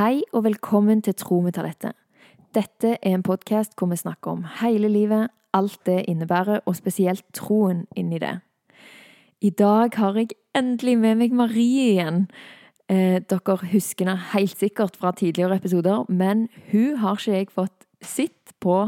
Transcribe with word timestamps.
Hei 0.00 0.22
og 0.32 0.46
velkommen 0.46 1.02
til 1.04 1.12
Tro 1.12 1.42
med 1.44 1.52
talentet. 1.52 1.92
Dette 2.56 2.94
er 2.94 3.18
en 3.18 3.24
podkast 3.26 3.74
hvor 3.76 3.90
vi 3.90 3.98
snakker 4.00 4.30
om 4.32 4.46
hele 4.62 4.88
livet, 4.88 5.28
alt 5.52 5.76
det 5.84 6.06
innebærer, 6.08 6.62
og 6.64 6.78
spesielt 6.78 7.20
troen 7.36 7.82
inni 7.92 8.16
det. 8.22 8.38
I 9.44 9.50
dag 9.50 9.92
har 10.00 10.16
jeg 10.16 10.32
endelig 10.56 10.96
med 11.02 11.20
meg 11.20 11.36
Marie 11.36 11.90
igjen. 11.90 12.22
Eh, 12.88 13.20
dere 13.20 13.58
husker 13.74 14.08
henne 14.08 14.32
helt 14.32 14.56
sikkert 14.56 14.96
fra 14.96 15.12
tidligere 15.12 15.60
episoder, 15.60 16.08
men 16.08 16.48
hun 16.72 16.96
har 17.04 17.20
ikke 17.20 17.36
jeg 17.36 17.52
fått 17.60 17.88
sett 18.00 18.56
på 18.56 18.86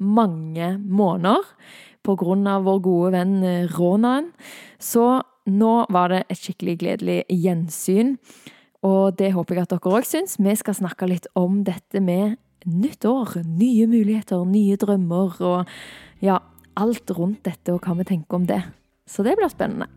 mange 0.00 0.78
måneder 0.80 1.44
av 2.08 2.64
vår 2.64 2.86
gode 2.88 3.16
venn 3.20 3.42
eh, 3.44 3.68
Ronan. 3.76 4.32
Så 4.80 5.18
nå 5.44 5.74
var 5.92 6.08
det 6.08 6.24
et 6.30 6.40
skikkelig 6.40 6.80
gledelig 6.80 7.24
gjensyn. 7.28 8.16
Og 8.86 9.16
det 9.18 9.32
håper 9.34 9.58
jeg 9.58 9.66
at 9.66 9.72
dere 9.74 9.90
òg 9.98 10.06
syns. 10.06 10.36
Vi 10.38 10.54
skal 10.54 10.76
snakke 10.78 11.08
litt 11.10 11.26
om 11.38 11.64
dette 11.66 11.98
med 11.98 12.36
nytt 12.68 13.04
år. 13.08 13.40
Nye 13.42 13.88
muligheter, 13.90 14.44
nye 14.46 14.78
drømmer 14.78 15.40
og 15.42 15.72
ja, 16.22 16.38
alt 16.78 17.10
rundt 17.10 17.42
dette 17.48 17.74
og 17.74 17.82
hva 17.82 17.96
vi 17.98 18.06
tenker 18.06 18.38
om 18.38 18.46
det. 18.46 18.62
Så 19.08 19.26
det 19.26 19.34
blir 19.38 19.50
spennende. 19.50 19.90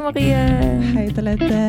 Marie! 0.00 0.42
Hei, 0.90 1.08
Talette. 1.14 1.64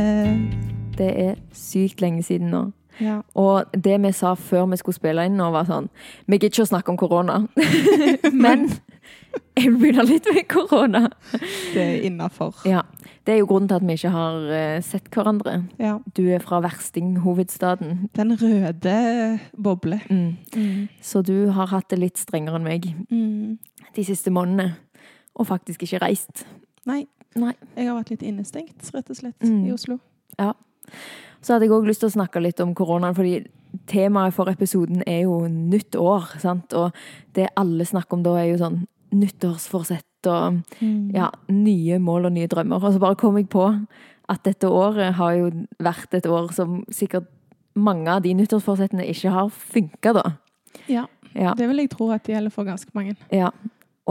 Det 0.97 1.13
er 1.29 1.35
sykt 1.53 2.01
lenge 2.01 2.25
siden 2.25 2.49
nå. 2.49 2.69
Ja. 2.99 3.21
Og 3.35 3.65
det 3.73 3.97
vi 4.03 4.11
sa 4.11 4.33
før 4.35 4.65
vi 4.71 4.77
skulle 4.77 4.95
spille 4.99 5.25
inn 5.25 5.37
nå, 5.39 5.51
var 5.53 5.65
sånn 5.65 5.87
Vi 6.27 6.37
gidder 6.37 6.49
ikke 6.51 6.65
å 6.65 6.71
snakke 6.73 6.89
om 6.91 6.97
korona. 6.97 7.47
Men 8.45 8.67
jeg 9.57 9.71
begynner 9.79 10.03
litt 10.07 10.27
med 10.33 10.47
korona. 10.51 11.05
Det 11.73 11.81
er 11.81 12.01
innafor. 12.07 12.55
Ja. 12.67 12.81
Det 13.25 13.35
er 13.35 13.39
jo 13.41 13.47
grunnen 13.51 13.67
til 13.69 13.77
at 13.77 13.85
vi 13.85 13.93
ikke 13.95 14.11
har 14.13 14.45
eh, 14.57 14.81
sett 14.81 15.09
hverandre. 15.13 15.53
Ja. 15.79 15.99
Du 16.17 16.23
er 16.33 16.41
fra 16.43 16.59
verstinghovedstaden. 16.63 18.09
Den 18.17 18.33
røde 18.41 19.39
boble. 19.57 19.99
Mm. 20.09 20.37
Mm. 20.55 20.87
Så 21.01 21.21
du 21.21 21.51
har 21.55 21.69
hatt 21.71 21.89
det 21.93 21.99
litt 22.01 22.17
strengere 22.21 22.57
enn 22.59 22.65
meg 22.67 22.89
Mm. 23.11 23.57
de 23.95 24.03
siste 24.07 24.31
månedene. 24.31 24.75
Og 25.35 25.47
faktisk 25.47 25.83
ikke 25.85 26.01
reist. 26.01 26.45
Nei. 26.85 27.05
Nei. 27.35 27.53
Jeg 27.77 27.87
har 27.87 27.95
vært 28.01 28.09
litt 28.11 28.23
innestengt, 28.27 28.89
rett 28.93 29.09
og 29.09 29.15
slett, 29.15 29.39
Mm. 29.43 29.65
i 29.67 29.71
Oslo. 29.71 29.99
Så 31.41 31.53
hadde 31.53 31.65
jeg 31.65 31.71
òg 31.73 31.87
lyst 31.87 31.99
til 32.03 32.09
å 32.09 32.13
snakke 32.15 32.41
litt 32.41 32.59
om 32.61 32.75
koronaen, 32.75 33.15
fordi 33.17 33.47
temaet 33.87 34.33
for 34.35 34.45
episoden 34.51 35.01
er 35.07 35.23
jo 35.23 35.47
nytt 35.47 35.95
år. 35.95 36.39
sant? 36.39 36.73
Og 36.73 36.91
det 37.33 37.47
alle 37.57 37.85
snakker 37.85 38.13
om 38.13 38.23
da, 38.23 38.35
er 38.37 38.51
jo 38.51 38.57
sånn 38.61 38.87
nyttårsforsett 39.11 40.27
og 40.27 40.61
Mm. 40.81 41.11
ja, 41.15 41.29
nye 41.49 41.97
mål 41.99 42.25
og 42.25 42.31
nye 42.33 42.47
drømmer. 42.47 42.83
Og 42.83 42.93
så 42.93 42.99
bare 42.99 43.15
kom 43.15 43.35
jeg 43.37 43.49
på 43.49 43.87
at 44.29 44.43
dette 44.43 44.67
året 44.69 45.13
har 45.15 45.31
jo 45.33 45.51
vært 45.79 46.13
et 46.13 46.25
år 46.25 46.51
som 46.53 46.83
sikkert 46.89 47.25
mange 47.75 48.07
av 48.07 48.21
de 48.21 48.33
nyttårsforsettene 48.33 49.07
ikke 49.09 49.31
har 49.31 49.49
funka, 49.49 50.13
da. 50.13 50.37
Ja. 50.87 51.05
Ja, 51.33 51.53
Det 51.53 51.67
vil 51.69 51.77
jeg 51.77 51.89
tro 51.89 52.11
at 52.11 52.23
det 52.25 52.35
gjelder 52.35 52.51
for 52.51 52.63
ganske 52.65 52.89
mange. 52.93 53.15
ja. 53.31 53.49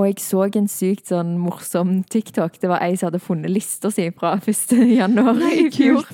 Og 0.01 0.07
jeg 0.09 0.23
så 0.25 0.47
en 0.57 0.69
sykt 0.71 1.11
sånn 1.13 1.35
morsom 1.43 1.99
TikTok. 2.09 2.57
Det 2.63 2.71
var 2.71 2.81
ei 2.81 2.95
som 2.97 3.11
hadde 3.11 3.21
funnet 3.21 3.53
lista 3.53 3.91
si 3.93 4.07
fra 4.17 4.39
1. 4.41 4.73
januar 4.95 5.41
i 5.51 5.69
fjor. 5.75 6.09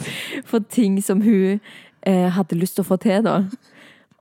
For 0.48 0.64
ting 0.66 0.98
som 1.04 1.22
hun 1.22 1.60
eh, 2.02 2.26
hadde 2.34 2.58
lyst 2.58 2.78
til 2.80 2.86
å 2.86 2.90
få 2.90 2.98
til, 3.02 3.22
da. 3.26 3.44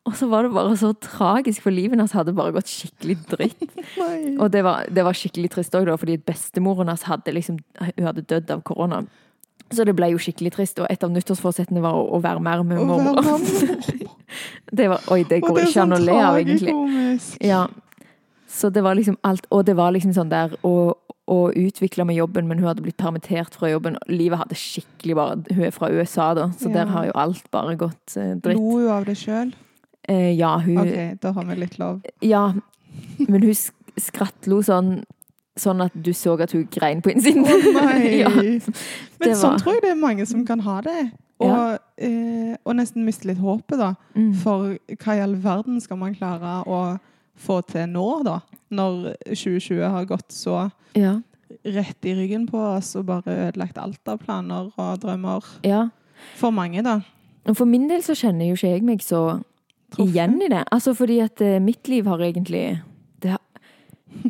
Og 0.05 0.13
så 0.19 0.27
var 0.29 0.45
det 0.45 0.53
bare 0.53 0.75
så 0.77 0.91
tragisk, 1.01 1.63
for 1.65 1.73
livet 1.73 1.95
hennes 1.97 2.13
hadde 2.13 2.35
bare 2.37 2.53
gått 2.53 2.69
skikkelig 2.69 3.15
dritt. 3.31 3.63
Og 4.41 4.51
det 4.53 4.61
var, 4.67 4.85
det 4.93 5.01
var 5.07 5.17
skikkelig 5.17 5.49
trist 5.55 5.73
òg, 5.77 5.89
fordi 5.97 6.19
bestemoren 6.21 6.85
hennes 6.85 7.07
hadde 7.09 7.33
liksom 7.33 7.57
Hun 7.81 8.05
hadde 8.05 8.21
dødd 8.29 8.53
av 8.53 8.61
korona. 8.67 9.01
Så 9.73 9.81
det 9.87 9.95
ble 9.97 10.11
jo 10.11 10.19
skikkelig 10.21 10.51
trist, 10.53 10.77
og 10.77 10.85
et 10.93 11.01
av 11.01 11.09
nyttårsforsettene 11.09 11.81
var 11.81 11.97
å, 11.97 12.03
å 12.13 12.19
være 12.21 12.43
mer 12.45 12.61
med 12.67 12.83
Å 12.83 12.85
mormor. 12.85 13.17
Det 14.75 14.87
var, 14.89 15.03
oi, 15.13 15.21
det 15.29 15.37
går 15.43 15.53
det 15.55 15.67
ikke 15.69 15.83
an 15.85 15.93
å 15.93 15.97
sånn 15.99 16.05
le 16.09 16.13
av, 16.19 16.37
egentlig. 16.41 16.71
tragikomisk. 16.73 17.35
Ja. 17.45 17.59
Så 18.55 18.69
det 18.71 18.83
var 18.85 18.95
liksom 18.95 19.17
alt 19.27 19.47
Og 19.51 19.65
det 19.67 19.73
var 19.75 19.91
liksom 19.91 20.13
sånn 20.15 20.29
der 20.31 20.53
å, 20.63 20.93
å 21.27 21.37
utvikle 21.51 22.05
med 22.07 22.15
jobben, 22.15 22.47
men 22.47 22.61
hun 22.61 22.69
hadde 22.69 22.83
blitt 22.85 22.97
permittert 23.01 23.55
fra 23.57 23.71
jobben. 23.73 23.97
Livet 24.07 24.39
hadde 24.43 24.55
skikkelig 24.59 25.15
bare 25.17 25.37
Hun 25.51 25.65
er 25.67 25.73
fra 25.75 25.89
USA, 25.91 26.29
da, 26.37 26.45
så 26.55 26.69
Ja. 26.69 26.73
der 26.79 26.93
har 26.93 27.05
jo 27.09 27.15
alt 27.25 27.49
bare 27.51 27.75
gått 27.81 28.15
eh, 28.15 28.35
dritt. 28.39 28.55
Lo 28.61 28.77
hun 28.79 28.87
av 28.93 29.05
det 29.09 29.17
sjøl? 29.19 29.51
Eh, 30.07 30.31
ja, 30.37 30.53
hun 30.61 30.77
OK, 30.83 31.19
da 31.21 31.31
har 31.33 31.45
vi 31.49 31.55
litt 31.63 31.79
lov. 31.81 32.01
Ja, 32.21 32.53
men 33.27 33.41
hun 33.41 33.51
sk- 33.57 33.99
skrattlo 33.99 34.61
sånn 34.63 35.03
Sånn 35.57 35.79
at 35.79 35.93
du 35.95 36.09
så 36.11 36.33
at 36.43 36.51
hun 36.51 36.65
grein 36.67 36.99
på 37.01 37.13
innsiden. 37.13 37.45
Å 37.47 37.69
nei! 37.79 38.17
ja, 38.25 38.27
Men 39.23 39.35
sånn 39.39 39.55
tror 39.61 39.77
jeg 39.77 39.83
det 39.85 39.91
er 39.93 40.01
mange 40.01 40.25
som 40.27 40.41
kan 40.45 40.59
ha 40.65 40.81
det. 40.83 41.11
Og, 41.39 41.77
eh, 41.97 42.57
og 42.65 42.75
nesten 42.75 43.05
miste 43.07 43.29
litt 43.29 43.39
håpet, 43.39 43.77
da. 43.79 43.93
mm. 44.19 44.33
For 44.41 44.73
hva 44.99 45.15
i 45.15 45.21
all 45.23 45.37
verden 45.39 45.79
skal 45.79 45.95
man 46.01 46.11
klare 46.15 46.57
å 46.67 46.81
få 47.37 47.61
til 47.67 47.87
nå, 47.91 48.05
da? 48.25 48.39
Når 48.75 49.15
2020 49.29 49.81
har 49.93 50.05
gått 50.09 50.31
så 50.33 50.69
ja. 50.97 51.17
rett 51.63 52.05
i 52.07 52.15
ryggen 52.17 52.47
på 52.49 52.57
oss 52.57 52.95
og 52.95 53.05
bare 53.09 53.35
ødelagt 53.49 53.77
alt 53.77 54.07
av 54.11 54.21
planer 54.23 54.71
og 54.75 54.99
drømmer. 55.03 55.43
ja. 55.67 55.87
For 56.39 56.49
mange, 56.55 56.81
da. 56.81 57.01
For 57.53 57.67
min 57.67 57.89
del 57.91 58.01
så 58.01 58.15
kjenner 58.15 58.47
jo 58.47 58.55
ikke 58.55 58.69
jeg 58.71 58.83
meg 58.87 59.01
så 59.03 59.19
Truffet. 59.91 60.07
igjen 60.07 60.37
i 60.41 60.47
det. 60.49 60.63
Altså 60.73 60.93
fordi 60.95 61.19
at 61.21 61.41
eh, 61.43 61.59
mitt 61.61 61.87
liv 61.91 62.07
har 62.07 62.23
egentlig 62.23 62.79
det 63.21 63.33
har, 63.35 63.41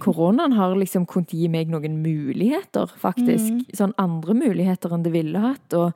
Koronaen 0.02 0.52
har 0.58 0.74
liksom 0.76 1.06
kunnet 1.06 1.30
gi 1.32 1.48
meg 1.48 1.70
noen 1.70 2.00
muligheter, 2.02 2.90
faktisk. 3.00 3.52
Mm. 3.54 3.62
Sånn 3.78 3.94
andre 4.02 4.34
muligheter 4.34 4.92
enn 4.98 5.06
det 5.06 5.14
ville 5.14 5.40
hatt. 5.46 5.78
Og 5.78 5.94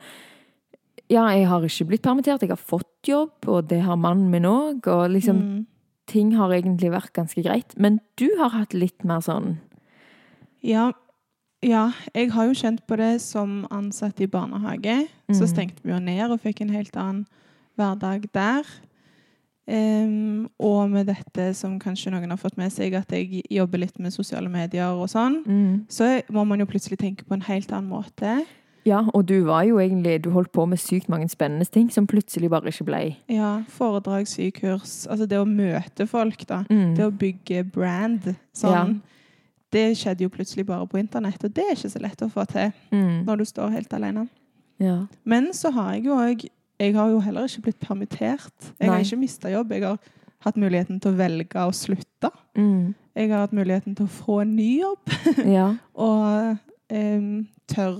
ja, 1.09 1.25
jeg 1.33 1.47
har 1.49 1.65
ikke 1.65 1.89
blitt 1.89 2.05
permittert, 2.05 2.45
jeg 2.45 2.53
har 2.53 2.61
fått 2.61 3.09
jobb, 3.09 3.33
og 3.49 3.67
det 3.73 3.81
har 3.83 3.97
mannen 3.97 4.29
min 4.31 4.45
òg. 4.45 4.85
Og 4.87 5.09
liksom 5.17 5.41
Mm. 5.41 5.65
Ting 6.09 6.33
har 6.37 6.51
egentlig 6.55 6.89
vært 6.91 7.13
ganske 7.15 7.43
greit. 7.45 7.75
Men 7.77 7.99
du 8.19 8.27
har 8.39 8.49
hatt 8.55 8.73
litt 8.77 9.05
mer 9.07 9.21
sånn 9.25 9.57
Ja, 10.65 10.89
ja, 11.63 11.91
jeg 12.15 12.31
har 12.33 12.47
jo 12.49 12.55
kjent 12.55 12.81
på 12.87 12.97
det 12.99 13.21
som 13.23 13.65
ansatt 13.71 14.19
i 14.19 14.27
barnehage. 14.27 15.07
Så 15.31 15.45
Mm. 15.45 15.51
stengte 15.53 15.83
vi 15.83 15.91
jo 15.93 15.99
ned 15.99 16.31
og 16.31 16.41
fikk 16.41 16.61
en 16.61 16.69
helt 16.75 16.95
annen 16.97 17.25
hverdag 17.77 18.27
der. 18.33 18.63
Um, 19.69 20.49
og 20.59 20.89
med 20.89 21.05
dette 21.11 21.51
som 21.53 21.75
kanskje 21.79 22.09
noen 22.11 22.31
har 22.31 22.39
fått 22.41 22.57
med 22.57 22.71
seg, 22.73 22.95
at 22.97 23.11
jeg 23.13 23.43
jobber 23.53 23.77
litt 23.83 23.99
med 24.01 24.11
sosiale 24.15 24.49
medier 24.49 24.95
og 24.97 25.05
sånn, 25.11 25.43
mm. 25.45 25.85
så 25.87 26.23
må 26.33 26.41
man 26.47 26.59
jo 26.59 26.65
plutselig 26.65 26.97
tenke 26.97 27.23
på 27.27 27.35
en 27.37 27.45
helt 27.45 27.69
annen 27.71 27.91
måte. 27.91 28.45
Ja, 28.89 29.03
og 29.13 29.27
du 29.29 29.35
var 29.45 29.63
jo 29.67 29.77
egentlig 29.81 30.17
Du 30.25 30.31
holdt 30.33 30.51
på 30.55 30.65
med 30.69 30.79
sykt 30.81 31.09
mange 31.11 31.29
spennende 31.29 31.65
ting 31.69 31.91
som 31.93 32.07
plutselig 32.09 32.49
bare 32.51 32.71
ikke 32.73 32.87
ble. 32.89 33.01
Ja, 33.31 33.51
foredrag, 33.75 34.27
sykurs. 34.27 35.03
Altså 35.09 35.27
det 35.29 35.37
å 35.39 35.45
møte 35.47 36.07
folk, 36.09 36.41
da. 36.49 36.63
Mm. 36.69 36.95
Det 36.97 37.05
å 37.05 37.13
bygge 37.13 37.63
brand. 37.71 38.31
Sånn. 38.57 38.99
Det 39.69 39.85
skjedde 39.99 40.25
jo 40.25 40.31
plutselig 40.33 40.65
bare 40.65 40.87
på 40.89 40.97
internett, 40.97 41.43
og 41.45 41.53
det 41.53 41.61
er 41.67 41.75
ikke 41.77 41.91
så 41.93 41.99
lett 42.01 42.21
å 42.25 42.29
få 42.33 42.45
til 42.49 42.71
Mm. 42.91 43.25
når 43.27 43.37
du 43.37 43.45
står 43.45 43.69
helt 43.75 43.93
alene. 43.93 44.27
Ja. 44.81 45.05
Men 45.25 45.51
så 45.53 45.69
har 45.75 45.93
jeg 45.93 46.05
jo 46.05 46.15
òg 46.17 46.47
Jeg 46.79 46.93
har 46.95 47.09
jo 47.11 47.19
heller 47.19 47.43
ikke 47.43 47.61
blitt 47.65 47.79
permittert. 47.83 48.71
Jeg 48.79 48.89
har 48.89 48.99
ikke 49.03 49.17
mista 49.19 49.49
jobb. 49.51 49.71
Jeg 49.75 49.83
har 49.83 49.97
hatt 50.45 50.55
muligheten 50.55 51.01
til 51.03 51.11
å 51.11 51.17
velge 51.19 51.59
å 51.67 51.73
slutte. 51.75 52.29
Mm. 52.55 52.95
Jeg 53.17 53.29
har 53.33 53.41
hatt 53.41 53.51
muligheten 53.51 53.95
til 53.97 54.05
å 54.05 54.09
få 54.09 54.37
en 54.45 54.55
ny 54.55 54.79
jobb, 54.79 55.11
ja. 55.45 55.75
og 55.95 56.55
um, 56.89 57.47
tør 57.67 57.97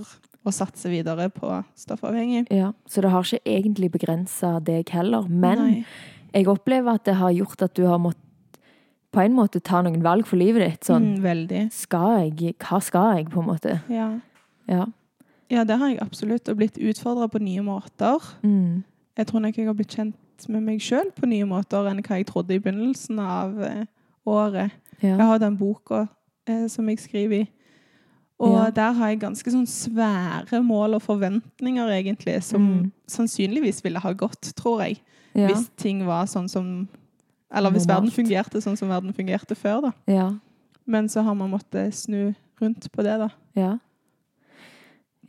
å 0.50 0.54
satse 0.56 0.90
videre 0.92 1.30
på 1.34 1.52
stoffavhengig. 1.80 2.48
Ja. 2.54 2.72
Så 2.90 3.02
det 3.06 3.12
har 3.14 3.26
ikke 3.26 3.46
egentlig 3.48 3.92
begrensa 3.94 4.58
deg 4.64 4.90
heller. 4.94 5.28
Men 5.30 5.62
Nei. 5.64 5.86
jeg 6.34 6.50
opplever 6.52 6.98
at 7.00 7.06
det 7.08 7.16
har 7.22 7.32
gjort 7.36 7.62
at 7.70 7.76
du 7.78 7.86
har 7.88 8.02
måttet 8.02 8.26
på 9.10 9.24
en 9.24 9.34
måte 9.34 9.58
ta 9.66 9.80
noen 9.82 10.04
valg 10.06 10.28
for 10.30 10.38
livet 10.38 10.62
ditt. 10.62 10.86
Sånn 10.86 11.16
Mm, 11.16 11.22
veldig. 11.24 11.62
Skal 11.74 12.30
jeg? 12.30 12.56
Hva 12.62 12.78
skal 12.82 13.16
jeg, 13.18 13.30
på 13.34 13.42
en 13.42 13.48
måte? 13.48 13.80
Ja. 13.90 14.20
Ja. 14.70 14.86
ja, 15.50 15.64
det 15.66 15.80
har 15.80 15.90
jeg 15.90 16.02
absolutt. 16.04 16.48
Og 16.50 16.60
blitt 16.60 16.78
utfordra 16.78 17.26
på 17.28 17.42
nye 17.42 17.64
måter. 17.66 18.22
Mm. 18.44 18.84
Jeg 19.18 19.28
tror 19.28 19.42
nok 19.42 19.58
jeg 19.58 19.66
har 19.66 19.74
blitt 19.74 19.96
kjent 19.98 20.46
med 20.48 20.62
meg 20.62 20.80
sjøl 20.80 21.10
på 21.18 21.26
nye 21.26 21.48
måter 21.50 21.90
enn 21.90 22.04
hva 22.06 22.20
jeg 22.22 22.28
trodde 22.30 22.54
i 22.54 22.60
begynnelsen 22.62 23.18
av 23.20 23.58
året. 23.58 23.90
året. 24.30 24.72
Jeg 25.02 25.18
har 25.18 25.40
den 25.42 25.58
boka 25.58 26.04
eh, 26.46 26.68
som 26.70 26.88
jeg 26.88 27.00
skriver 27.02 27.42
i. 27.42 27.50
Og 28.40 28.54
Ja. 28.56 28.70
der 28.72 28.94
har 28.94 29.08
jeg 29.10 29.20
ganske 29.20 29.52
sånn 29.52 29.68
svære 29.68 30.64
mål 30.64 30.96
og 30.96 31.02
forventninger, 31.02 31.88
egentlig, 31.92 32.42
som 32.44 32.62
Mm. 32.62 32.92
sannsynligvis 33.08 33.84
ville 33.84 34.00
ha 34.00 34.14
gått, 34.14 34.54
tror 34.56 34.82
jeg. 34.86 35.00
Ja. 35.36 35.48
Hvis 35.50 35.70
ting 35.78 36.06
var 36.06 36.26
sånn 36.26 36.50
som 36.50 36.88
Eller 37.52 37.72
hvis 37.72 37.86
Normalt. 37.88 38.12
verden 38.14 38.26
fungerte 38.26 38.62
sånn 38.62 38.78
som 38.78 38.90
verden 38.90 39.12
fungerte 39.14 39.56
før, 39.58 39.82
da. 39.82 39.92
Ja. 40.08 40.34
Men 40.86 41.08
så 41.10 41.24
har 41.24 41.34
man 41.36 41.50
måttet 41.52 41.94
snu 41.94 42.36
rundt 42.62 42.88
på 42.92 43.04
det, 43.04 43.18
da. 43.20 43.30
Ja. 43.56 43.78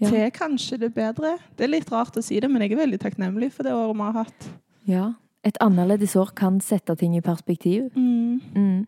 Ja. 0.01 0.09
Til 0.09 0.31
kanskje 0.31 0.79
det 0.79 0.95
bedre. 0.95 1.39
Det 1.57 1.65
er 1.65 1.69
litt 1.69 1.91
rart 1.93 2.17
å 2.17 2.23
si 2.23 2.39
det, 2.41 2.49
men 2.51 2.62
jeg 2.62 2.73
er 2.73 2.87
veldig 2.87 2.99
takknemlig 3.01 3.51
for 3.53 3.62
det 3.65 3.73
året 3.73 3.97
vi 3.97 4.03
har 4.03 4.12
hatt. 4.25 4.49
ja. 4.87 5.12
Et 5.43 5.57
annerledes 5.62 6.15
år 6.17 6.35
kan 6.35 6.61
sette 6.61 6.95
ting 6.99 7.15
i 7.17 7.21
perspektiv. 7.23 7.91
Mm. 7.97 8.41
Mm. 8.55 8.87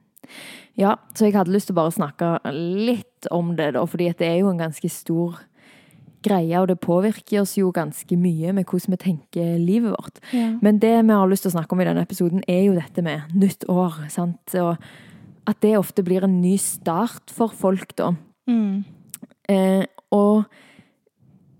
Ja, 0.78 0.96
så 1.14 1.26
jeg 1.26 1.34
hadde 1.36 1.52
lyst 1.52 1.69
til 1.69 1.74
å 1.76 1.80
bare 1.82 1.92
snakke 1.94 2.28
litt 2.54 3.26
om 3.30 3.54
det, 3.56 3.72
da, 3.76 3.82
fordi 3.86 4.08
det 4.19 4.28
er 4.28 4.38
jo 4.40 4.48
en 4.52 4.62
ganske 4.62 4.88
stor 4.88 5.40
greie, 6.22 6.54
og 6.60 6.69
det 6.70 6.78
påvirker 6.80 7.40
oss 7.42 7.56
jo 7.58 7.72
ganske 7.74 8.16
mye 8.16 8.52
med 8.54 8.64
hvordan 8.70 8.94
vi 8.94 9.00
tenker 9.02 9.56
livet 9.58 9.90
vårt. 9.90 10.20
Ja. 10.32 10.52
Men 10.62 10.78
det 10.78 10.94
vi 11.04 11.12
har 11.19 11.26
lyst 11.28 11.42
til 11.44 11.50
å 11.50 11.56
snakke 11.58 11.74
om 11.74 11.82
i 11.82 11.88
denne 11.88 12.04
episoden, 12.06 12.44
er 12.48 12.62
jo 12.69 12.76
dette 12.78 13.02
med 13.02 13.34
nytt 13.34 13.66
år. 13.69 13.98
sant? 14.08 14.54
Og 14.54 14.76
at 15.50 15.58
det 15.60 15.74
ofte 15.76 16.04
blir 16.06 16.22
en 16.24 16.40
ny 16.40 16.54
start 16.62 17.32
for 17.34 17.50
folk, 17.50 17.96
da. 17.98 18.12
Mm. 18.46 18.84
Eh, 19.50 19.84
og 20.14 20.44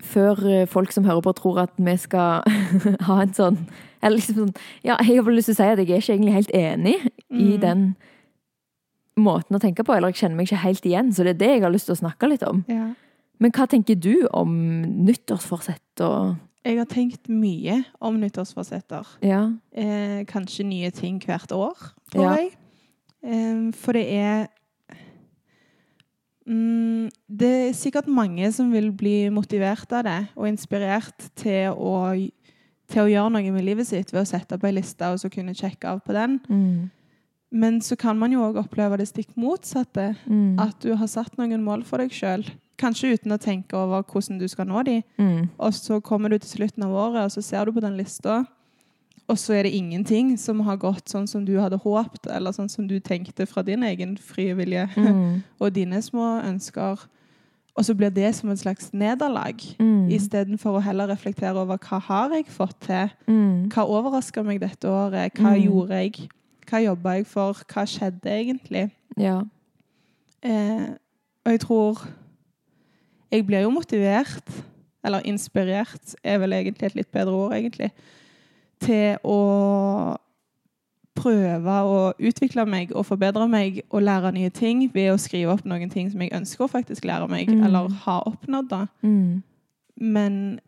før 0.03 0.39
eh, 0.47 0.65
folk 0.67 0.91
som 0.95 1.03
hører 1.07 1.21
på, 1.21 1.33
tror 1.35 1.59
at 1.65 1.75
vi 1.77 1.97
skal 1.99 2.43
ha 3.07 3.19
en 3.23 3.33
sånn 3.35 3.57
Eller 4.03 4.17
liksom 4.19 4.35
sånn 4.39 4.55
Ja, 4.83 4.97
jeg 5.03 5.19
har 5.23 5.31
lyst 5.31 5.47
til 5.51 5.55
å 5.55 5.59
si 5.59 5.67
at 5.67 5.79
jeg 5.79 5.89
er 5.89 6.01
ikke 6.01 6.15
egentlig 6.15 6.33
helt 6.39 6.51
enig 6.55 6.95
i 7.31 7.55
Mm. 7.55 7.59
den 7.61 7.83
måten 9.17 9.55
å 9.55 9.59
tenke 9.61 9.83
på, 9.85 9.93
eller 9.93 10.09
jeg 10.13 10.23
kjenner 10.23 10.35
meg 10.39 10.47
ikke 10.49 10.63
helt 10.63 10.85
igjen, 10.85 11.11
så 11.13 11.23
det 11.23 11.35
er 11.35 11.39
det 11.43 11.49
jeg 11.55 11.61
har 11.61 11.71
lyst 11.73 11.85
til 11.89 11.95
å 11.95 12.01
snakke 12.01 12.29
litt 12.29 12.43
om. 12.47 12.63
ja. 12.67 12.93
Men 13.41 13.51
hva 13.51 13.65
tenker 13.67 13.95
du 13.99 14.27
om 14.31 14.51
nyttårsforsett 15.03 15.99
og 16.05 16.35
Jeg 16.63 16.77
har 16.77 16.85
tenkt 16.87 17.27
mye 17.27 17.83
om 17.99 18.15
nyttårsforsetter. 18.21 19.05
Ja. 19.25 19.51
Eh, 19.75 20.23
kanskje 20.29 20.63
nye 20.63 20.91
ting 20.95 21.17
hvert 21.19 21.51
år, 21.51 21.75
tror 22.13 22.23
Ja. 22.23 22.35
jeg. 22.37 22.53
Eh, 23.25 23.71
for 23.75 23.91
det 23.93 24.05
er 24.13 24.47
mm, 26.47 27.09
Det 27.27 27.51
er 27.69 27.73
sikkert 27.73 28.07
mange 28.07 28.49
som 28.53 28.71
vil 28.71 28.91
bli 28.95 29.29
motivert 29.33 29.91
av 29.91 30.03
det, 30.07 30.19
og 30.37 30.47
inspirert 30.47 31.29
til 31.35 31.73
å, 31.73 32.13
til 32.87 33.01
å 33.03 33.09
gjøre 33.11 33.31
noe 33.35 33.51
med 33.51 33.65
livet 33.65 33.87
sitt 33.89 34.13
ved 34.13 34.21
å 34.23 34.29
sette 34.29 34.55
opp 34.55 34.63
ei 34.63 34.71
liste 34.77 35.01
og 35.11 35.19
så 35.19 35.29
kunne 35.33 35.55
sjekke 35.57 35.89
av 35.89 36.01
på 36.05 36.13
den. 36.15 36.39
Mm. 36.49 36.91
Men 37.53 37.81
så 37.85 37.95
kan 37.95 38.17
man 38.17 38.31
jo 38.33 38.39
òg 38.47 38.57
oppleve 38.57 38.97
det 38.97 39.05
stikk 39.11 39.35
motsatte. 39.37 40.15
Mm. 40.25 40.57
At 40.59 40.79
du 40.81 40.95
har 40.97 41.07
satt 41.07 41.35
noen 41.37 41.61
mål 41.63 41.83
for 41.85 42.01
deg 42.01 42.09
sjøl. 42.15 42.43
Kanskje 42.81 43.13
uten 43.13 43.31
å 43.35 43.37
tenke 43.37 43.77
over 43.77 44.01
hvordan 44.09 44.39
du 44.41 44.47
skal 44.49 44.65
nå 44.65 44.81
de. 44.87 44.95
Mm. 45.21 45.49
Og 45.61 45.73
så 45.77 45.99
kommer 46.01 46.29
du 46.33 46.39
til 46.41 46.49
slutten 46.57 46.83
av 46.87 46.91
året, 46.91 47.27
og 47.27 47.31
så 47.35 47.43
ser 47.45 47.65
du 47.69 47.71
på 47.75 47.83
den 47.85 47.95
lista, 47.99 48.39
og 49.29 49.37
så 49.39 49.53
er 49.55 49.63
det 49.63 49.75
ingenting 49.77 50.33
som 50.41 50.59
har 50.65 50.75
gått 50.81 51.05
sånn 51.13 51.27
som 51.29 51.45
du 51.45 51.53
hadde 51.61 51.77
håpet, 51.79 52.25
eller 52.33 52.51
sånn 52.51 52.69
som 52.69 52.87
du 52.89 52.97
tenkte 52.99 53.45
fra 53.47 53.61
din 53.63 53.83
egen 53.83 54.17
frie 54.17 54.53
vilje 54.57 54.89
Mm. 54.97 55.43
og 55.61 55.71
dine 55.73 56.01
små 56.01 56.41
ønsker. 56.43 57.05
Og 57.77 57.85
så 57.85 57.93
blir 57.97 58.09
det 58.13 58.33
som 58.35 58.49
et 58.51 58.59
slags 58.59 58.89
nederlag, 58.93 59.61
Mm. 59.79 60.09
istedenfor 60.09 60.77
å 60.77 60.81
heller 60.83 61.07
reflektere 61.07 61.55
over 61.55 61.77
hva 61.77 61.99
har 62.01 62.29
jeg 62.33 62.45
fått 62.47 62.79
til? 62.81 63.09
Mm. 63.27 63.69
Hva 63.69 63.85
overraska 63.87 64.43
meg 64.43 64.59
dette 64.59 64.85
året? 64.89 65.33
Hva 65.37 65.53
Mm. 65.55 65.63
gjorde 65.69 65.89
jeg? 66.01 66.29
Hva 66.69 66.79
jobba 66.83 67.09
jeg 67.17 67.25
for? 67.27 67.53
Hva 67.73 67.85
skjedde 67.89 68.29
egentlig? 68.31 68.91
Ja. 69.17 69.41
Eh, 70.43 70.89
og 71.45 71.51
jeg 71.51 71.59
tror 71.59 72.07
Jeg 73.31 73.45
blir 73.47 73.59
jo 73.63 73.69
motivert, 73.73 74.63
eller 75.03 75.19
inspirert, 75.25 76.15
er 76.23 76.37
vel 76.37 76.53
egentlig 76.53 76.85
et 76.85 76.95
litt 76.95 77.11
bedre 77.11 77.31
ord, 77.33 77.53
egentlig, 77.55 77.89
til 78.79 79.17
å 79.25 80.17
prøve 81.15 81.73
å 81.87 81.97
utvikle 82.19 82.65
meg 82.69 82.91
og 82.95 83.05
forbedre 83.05 83.47
meg 83.49 83.81
og 83.89 84.01
lære 84.05 84.31
nye 84.33 84.49
ting 84.53 84.83
ved 84.93 85.11
å 85.13 85.17
skrive 85.17 85.51
opp 85.53 85.65
noen 85.65 85.89
ting 85.89 86.11
som 86.11 86.21
jeg 86.21 86.33
ønsker 86.33 86.65
å 86.65 86.69
faktisk 86.71 87.05
lære 87.05 87.27
meg, 87.29 87.49
Mm. 87.49 87.63
eller 87.65 87.89
ha 88.05 88.19
oppnådd. 88.25 88.69
da. 88.69 88.85
Mm. 89.01 89.43
Men 89.97 90.59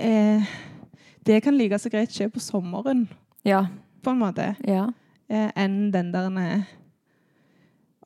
eh, 0.00 0.42
det 1.26 1.42
kan 1.42 1.54
like 1.58 1.78
så 1.78 1.90
greit 1.90 2.10
skje 2.10 2.28
på 2.30 2.38
sommeren, 2.40 3.08
Ja. 3.44 3.66
På 4.02 4.10
en 4.14 4.18
måte, 4.18 4.56
Ja. 4.66 4.88
eh, 5.28 5.50
enn 5.56 5.90
den 5.92 6.12
der 6.12 6.66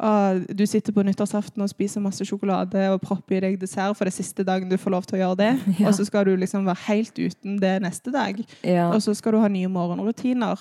å, 0.01 0.57
Du 0.57 0.67
sitter 0.67 0.93
på 0.93 1.05
nyttårsaften 1.07 1.63
og 1.63 1.69
spiser 1.71 2.01
masse 2.03 2.25
sjokolade 2.27 2.89
og 2.93 3.01
propper 3.05 3.37
i 3.37 3.41
deg 3.41 3.61
dessert 3.61 3.97
for 3.97 4.05
det 4.05 4.15
siste 4.17 4.45
dagen 4.45 4.69
du 4.69 4.77
får 4.77 4.91
lov 4.91 5.07
til 5.07 5.19
å 5.19 5.23
gjøre 5.23 5.37
det, 5.39 5.53
Ja. 5.81 5.89
og 5.89 5.95
så 5.95 6.05
skal 6.09 6.25
du 6.25 6.37
liksom 6.37 6.65
være 6.67 6.83
helt 6.89 7.15
uten 7.19 7.61
det 7.63 7.77
neste 7.83 8.11
dag. 8.13 8.43
Ja. 8.65 8.89
Og 8.93 9.01
så 9.05 9.15
skal 9.15 9.33
du 9.33 9.41
ha 9.41 9.49
nye 9.49 9.69
morgenrutiner. 9.71 10.59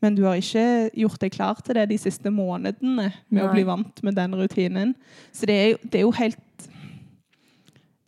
Men 0.00 0.14
du 0.16 0.22
har 0.24 0.38
ikke 0.40 0.90
gjort 0.96 1.20
deg 1.20 1.32
klar 1.34 1.58
til 1.60 1.74
det 1.76 1.82
de 1.90 1.98
siste 2.00 2.30
månedene 2.32 3.10
med 3.28 3.42
å 3.44 3.50
bli 3.52 3.66
vant 3.68 3.98
med 4.02 4.14
den 4.16 4.32
rutinen. 4.32 4.94
Så 5.30 5.44
det 5.44 5.56
er, 5.58 5.68
jo- 5.74 5.82
det 5.90 5.94
er 6.00 6.06
jo 6.06 6.10
helt 6.12 6.38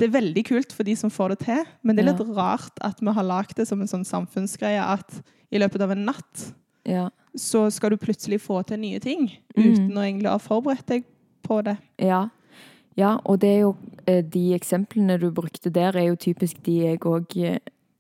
Det 0.00 0.08
er 0.08 0.20
veldig 0.20 0.42
kult 0.48 0.72
for 0.72 0.82
de 0.82 0.96
som 0.96 1.10
får 1.10 1.28
det 1.28 1.38
til, 1.44 1.64
men 1.84 1.94
det 1.94 2.02
er 2.02 2.08
Ja. 2.10 2.16
litt 2.16 2.34
rart 2.34 2.72
at 2.80 2.98
vi 2.98 3.12
har 3.12 3.22
lagd 3.22 3.54
det 3.54 3.68
som 3.68 3.80
en 3.80 3.86
sånn 3.86 4.02
samfunnsgreie 4.08 4.80
at 4.82 5.20
i 5.52 5.58
løpet 5.60 5.80
av 5.80 5.90
en 5.92 6.06
natt 6.06 6.54
ja. 6.87 7.08
så 7.37 7.70
skal 7.73 7.90
du 7.90 7.96
plutselig 7.96 8.40
få 8.40 8.62
til 8.67 8.79
nye 8.81 8.99
ting 9.00 9.31
Mm. 9.56 9.64
uten 9.73 9.96
å 9.99 10.02
egentlig 10.05 10.31
ha 10.31 10.38
forberedt 10.38 10.87
deg 10.87 11.05
på 11.43 11.62
det. 11.64 11.76
Ja. 11.99 12.29
ja, 12.96 13.19
og 13.25 13.40
det 13.40 13.49
er 13.49 13.61
jo 13.61 13.76
eh, 14.06 14.23
De 14.23 14.55
eksemplene 14.55 15.19
du 15.20 15.31
brukte 15.31 15.70
der, 15.70 15.96
er 15.96 16.08
jo 16.08 16.17
typisk 16.17 16.62
de 16.64 16.79
jeg 16.84 17.00
òg 17.00 17.37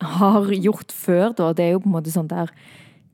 har 0.02 0.46
gjort 0.50 0.90
før, 0.92 1.32
da. 1.36 1.52
Det 1.52 1.64
er 1.64 1.70
jo 1.72 1.80
på 1.80 1.86
en 1.90 1.92
måte 2.00 2.10
sånn 2.12 2.28
der 2.28 2.50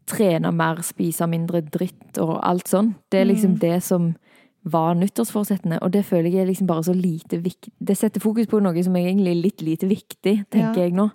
Trene 0.08 0.50
mer, 0.56 0.78
spise 0.80 1.26
mindre 1.28 1.60
dritt 1.60 2.16
og 2.18 2.38
alt 2.42 2.64
sånn. 2.70 2.94
Det 3.10 3.20
er 3.20 3.26
liksom 3.28 3.52
Mm. 3.54 3.58
det 3.60 3.82
som 3.82 4.16
var 4.64 4.94
nyttårsforsettene, 4.94 5.78
og 5.82 5.90
det 5.92 6.04
føler 6.06 6.30
jeg 6.32 6.40
er 6.40 6.46
liksom 6.46 6.66
bare 6.66 6.82
så 6.84 6.94
lite 6.94 7.42
viktig 7.42 7.70
Det 7.80 7.96
setter 7.96 8.20
fokus 8.20 8.46
på 8.46 8.60
noe 8.62 8.82
som 8.82 8.96
er 8.96 9.06
egentlig 9.12 9.42
litt 9.42 9.60
lite 9.62 9.86
viktig, 9.88 10.46
tenker 10.50 10.76
Ja. 10.76 10.82
jeg 10.88 10.92
nå. 10.94 11.10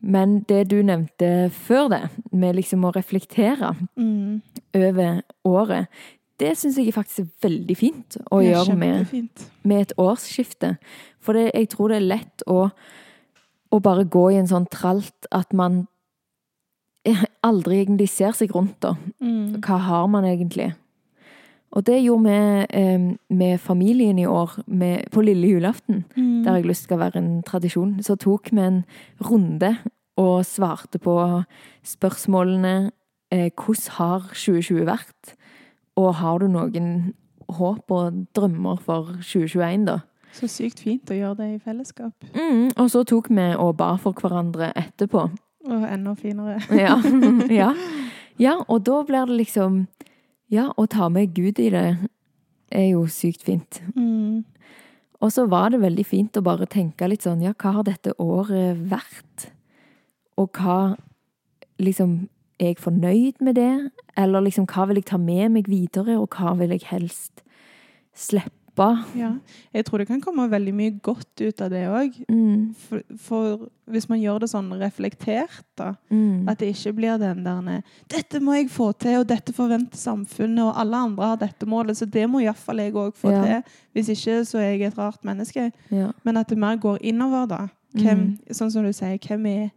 Men 0.00 0.40
det 0.48 0.70
du 0.70 0.78
nevnte 0.82 1.50
før 1.52 1.88
det, 1.92 2.02
med 2.32 2.56
liksom 2.56 2.84
å 2.88 2.92
reflektere 2.94 3.74
Mm. 3.96 4.40
over 4.74 5.20
året, 5.44 5.86
det 6.40 6.54
syns 6.56 6.78
jeg 6.78 6.94
faktisk 6.94 7.18
er 7.20 7.48
veldig 7.48 7.76
fint 7.76 8.16
å 8.32 8.40
gjøre 8.40 8.76
med 8.76 9.06
med 9.62 9.80
et 9.80 9.92
årsskifte. 9.98 10.76
For 11.20 11.32
det, 11.36 11.50
jeg 11.54 11.68
tror 11.68 11.88
det 11.88 11.96
er 11.96 12.06
lett 12.16 12.42
å, 12.46 12.70
å 13.70 13.80
bare 13.80 14.04
gå 14.04 14.30
i 14.32 14.38
en 14.40 14.48
sånn 14.48 14.66
tralt 14.72 15.26
at 15.30 15.52
man 15.52 15.86
aldri 17.42 17.82
egentlig 17.84 18.08
ser 18.08 18.32
seg 18.32 18.54
rundt, 18.54 18.80
da. 18.80 18.94
Mm. 19.20 19.60
Hva 19.60 19.78
har 19.84 20.06
man 20.08 20.24
egentlig? 20.24 20.72
Og 21.70 21.86
det 21.86 22.00
gjorde 22.02 22.26
vi 22.26 22.66
eh, 22.80 23.04
med 23.30 23.58
familien 23.58 24.18
i 24.18 24.26
år, 24.26 24.56
med, 24.66 25.10
på 25.12 25.22
lille 25.22 25.48
julaften. 25.48 26.04
Mm. 26.16 26.42
der 26.44 26.54
jeg 26.54 26.66
lyst 26.66 26.88
skal 26.88 26.98
være 26.98 27.18
en 27.18 27.42
tradisjon. 27.42 28.02
Så 28.02 28.16
tok 28.16 28.50
vi 28.52 28.60
en 28.60 28.84
runde 29.20 29.76
og 30.16 30.46
svarte 30.46 30.98
på 30.98 31.14
spørsmålene 31.86 32.90
eh, 33.32 33.50
hvordan 33.54 33.96
har 33.98 34.20
2020 34.34 34.86
vært? 34.86 35.34
Og 35.96 36.14
har 36.14 36.38
du 36.38 36.48
noen 36.48 37.14
håp 37.50 37.90
og 37.90 38.26
drømmer 38.36 38.80
for 38.82 39.14
2021, 39.22 39.86
da? 39.86 40.00
Så 40.34 40.46
sykt 40.50 40.82
fint 40.84 41.10
å 41.10 41.16
gjøre 41.16 41.38
det 41.40 41.48
i 41.54 41.58
fellesskap. 41.62 42.14
Mm, 42.34 42.70
og 42.78 42.90
så 42.90 43.02
tok 43.06 43.30
vi 43.34 43.48
og 43.58 43.76
ba 43.80 43.96
for 43.98 44.14
hverandre 44.14 44.70
etterpå. 44.78 45.26
Og 45.70 45.86
enda 45.86 46.14
finere. 46.18 46.60
Ja. 46.74 46.96
ja. 47.60 47.72
ja, 48.38 48.54
og 48.66 48.84
da 48.86 49.02
blir 49.06 49.26
det 49.26 49.40
liksom 49.42 49.82
Ja, 50.50 50.70
å 50.74 50.86
ta 50.90 51.08
med 51.12 51.34
Gud 51.36 51.60
i 51.62 51.68
det 51.70 51.84
er 52.70 52.88
jo 52.88 53.04
sykt 53.10 53.44
fint. 53.46 53.80
Mm. 53.94 54.42
Og 55.20 55.32
så 55.34 55.44
var 55.50 55.70
det 55.70 55.82
veldig 55.82 56.06
fint 56.08 56.36
å 56.38 56.42
bare 56.44 56.68
tenke 56.70 57.08
litt 57.10 57.26
sånn 57.26 57.42
Ja, 57.44 57.52
hva 57.54 57.76
har 57.78 57.86
dette 57.86 58.16
året 58.18 58.80
vært? 58.90 59.50
Og 60.40 60.50
hva 60.58 60.96
Liksom, 61.80 62.28
er 62.60 62.74
jeg 62.74 62.76
fornøyd 62.84 63.38
med 63.40 63.54
det? 63.56 63.70
Eller 64.20 64.42
liksom, 64.44 64.66
hva 64.68 64.84
vil 64.90 64.98
jeg 65.00 65.06
ta 65.08 65.16
med 65.16 65.48
meg 65.54 65.68
videre, 65.72 66.18
og 66.20 66.36
hva 66.36 66.52
vil 66.58 66.74
jeg 66.74 66.84
helst 66.90 67.40
slippe? 68.12 68.59
Ja. 69.16 69.32
Jeg 69.74 69.84
tror 69.84 69.98
det 69.98 70.06
kan 70.08 70.20
komme 70.20 70.46
veldig 70.50 70.72
mye 70.74 70.94
godt 71.02 71.40
ut 71.40 71.60
av 71.60 71.70
det 71.70 71.82
òg. 71.88 72.14
Mm, 72.30 72.74
For, 72.74 73.02
for 73.18 73.68
hvis 73.90 74.08
man 74.08 74.20
gjør 74.22 74.40
det 74.40 74.48
sånn 74.50 74.70
reflektert, 74.80 75.64
da. 75.76 75.94
mm, 76.10 76.48
At 76.48 76.58
det 76.58 76.68
ikke 76.76 76.92
blir 76.96 77.18
den 77.18 77.44
der 77.44 77.82
'Dette 78.08 78.40
må 78.40 78.54
jeg 78.54 78.70
få 78.70 78.92
til, 78.98 79.20
og 79.20 79.26
dette 79.28 79.52
forventer 79.52 79.96
samfunnet', 79.98 80.62
og 80.62 80.78
alle 80.80 80.96
andre 80.96 81.24
har 81.26 81.36
dette 81.36 81.66
målet, 81.66 81.96
så 81.96 82.06
det 82.06 82.28
må 82.30 82.40
iallfall 82.40 82.78
jeg 82.78 82.92
òg 82.94 83.14
få 83.14 83.30
Ja. 83.30 83.42
til. 83.44 83.62
Hvis 83.94 84.08
ikke, 84.08 84.44
så 84.46 84.58
er 84.58 84.70
jeg 84.78 84.82
et 84.82 84.98
rart 84.98 85.24
menneske. 85.24 85.72
ja. 85.90 86.12
Men 86.24 86.36
at 86.36 86.48
det 86.48 86.58
mer 86.58 86.76
går 86.76 86.98
innover, 87.02 87.46
da. 87.46 87.66
Hvem, 87.94 88.18
Mm. 88.18 88.38
Sånn 88.52 88.70
som 88.70 88.84
du 88.84 88.92
sier, 88.92 89.18
hvem 89.18 89.46
er 89.46 89.70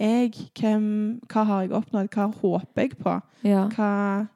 jeg? 0.00 0.32
Hvem, 0.54 1.20
hva 1.28 1.44
har 1.44 1.60
jeg 1.62 1.70
oppnådd? 1.70 2.08
Hva 2.08 2.32
håper 2.34 2.82
jeg 2.82 2.98
på? 2.98 3.22
Ja. 3.44 3.68
Hva, 3.68 4.28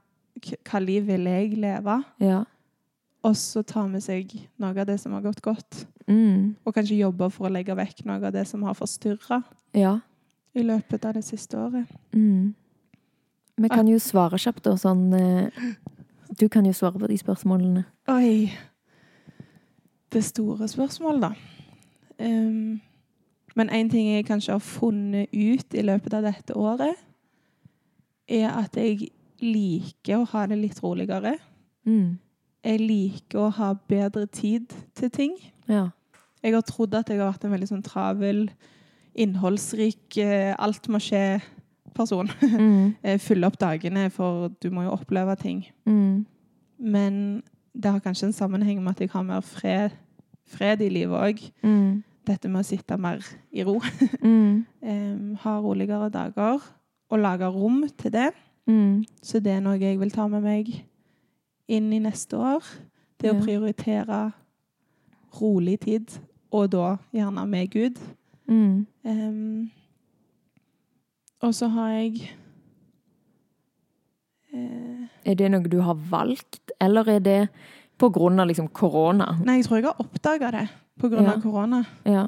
hva 0.65 0.79
liv 0.85 1.07
vil 1.07 1.25
jeg 1.25 1.57
leve? 1.57 2.05
Ja. 2.21 2.45
Og 3.23 3.37
så 3.39 3.63
ta 3.63 3.85
med 3.87 4.03
seg 4.03 4.33
noe 4.61 4.75
av 4.75 4.87
det 4.89 4.97
som 4.99 5.13
har 5.15 5.23
gått 5.23 5.43
godt. 5.45 5.85
Mm, 6.09 6.57
Og 6.67 6.75
kanskje 6.75 6.99
jobbe 6.99 7.29
for 7.31 7.47
å 7.47 7.53
legge 7.53 7.77
vekk 7.79 8.03
noe 8.09 8.19
av 8.19 8.33
det 8.35 8.43
som 8.51 8.65
har 8.67 8.75
forstyrra 8.75 9.43
ja. 9.79 10.01
i 10.59 10.65
løpet 10.67 11.07
av 11.07 11.15
det 11.15 11.23
siste 11.27 11.59
året. 11.59 11.87
Mm. 12.13 12.55
Vi 13.63 13.69
kan 13.71 13.87
jo 13.87 13.99
svare 14.03 14.41
kjapt, 14.41 14.65
da. 14.67 14.75
Sånn 14.81 15.13
eh, 15.15 15.67
Du 16.41 16.49
kan 16.49 16.67
jo 16.67 16.73
svare 16.75 16.99
på 16.99 17.11
de 17.11 17.19
spørsmålene. 17.21 17.85
Oi. 18.11 18.51
Det 20.13 20.25
store 20.25 20.67
spørsmålet, 20.69 21.29
da. 21.29 21.33
Um, 22.23 22.81
men 23.55 23.71
én 23.71 23.91
ting 23.93 24.09
jeg 24.15 24.27
kanskje 24.27 24.57
har 24.57 24.65
funnet 24.65 25.33
ut 25.33 25.75
i 25.75 25.85
løpet 25.85 26.15
av 26.17 26.25
dette 26.27 26.57
året, 26.57 26.97
er 28.29 28.49
at 28.51 28.77
jeg 28.77 29.11
liker 29.43 30.23
å 30.23 30.29
ha 30.33 30.47
det 30.49 30.59
litt 30.61 30.81
roligere. 30.83 31.37
Mm. 31.85 32.19
Jeg 32.63 32.79
liker 32.81 33.41
å 33.43 33.49
ha 33.57 33.73
bedre 33.91 34.27
tid 34.31 34.71
til 34.95 35.11
ting. 35.11 35.33
Ja. 35.69 35.89
Jeg 36.43 36.55
har 36.55 36.63
trodd 36.67 36.95
at 36.95 37.11
jeg 37.11 37.19
har 37.21 37.33
vært 37.33 37.45
en 37.47 37.55
veldig 37.55 37.69
sånn 37.71 37.83
travel, 37.87 38.45
innholdsrik, 39.19 40.17
eh, 40.23 40.53
alt 40.59 40.89
må 40.91 41.01
skje-person. 41.03 42.31
Mm. 42.63 42.95
Eh, 43.03 43.19
Fylle 43.21 43.47
opp 43.47 43.59
dagene, 43.61 44.09
for 44.11 44.49
du 44.63 44.71
må 44.71 44.87
jo 44.87 44.95
oppleve 44.95 45.35
ting. 45.41 45.65
Mm. 45.87 46.25
Men 46.79 47.19
det 47.75 47.91
har 47.93 48.01
kanskje 48.05 48.31
en 48.31 48.37
sammenheng 48.37 48.81
med 48.83 48.95
at 48.95 49.01
jeg 49.05 49.11
har 49.13 49.23
mer 49.27 49.41
fred, 49.45 49.93
fred 50.49 50.81
i 50.83 50.89
livet 50.93 51.19
òg. 51.19 51.43
Mm. 51.63 52.03
Dette 52.27 52.49
med 52.49 52.63
å 52.63 52.67
sitte 52.69 52.97
mer 53.01 53.23
i 53.53 53.65
ro. 53.67 53.79
Mm. 54.23 55.37
Ha 55.43 55.53
roligere 55.63 56.09
dager. 56.13 56.63
Og 57.11 57.19
lage 57.21 57.47
rom 57.47 57.83
til 57.99 58.13
det. 58.15 58.31
Mm. 58.67 59.05
Så 59.23 59.41
det 59.43 59.53
er 59.57 59.61
noe 59.63 59.79
jeg 59.81 59.99
vil 60.01 60.11
ta 60.15 60.27
med 60.31 60.43
meg 60.43 60.71
inn 61.73 61.93
i 61.93 62.01
neste 62.03 62.39
år. 62.39 62.67
Det 63.23 63.31
å 63.31 63.39
prioritere 63.39 64.25
rolig 65.39 65.79
tid, 65.85 66.11
og 66.53 66.73
da 66.75 66.97
gjerne 67.15 67.45
med 67.49 67.71
Gud. 67.73 68.01
Mm. 68.51 68.87
Um, 69.07 69.71
og 71.43 71.55
så 71.55 71.69
har 71.73 71.93
jeg 71.95 72.27
uh, 74.53 75.07
Er 75.25 75.39
det 75.39 75.51
noe 75.55 75.71
du 75.71 75.79
har 75.87 75.97
valgt, 76.11 76.75
eller 76.83 77.09
er 77.17 77.23
det 77.23 77.41
på 78.03 78.11
grunn 78.13 78.43
av 78.43 78.51
liksom 78.51 78.69
korona? 78.75 79.37
Nei, 79.47 79.61
jeg 79.61 79.69
tror 79.69 79.79
jeg 79.79 79.89
har 79.89 80.03
oppdaga 80.03 80.53
det 80.59 80.69
pga. 81.01 81.23
Ja. 81.23 81.33
av 81.33 81.43
korona. 81.43 81.85
Ja. 82.05 82.27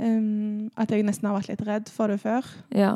Um, 0.00 0.70
at 0.78 0.90
jeg 0.90 1.04
nesten 1.04 1.28
har 1.28 1.36
vært 1.36 1.50
litt 1.50 1.64
redd 1.66 1.90
for 1.92 2.12
det 2.12 2.20
før. 2.22 2.46
Ja. 2.74 2.94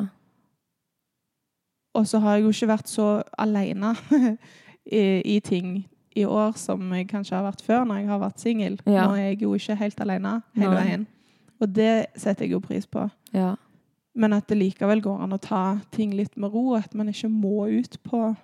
Og 1.95 2.07
så 2.11 2.19
har 2.23 2.39
jeg 2.39 2.47
jo 2.47 2.55
ikke 2.55 2.73
vært 2.73 2.91
så 2.91 3.09
alene 3.39 3.93
i, 4.87 5.23
i 5.37 5.41
ting 5.41 5.85
i 6.17 6.25
år 6.25 6.53
som 6.57 6.93
jeg 6.95 7.09
kanskje 7.09 7.35
har 7.37 7.45
vært 7.51 7.63
før 7.63 7.85
når 7.89 7.97
jeg 8.03 8.07
har 8.09 8.19
vært 8.23 8.39
singel. 8.41 8.79
Ja. 8.87 9.07
Nå 9.09 9.15
er 9.19 9.31
jeg 9.33 9.43
jo 9.43 9.55
ikke 9.55 9.77
helt 9.81 10.01
alene 10.01 10.43
hele 10.55 10.75
veien. 10.77 11.07
Og 11.61 11.73
det 11.75 12.07
setter 12.17 12.45
jeg 12.45 12.53
jo 12.53 12.61
pris 12.61 12.87
på. 12.87 13.09
Ja. 13.33 13.55
Men 14.15 14.33
at 14.33 14.47
det 14.47 14.59
likevel 14.61 15.01
går 15.03 15.23
an 15.25 15.33
å 15.35 15.41
ta 15.43 15.79
ting 15.91 16.13
litt 16.15 16.37
med 16.37 16.53
ro, 16.55 16.75
at 16.79 16.95
man 16.95 17.09
ikke 17.11 17.29
må 17.33 17.67
ut 17.81 17.97
på 18.07 18.37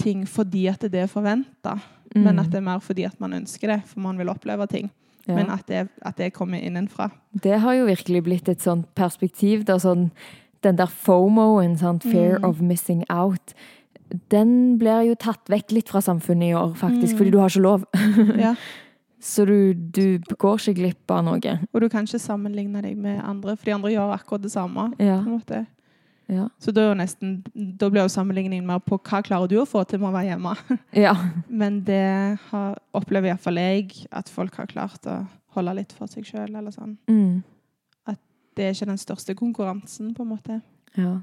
ting 0.00 0.24
fordi 0.26 0.66
at 0.70 0.80
det 0.90 1.02
er 1.04 1.06
forventa, 1.12 1.78
Mm. 2.14 2.24
men 2.24 2.38
at 2.38 2.50
det 2.50 2.58
er 2.58 2.60
mer 2.66 2.78
fordi 2.84 3.04
at 3.06 3.18
man 3.20 3.32
ønsker 3.32 3.68
det, 3.68 3.82
for 3.86 4.00
man 4.00 4.18
vil 4.18 4.28
oppleve 4.28 4.66
ting. 4.68 4.90
ja. 5.26 5.34
Men 5.34 5.50
at 5.50 5.66
det, 5.66 5.88
at 6.02 6.16
det 6.18 6.32
kommer 6.34 6.58
innenfra. 6.60 7.10
Det 7.42 7.60
har 7.60 7.72
jo 7.74 7.84
virkelig 7.86 8.22
blitt 8.24 8.48
et 8.48 8.60
sånt 8.60 8.86
perspektiv. 8.94 9.64
Da, 9.64 9.76
sånn, 9.78 10.10
den 10.62 10.76
der 10.76 10.86
FOMO-en, 10.86 11.76
sånn, 11.78 12.00
fear 12.02 12.38
Mm. 12.38 12.44
of 12.44 12.60
missing 12.60 13.04
out, 13.08 13.54
den 14.32 14.78
blir 14.80 15.04
jo 15.08 15.18
tatt 15.18 15.50
vekk 15.52 15.74
litt 15.76 15.92
fra 15.92 16.02
samfunnet 16.04 16.50
i 16.52 16.56
år, 16.58 16.72
faktisk. 16.78 17.14
Mm. 17.14 17.18
Fordi 17.20 17.34
du 17.34 17.38
har 17.42 17.52
ikke 17.52 17.66
lov. 17.66 17.84
Ja. 18.46 18.56
Så 19.22 19.44
du, 19.46 19.70
du 19.74 20.18
går 20.34 20.56
ikke 20.58 20.80
glipp 20.80 21.12
av 21.14 21.20
noe. 21.22 21.52
Og 21.70 21.84
du 21.84 21.86
kan 21.86 22.08
ikke 22.08 22.18
sammenligne 22.18 22.80
deg 22.82 22.96
med 22.98 23.20
andre, 23.22 23.54
for 23.54 23.68
de 23.68 23.74
andre 23.76 23.92
gjør 23.92 24.14
akkurat 24.16 24.42
det 24.42 24.50
samme. 24.50 24.88
Ja. 24.98 25.20
på 25.22 25.30
en 25.30 25.36
måte. 25.36 25.60
Ja. 26.32 26.48
Så 26.58 26.74
da, 26.74 26.88
nesten, 26.98 27.36
da 27.54 27.86
blir 27.92 28.02
jo 28.02 28.10
sammenligningen 28.10 28.66
mer 28.66 28.80
på 28.82 28.98
hva 28.98 29.20
klarer 29.22 29.46
du 29.50 29.60
å 29.60 29.68
få 29.68 29.84
til 29.86 30.02
med 30.02 30.10
å 30.10 30.16
være 30.16 30.32
hjemme. 30.32 30.56
ja. 31.04 31.14
Men 31.46 31.82
det 31.86 32.02
har, 32.48 32.80
opplever 32.98 33.30
iallfall 33.30 33.62
jeg 33.62 34.08
at 34.10 34.32
folk 34.32 34.58
har 34.58 34.70
klart 34.70 35.06
å 35.06 35.20
holde 35.54 35.76
litt 35.78 35.94
for 35.94 36.10
seg 36.10 36.26
sjøl. 36.26 36.58
Sånn. 36.74 36.96
Mm. 37.06 37.44
Det 38.56 38.66
er 38.66 38.74
ikke 38.74 38.90
den 38.90 39.00
største 39.00 39.36
konkurransen, 39.38 40.10
på 40.16 40.26
en 40.26 40.34
måte. 40.34 40.58
ja. 40.98 41.20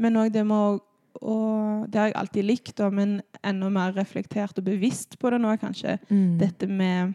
Men 0.00 0.16
òg 0.16 0.30
det 0.32 0.46
med 0.48 0.56
å 0.56 0.78
og 1.14 1.86
Det 1.90 1.98
har 1.98 2.06
jeg 2.06 2.16
alltid 2.16 2.44
likt, 2.44 2.76
da, 2.78 2.90
men 2.90 3.20
enda 3.44 3.68
mer 3.72 3.92
reflektert 3.96 4.58
og 4.58 4.64
bevisst 4.64 5.18
på 5.18 5.30
det 5.30 5.40
nå, 5.40 5.56
kanskje. 5.60 5.98
Mm. 6.10 6.38
Dette 6.38 6.66
med 6.66 7.14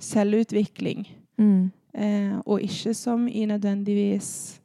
selvutvikling. 0.00 1.06
Mm. 1.38 1.70
Eh, 1.94 2.38
og 2.46 2.62
ikke 2.62 2.94
som 2.94 3.28
i 3.28 3.44
nødvendigvis 3.46 4.60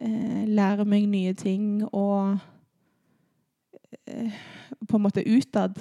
eh, 0.00 0.46
lære 0.48 0.84
meg 0.84 1.06
nye 1.06 1.32
ting 1.32 1.84
og 1.92 2.38
eh, 4.06 4.32
på 4.88 4.96
en 4.96 5.02
måte 5.02 5.26
utad. 5.26 5.78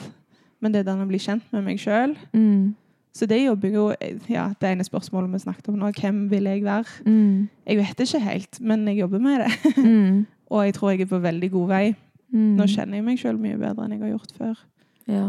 Men 0.60 0.74
det 0.74 0.81
er 0.81 0.91
den 0.91 1.01
å 1.05 1.10
bli 1.10 1.22
kjent 1.22 1.46
med 1.53 1.65
meg 1.65 1.81
sjøl. 1.81 2.17
Mm. 2.34 2.75
Så 3.17 3.25
det 3.25 3.39
jobber 3.41 3.74
jo 3.74 3.84
ja, 4.29 4.51
Det 4.62 4.69
ene 4.69 4.86
spørsmålet 4.86 5.31
vi 5.34 5.39
snakket 5.41 5.69
om 5.72 5.77
nå, 5.79 5.89
hvem 5.98 6.27
vil 6.29 6.50
jeg 6.50 6.63
være? 6.65 7.05
Mm. 7.05 7.48
Jeg 7.65 7.77
vet 7.77 8.01
ikke 8.05 8.19
helt, 8.22 8.60
men 8.62 8.88
jeg 8.88 9.00
jobber 9.01 9.19
med 9.19 9.46
det. 9.46 9.74
Mm. 9.77 10.25
Og 10.53 10.65
jeg 10.65 10.74
tror 10.74 10.89
jeg 10.89 11.01
er 11.01 11.10
på 11.10 11.19
veldig 11.19 11.51
god 11.51 11.67
vei. 11.67 11.86
Mm. 12.34 12.57
Nå 12.60 12.67
kjenner 12.67 13.00
jeg 13.00 13.05
meg 13.07 13.22
sjøl 13.22 13.39
mye 13.39 13.60
bedre 13.60 13.86
enn 13.86 13.96
jeg 13.96 14.03
har 14.03 14.13
gjort 14.15 14.34
før. 14.38 14.63
Ja. 15.07 15.27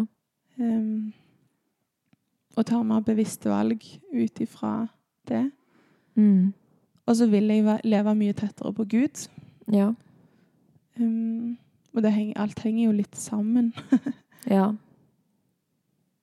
Um, 0.59 1.12
og 2.59 2.67
tar 2.67 2.83
mer 2.87 3.05
bevisste 3.07 3.50
valg 3.52 3.85
ut 4.11 4.43
ifra 4.43 4.73
det. 5.31 5.45
Mm. 6.19 6.50
Og 7.07 7.17
så 7.17 7.28
vil 7.31 7.52
jeg 7.52 7.78
leve 7.87 8.14
mye 8.19 8.35
tettere 8.37 8.75
på 8.75 8.87
Gud. 8.90 9.28
Ja. 9.73 9.93
Um, 10.99 11.57
og 11.95 12.02
det 12.02 12.12
henger, 12.12 12.40
alt 12.43 12.59
henger 12.64 12.88
jo 12.88 12.99
litt 13.02 13.19
sammen. 13.19 13.73
Ja. 14.49 14.71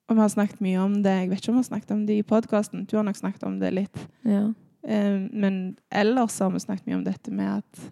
Og 0.08 0.16
vi 0.16 0.22
har 0.24 0.30
snakket 0.32 0.62
mye 0.64 0.80
om 0.82 0.94
det. 1.04 1.12
Jeg 1.12 1.30
vet 1.30 1.42
ikke 1.42 1.52
om 1.52 1.58
vi 1.58 1.62
har 1.62 1.68
snakket 1.68 1.92
om 1.94 2.06
det 2.08 2.16
i 2.18 2.24
podkasten. 2.26 2.86
Du 2.90 2.96
har 2.98 3.04
nok 3.06 3.18
snakket 3.20 3.44
om 3.46 3.60
det 3.60 3.70
litt. 3.76 4.00
Ja. 4.26 4.48
Um, 4.82 5.28
men 5.30 5.60
ellers 5.94 6.40
har 6.42 6.50
vi 6.54 6.62
snakket 6.64 6.88
mye 6.88 6.98
om 6.98 7.04
dette 7.06 7.34
med 7.34 7.60
at 7.60 7.84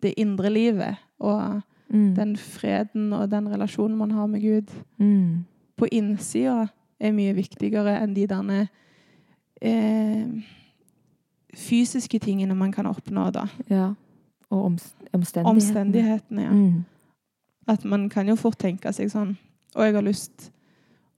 det 0.00 0.14
indre 0.22 0.48
livet 0.54 1.02
og 1.20 1.60
Mm. 1.92 2.14
den 2.16 2.36
freden 2.36 3.12
og 3.12 3.30
den 3.30 3.48
relasjonen 3.52 3.96
man 3.98 4.10
har 4.10 4.26
med 4.26 4.40
Gud 4.40 4.70
Mm. 4.98 5.44
på 5.76 5.86
innsida, 5.92 6.66
er 7.00 7.12
mye 7.12 7.34
viktigere 7.34 7.98
enn 8.02 8.14
de 8.14 8.26
derne 8.26 8.68
eh, 9.60 10.26
fysiske 11.54 12.18
tingene 12.18 12.54
man 12.54 12.72
kan 12.72 12.86
oppnå, 12.86 13.30
da. 13.34 13.46
Ja. 13.70 13.90
Og 14.50 14.64
omstendighetene. 15.12 15.48
Omstendighetene, 15.50 16.42
ja. 16.42 16.50
Mm. 16.52 16.84
At 17.68 17.84
man 17.84 18.08
kan 18.08 18.28
jo 18.28 18.34
fort 18.36 18.58
tenke 18.58 18.90
seg 18.92 19.06
sånn 19.12 19.36
Og 19.76 19.84
jeg 19.86 19.94
har 19.94 20.02
lyst 20.02 20.48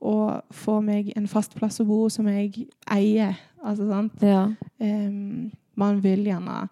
å 0.05 0.41
få 0.53 0.81
meg 0.85 1.13
en 1.17 1.27
fast 1.27 1.55
plass 1.57 1.81
å 1.81 1.87
bo 1.89 2.09
som 2.13 2.27
jeg 2.29 2.67
eier. 2.93 3.39
Altså, 3.65 3.87
sant? 3.89 4.13
Ja. 4.23 4.51
Em, 4.79 5.51
man 5.77 6.03
vil 6.05 6.25
gjerne 6.29 6.69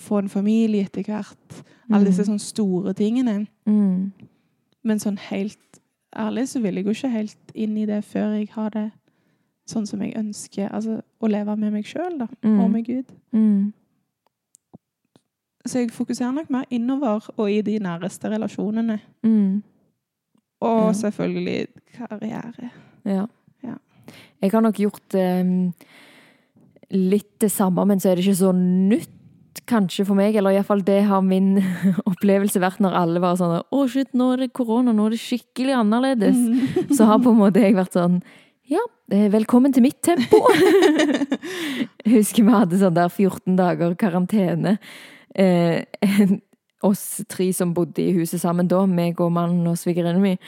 få 0.00 0.18
en 0.22 0.28
familie 0.32 0.86
etter 0.88 1.04
hvert. 1.06 1.60
Alle 1.90 2.06
disse 2.08 2.24
sånne 2.28 2.42
store 2.42 2.94
tingene. 2.96 3.46
Mm. 3.68 4.12
Men 4.86 5.02
sånn 5.02 5.18
helt 5.28 5.80
ærlig 6.16 6.46
så 6.50 6.60
vil 6.64 6.78
jeg 6.80 6.86
jo 6.88 6.94
ikke 6.96 7.10
helt 7.12 7.52
inn 7.54 7.76
i 7.78 7.86
det 7.86 8.00
før 8.08 8.32
jeg 8.38 8.48
har 8.54 8.70
det 8.74 8.86
sånn 9.70 9.86
som 9.86 10.00
jeg 10.02 10.16
ønsker. 10.18 10.70
Altså 10.74 11.00
å 11.22 11.28
leve 11.30 11.54
med 11.60 11.74
meg 11.76 11.86
sjøl, 11.86 12.16
da. 12.22 12.26
Mm. 12.42 12.56
Og 12.64 12.70
med 12.72 12.86
Gud. 12.88 13.12
Mm. 13.36 13.72
Så 15.66 15.82
jeg 15.82 15.92
fokuserer 15.92 16.32
nok 16.32 16.48
mer 16.50 16.64
innover 16.72 17.26
og 17.36 17.50
i 17.52 17.60
de 17.62 17.76
næreste 17.82 18.30
relasjonene. 18.32 18.98
Mm. 19.22 19.62
Og 20.60 20.86
Ja. 20.86 20.92
selvfølgelig 20.92 21.66
karriere. 21.96 22.70
Ja. 23.04 23.26
Ja. 23.62 23.74
Jeg 24.42 24.50
har 24.52 24.60
nok 24.60 24.74
gjort 24.80 25.14
um, 25.14 25.72
litt 26.90 27.38
det 27.40 27.50
samme, 27.50 27.84
men 27.86 28.00
så 28.00 28.08
er 28.10 28.14
det 28.16 28.24
ikke 28.24 28.34
så 28.40 28.52
nytt, 28.56 29.19
kanskje, 29.70 30.04
for 30.08 30.18
meg. 30.18 30.36
Eller 30.38 30.56
iallfall 30.56 30.82
det 30.86 31.00
har 31.08 31.24
min 31.24 31.54
opplevelse 32.10 32.62
vært 32.62 32.82
når 32.84 32.98
alle 33.02 33.22
var 33.22 33.38
sånn 33.40 33.56
Å, 33.62 33.86
shit, 33.90 34.12
nå 34.16 34.32
er 34.34 34.44
det 34.44 34.52
korona, 34.56 34.94
nå 34.96 35.08
er 35.08 35.16
det 35.16 35.22
skikkelig 35.22 35.76
annerledes. 35.80 36.38
Så 36.96 37.08
har 37.08 37.22
på 37.22 37.34
en 37.34 37.40
måte 37.40 37.62
jeg 37.64 37.78
vært 37.78 37.96
sånn 37.98 38.20
Ja, 38.70 38.82
eh, 39.14 39.28
velkommen 39.32 39.74
til 39.74 39.86
mitt 39.86 40.00
tempo. 40.06 40.42
jeg 42.04 42.12
husker 42.18 42.46
vi 42.46 42.54
hadde 42.54 42.82
sånn 42.82 42.98
der 42.98 43.10
14 43.10 43.58
dager 43.58 43.96
karantene. 43.98 44.76
Eh, 45.34 45.82
oss 46.86 47.20
tre 47.28 47.50
som 47.56 47.74
bodde 47.76 48.02
i 48.02 48.14
huset 48.16 48.42
sammen 48.42 48.68
da, 48.70 48.84
meg 48.88 49.20
og 49.20 49.32
mannen 49.34 49.68
og 49.70 49.78
svigerinnen 49.78 50.22
min. 50.22 50.38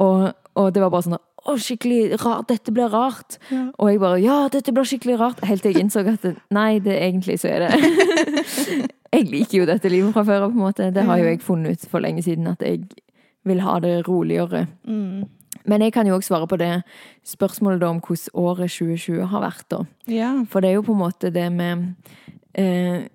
Og, 0.00 0.30
og 0.58 0.74
det 0.74 0.82
var 0.82 0.92
bare 0.92 1.06
sånn 1.06 1.22
Å, 1.44 1.54
skikkelig 1.60 2.16
rart. 2.22 2.48
Dette 2.48 2.72
blir 2.72 2.88
rart. 2.88 3.38
Ja. 3.52 3.66
Og 3.76 3.90
jeg 3.90 4.00
bare 4.00 4.20
Ja, 4.22 4.36
dette 4.52 4.72
blir 4.72 4.88
skikkelig 4.88 5.18
rart. 5.20 5.44
Helt 5.44 5.64
til 5.64 5.74
jeg 5.74 5.84
innså 5.84 6.04
at 6.08 6.22
det, 6.24 6.36
nei, 6.54 6.78
det 6.80 6.96
egentlig 6.96 7.36
så 7.42 7.52
er 7.52 7.66
det 7.66 7.70
Jeg 9.14 9.28
liker 9.30 9.58
jo 9.60 9.66
dette 9.68 9.90
livet 9.92 10.14
fra 10.14 10.24
før 10.26 10.48
av, 10.48 10.54
på 10.54 10.58
en 10.58 10.64
måte. 10.64 10.90
Det 10.90 11.04
har 11.06 11.20
jo 11.20 11.26
jeg 11.28 11.42
funnet 11.44 11.76
ut 11.76 11.90
for 11.90 12.02
lenge 12.02 12.24
siden, 12.26 12.48
at 12.50 12.62
jeg 12.64 12.80
vil 13.46 13.60
ha 13.62 13.76
det 13.84 14.08
roligere. 14.08 14.64
Mm. 14.88 15.28
Men 15.70 15.84
jeg 15.84 15.94
kan 15.94 16.08
jo 16.08 16.16
også 16.16 16.32
svare 16.32 16.48
på 16.50 16.58
det 16.60 16.70
spørsmålet 17.28 17.80
da 17.80 17.92
om 17.92 18.00
hvordan 18.02 18.34
året 18.34 18.72
2020 18.74 19.28
har 19.30 19.44
vært. 19.44 19.66
da. 19.70 19.84
Ja. 20.10 20.32
For 20.50 20.60
det 20.60 20.70
er 20.70 20.80
jo 20.80 20.86
på 20.88 20.96
en 20.96 21.02
måte 21.04 21.30
det 21.30 21.46
med 21.52 21.94
eh, 22.54 23.06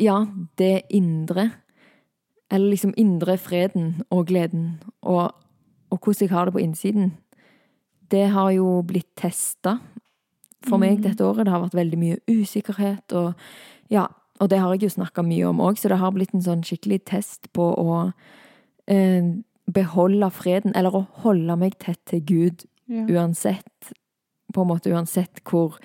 Ja, 0.00 0.26
det 0.58 0.82
indre. 0.90 1.50
Eller 2.50 2.70
liksom 2.70 2.94
indre 2.96 3.36
freden 3.38 4.02
og 4.10 4.26
gleden. 4.26 4.80
Og, 5.02 5.32
og 5.90 5.98
hvordan 5.98 6.28
jeg 6.28 6.30
har 6.30 6.44
det 6.44 6.54
på 6.54 6.62
innsiden. 6.62 7.12
Det 8.10 8.26
har 8.34 8.50
jo 8.56 8.82
blitt 8.86 9.12
testa 9.16 9.78
for 10.66 10.78
meg 10.78 10.98
Mm. 10.98 11.02
dette 11.02 11.24
året. 11.24 11.44
Det 11.46 11.52
har 11.52 11.62
vært 11.68 11.78
veldig 11.78 11.98
mye 11.98 12.18
usikkerhet. 12.28 13.12
Og, 13.16 13.34
ja, 13.88 14.06
og 14.40 14.48
det 14.50 14.58
har 14.58 14.74
jeg 14.74 14.82
jo 14.88 14.88
snakka 15.02 15.22
mye 15.24 15.48
om 15.48 15.58
òg, 15.60 15.78
så 15.78 15.88
det 15.88 15.98
har 15.98 16.10
blitt 16.12 16.34
en 16.34 16.42
sånn 16.42 16.62
skikkelig 16.66 17.04
test 17.04 17.48
på 17.52 17.70
å 17.78 18.12
eh, 18.88 19.22
beholde 19.70 20.30
freden, 20.34 20.72
eller 20.74 20.90
å 20.90 21.06
holde 21.22 21.56
meg 21.56 21.78
tett 21.78 22.00
til 22.06 22.20
Gud 22.20 22.64
Ja. 22.88 23.06
uansett 23.06 23.92
På 24.52 24.62
en 24.62 24.68
måte 24.68 24.90
uansett 24.90 25.40
hvor 25.44 25.76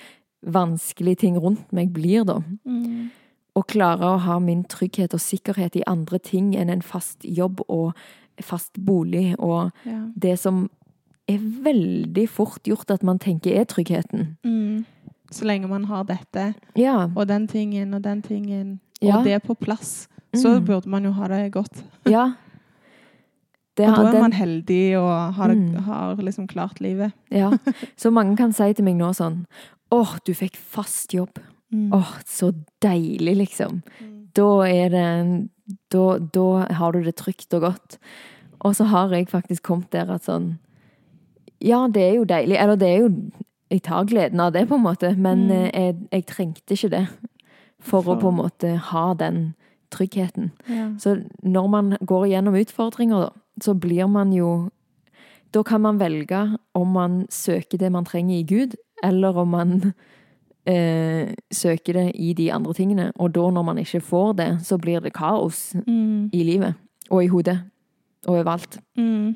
vanskelig 0.43 1.19
ting 1.19 1.37
rundt 1.37 1.71
meg 1.71 1.93
blir, 1.93 2.23
da. 2.25 2.39
Mm. 2.65 3.11
Å 3.55 3.61
klare 3.67 4.01
å 4.01 4.19
ha 4.19 4.39
min 4.39 4.63
trygghet 4.63 5.13
og 5.13 5.19
sikkerhet 5.21 5.75
i 5.75 5.83
andre 5.85 6.17
ting 6.19 6.55
enn 6.55 6.69
en 6.71 6.81
fast 6.81 7.21
jobb 7.23 7.61
og 7.69 7.93
fast 8.41 8.73
bolig, 8.73 9.35
og 9.39 9.71
Ja. 9.85 10.07
det 10.17 10.39
som 10.39 10.69
er 11.27 11.37
veldig 11.39 12.27
fort 12.29 12.63
gjort 12.63 12.91
at 12.91 13.03
man 13.03 13.17
tenker 13.19 13.55
er 13.57 13.65
tryggheten. 13.65 14.37
Mm. 14.45 14.85
Så 15.31 15.45
lenge 15.45 15.67
man 15.67 15.85
har 15.85 16.03
dette, 16.03 16.53
Ja. 16.75 17.09
og 17.15 17.27
den 17.27 17.47
tingen 17.47 17.93
og 17.93 18.01
den 18.03 18.21
tingen, 18.21 18.79
Ja. 19.01 19.17
og 19.17 19.23
det 19.25 19.43
på 19.43 19.55
plass, 19.55 20.07
så 20.35 20.59
Mm. 20.59 20.65
burde 20.65 20.87
man 20.89 21.03
jo 21.03 21.11
ha 21.11 21.27
det 21.27 21.51
godt. 21.51 21.83
ja. 22.05 22.33
Det, 23.77 23.89
og 23.89 23.95
da 23.97 24.07
er 24.07 24.11
den- 24.11 24.21
man 24.21 24.31
heldig 24.33 24.97
og 24.97 25.33
har, 25.33 25.47
Mm. 25.53 25.75
har 25.75 26.15
liksom 26.15 26.47
klart 26.47 26.79
livet. 26.79 27.11
Ja, 27.31 27.51
så 27.97 28.09
mange 28.11 28.37
kan 28.37 28.53
si 28.53 28.73
til 28.73 28.85
meg 28.85 28.95
nå 28.95 29.11
sånn 29.13 29.45
Åh, 29.91 30.17
du 30.25 30.33
fikk 30.33 30.55
fast 30.55 31.11
jobb. 31.13 31.37
Mm. 31.71 31.91
Åh, 31.93 32.17
så 32.25 32.51
deilig, 32.81 33.35
liksom. 33.37 33.83
Mm. 34.01 34.27
Da 34.33 34.61
er 34.65 34.89
det 34.89 35.49
da, 35.91 36.17
da 36.19 36.65
har 36.73 36.91
du 36.91 37.03
det 37.03 37.15
trygt 37.15 37.53
og 37.53 37.61
godt. 37.61 37.97
Og 38.61 38.73
så 38.75 38.85
har 38.87 39.09
jeg 39.09 39.27
faktisk 39.27 39.61
kommet 39.61 39.89
der 39.91 40.09
at 40.11 40.23
sånn 40.23 40.57
Ja, 41.61 41.87
det 41.87 42.01
er 42.03 42.13
jo 42.15 42.23
deilig. 42.25 42.57
Eller 42.59 42.75
det 42.75 42.87
er 42.89 42.97
jo 42.99 43.09
Jeg 43.71 43.81
tar 43.83 44.03
gleden 44.05 44.39
av 44.39 44.51
det, 44.53 44.67
på 44.69 44.75
en 44.75 44.83
måte, 44.83 45.15
men 45.17 45.47
Mm. 45.47 45.51
eh, 45.51 45.71
jeg, 45.73 45.95
jeg 46.11 46.25
trengte 46.25 46.73
ikke 46.75 46.89
det 46.89 47.07
for, 47.79 48.03
å 48.03 48.19
på 48.21 48.29
en 48.29 48.35
måte 48.37 48.77
ha 48.77 49.13
den 49.13 49.55
tryggheten. 49.91 50.51
Ja. 50.69 50.91
Så 50.99 51.23
når 51.43 51.67
man 51.69 51.97
går 52.05 52.27
gjennom 52.29 52.53
utfordringer, 52.55 53.29
så 53.61 53.73
blir 53.73 54.07
man 54.07 54.31
jo 54.33 54.69
Da 55.53 55.63
kan 55.63 55.81
man 55.81 55.97
velge 55.99 56.57
om 56.75 56.87
man 56.93 57.25
søker 57.29 57.77
det 57.77 57.91
man 57.91 58.05
trenger 58.05 58.35
i 58.39 58.43
Gud, 58.43 58.75
eller 59.03 59.37
om 59.37 59.47
man 59.49 59.93
eh, 60.67 61.33
søker 61.51 61.93
det 61.93 62.11
i 62.15 62.33
de 62.33 62.51
andre 62.51 62.73
tingene. 62.73 63.11
Og 63.19 63.31
da, 63.35 63.49
når 63.51 63.63
man 63.65 63.77
ikke 63.77 64.01
får 64.01 64.33
det, 64.35 64.49
så 64.65 64.77
blir 64.77 64.99
det 65.01 65.13
kaos 65.13 65.73
Mm. 65.87 66.29
i 66.33 66.43
livet. 66.43 66.73
Og 67.09 67.23
i 67.23 67.27
hodet. 67.27 67.59
Og 68.27 68.35
overalt. 68.35 68.79
Mm. 68.97 69.35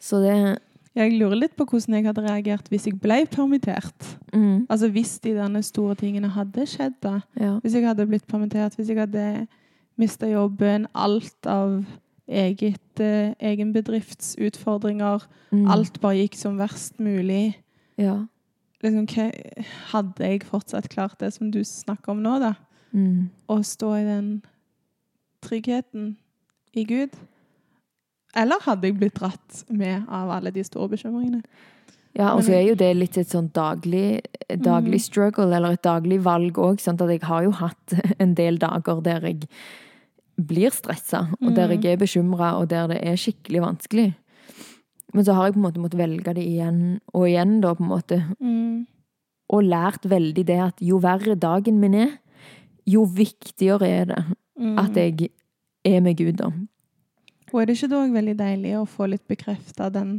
Så 0.00 0.16
det 0.22 0.58
Jeg 0.96 1.12
lurer 1.18 1.36
litt 1.36 1.56
på 1.58 1.66
hvordan 1.68 1.94
jeg 1.98 2.06
hadde 2.08 2.22
reagert 2.24 2.68
hvis 2.72 2.86
jeg 2.88 2.96
ble 3.00 3.18
permittert. 3.28 4.06
mm, 4.32 4.66
Altså 4.70 4.88
Hvis 4.88 5.18
de 5.20 5.34
derne 5.36 5.62
store 5.62 5.94
tingene 5.94 6.30
hadde 6.32 6.64
skjedd, 6.66 6.96
da. 7.02 7.20
Ja. 7.36 7.58
Hvis 7.60 7.74
jeg 7.76 7.84
hadde 7.86 8.06
blitt 8.08 8.26
permittert, 8.26 8.76
hvis 8.76 8.88
jeg 8.88 8.98
hadde 9.02 9.46
mista 10.00 10.26
jobben, 10.26 10.86
alt 10.94 11.46
av 11.46 11.84
eget, 12.28 13.00
eh, 13.00 13.34
egen 13.40 13.72
bedrifts 13.72 14.36
utfordringer, 14.40 15.22
Mm, 15.52 15.68
alt 15.70 16.00
bare 16.00 16.16
gikk 16.18 16.34
som 16.34 16.56
verst 16.58 16.98
mulig. 16.98 17.54
Ja. 17.96 18.26
Liksom, 18.82 19.06
hva, 19.06 19.30
hadde 19.92 20.24
jeg 20.24 20.42
fortsatt 20.42 20.88
klart 20.88 21.18
det 21.20 21.32
som 21.32 21.50
du 21.50 21.60
snakker 21.64 22.10
om 22.12 22.22
nå, 22.22 22.38
da? 22.40 22.54
Mm. 22.92 23.30
Å 23.48 23.60
stå 23.64 23.92
i 24.00 24.04
den 24.04 24.42
tryggheten 25.42 26.16
i 26.74 26.84
Gud? 26.84 27.14
Eller 28.36 28.60
hadde 28.66 28.88
jeg 28.90 28.98
blitt 29.00 29.14
dratt 29.16 29.62
med 29.72 30.04
av 30.12 30.30
alle 30.30 30.50
de 30.52 30.62
store 30.66 30.90
bekymringene? 30.92 31.42
Ja, 32.16 32.30
og 32.32 32.42
så 32.46 32.54
er 32.56 32.62
jo 32.70 32.74
det 32.80 32.90
litt 32.96 33.16
et 33.20 33.28
sånn 33.28 33.50
daglig, 33.52 34.22
daglig 34.48 35.00
Mhm. 35.00 35.04
struggle, 35.04 35.50
eller 35.56 35.72
et 35.76 35.82
daglig 35.84 36.20
valg 36.24 36.54
òg. 36.56 36.78
Sånn 36.80 36.96
at 37.00 37.08
jeg 37.12 37.20
har 37.28 37.42
jo 37.44 37.50
hatt 37.50 37.92
en 38.22 38.34
del 38.34 38.56
dager 38.58 39.02
der 39.02 39.20
jeg 39.20 39.48
blir 40.40 40.70
stressa, 40.72 41.26
og 41.42 41.54
der 41.54 41.68
jeg 41.74 41.84
er 41.84 41.96
bekymra, 42.00 42.54
og 42.60 42.68
der 42.68 42.88
det 42.88 43.00
er 43.04 43.16
skikkelig 43.16 43.60
vanskelig. 43.60 44.14
Men 45.14 45.24
så 45.24 45.32
har 45.34 45.46
jeg 45.46 45.54
på 45.54 45.60
en 45.60 45.66
måte 45.68 45.80
måttet 45.80 45.98
velge 46.00 46.34
det 46.34 46.44
igjen 46.44 47.00
og 47.14 47.26
igjen, 47.28 47.60
da, 47.60 47.74
på 47.74 47.84
en 47.84 47.88
måte. 47.88 48.18
Mm. 48.40 48.86
Og 49.52 49.62
lært 49.64 50.02
veldig 50.08 50.44
det 50.44 50.58
at 50.60 50.80
jo 50.80 50.98
verre 50.98 51.36
dagen 51.38 51.78
min 51.80 51.94
er, 51.94 52.18
jo 52.86 53.04
viktigere 53.04 53.82
er 53.88 54.04
det 54.06 54.24
Mm. 54.58 54.78
at 54.78 54.94
jeg 54.94 55.30
er 55.84 56.00
med 56.00 56.16
Gud, 56.16 56.36
da. 56.40 56.50
Og 57.56 57.62
er 57.62 57.66
det 57.70 57.76
ikke 57.78 57.88
da 57.88 58.02
veldig 58.12 58.34
deilig 58.36 58.72
å 58.76 58.82
få 58.84 59.06
litt 59.08 59.22
bekrefta 59.30 59.86
den 59.92 60.18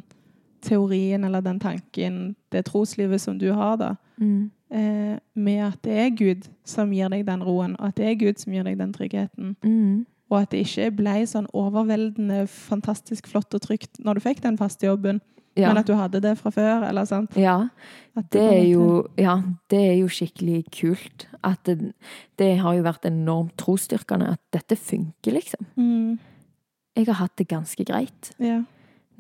teorien 0.65 1.23
eller 1.23 1.43
den 1.45 1.59
tanken, 1.61 2.35
det 2.51 2.63
troslivet 2.65 3.21
som 3.21 3.37
du 3.37 3.51
har, 3.53 3.77
da, 3.77 3.91
Mm. 4.19 4.49
eh, 4.71 5.19
med 5.35 5.61
at 5.67 5.81
det 5.83 5.93
er 5.93 6.09
Gud 6.17 6.47
som 6.65 6.89
gir 6.91 7.09
deg 7.13 7.25
den 7.27 7.43
roen, 7.45 7.75
og 7.79 7.87
at 7.89 7.95
det 7.95 8.05
er 8.09 8.15
Gud 8.15 8.39
som 8.39 8.53
gir 8.53 8.63
deg 8.63 8.77
den 8.79 8.91
tryggheten, 8.91 9.55
Mm. 9.63 10.05
og 10.31 10.41
at 10.41 10.49
det 10.49 10.65
ikke 10.65 10.95
ble 10.97 11.13
sånn 11.29 11.45
overveldende, 11.53 12.47
fantastisk 12.49 13.27
flott 13.27 13.53
og 13.53 13.61
trygt 13.61 13.99
når 14.03 14.15
du 14.15 14.19
fikk 14.21 14.41
den 14.41 14.57
faste 14.57 14.87
jobben, 14.87 15.21
Ja. 15.55 15.67
men 15.69 15.77
at 15.77 15.85
du 15.85 15.93
hadde 15.93 16.19
det 16.21 16.37
fra 16.39 16.49
før, 16.51 16.83
eller 16.89 17.05
sant? 17.05 17.31
ja. 17.37 17.69
Det 18.31 18.41
er 18.41 18.71
jo, 18.73 19.05
ja, 19.15 19.43
det 19.69 19.77
er 19.91 19.99
jo 19.99 20.07
skikkelig 20.07 20.65
kult. 20.71 21.27
At 21.43 21.63
det, 21.65 21.93
det 22.37 22.57
har 22.57 22.73
jo 22.73 22.81
vært 22.81 23.05
enormt 23.05 23.55
trosstyrkende 23.57 24.27
at 24.31 24.39
dette 24.51 24.75
funker, 24.75 25.33
liksom. 25.33 25.65
mm, 25.77 26.17
Jeg 26.97 27.05
har 27.11 27.19
hatt 27.21 27.35
det 27.37 27.47
ganske 27.51 27.85
greit. 27.85 28.31
Ja. 28.41 28.63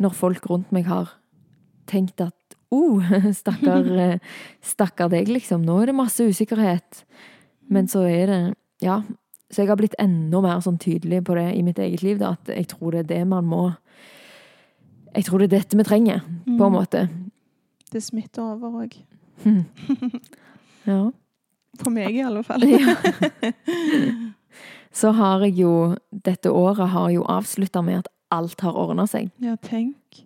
Når 0.01 0.13
folk 0.17 0.47
rundt 0.49 0.71
meg 0.75 0.87
har 0.89 1.11
tenkt 1.89 2.19
at 2.25 2.57
oh, 2.73 2.99
stakkar, 3.41 3.85
eh, 4.07 4.19
stakkar 4.65 5.09
deg, 5.13 5.29
liksom. 5.31 5.61
Nå 5.65 5.77
er 5.83 5.91
det 5.91 5.95
masse 5.97 6.25
usikkerhet. 6.25 7.03
Men 7.69 7.87
så 7.91 8.03
er 8.09 8.25
det 8.33 8.41
Ja. 8.83 9.01
Så 9.47 9.61
jeg 9.63 9.69
har 9.69 9.77
blitt 9.79 9.95
enda 9.97 10.41
mer 10.43 10.59
sånn 10.59 10.75
tydelig 10.77 11.21
på 11.23 11.35
det 11.37 11.45
i 11.55 11.61
mitt 11.63 11.77
eget 11.79 12.01
liv, 12.03 12.17
da, 12.19 12.33
at 12.35 12.49
jeg 12.51 12.67
tror 12.67 12.91
det 12.91 13.05
er 13.05 13.07
det 13.13 13.27
man 13.31 13.45
må 13.47 13.61
Jeg 15.15 15.23
tror 15.23 15.39
det 15.39 15.47
er 15.47 15.53
dette 15.61 15.77
vi 15.79 15.83
trenger, 15.87 16.19
på 16.43 16.51
en 16.65 16.67
Mm. 16.67 16.75
måte. 16.75 17.05
Det 17.93 18.01
smitter 18.03 18.43
over 18.43 18.83
òg. 18.83 18.97
Ja. 20.87 21.11
På 21.79 21.89
meg, 21.91 22.15
i 22.15 22.21
alle 22.23 22.43
fall. 22.43 22.63
Ja. 22.67 22.95
Så 24.97 25.11
har 25.13 25.43
jeg 25.45 25.59
jo 25.61 25.71
Dette 26.25 26.49
året 26.49 26.89
har 26.93 27.09
jo 27.13 27.25
avslutta 27.29 27.83
med 27.85 27.99
at 28.01 28.07
alt 28.33 28.61
har 28.65 28.75
ordna 28.75 29.05
seg. 29.07 29.29
Ja, 29.43 29.53
tenk. 29.61 30.23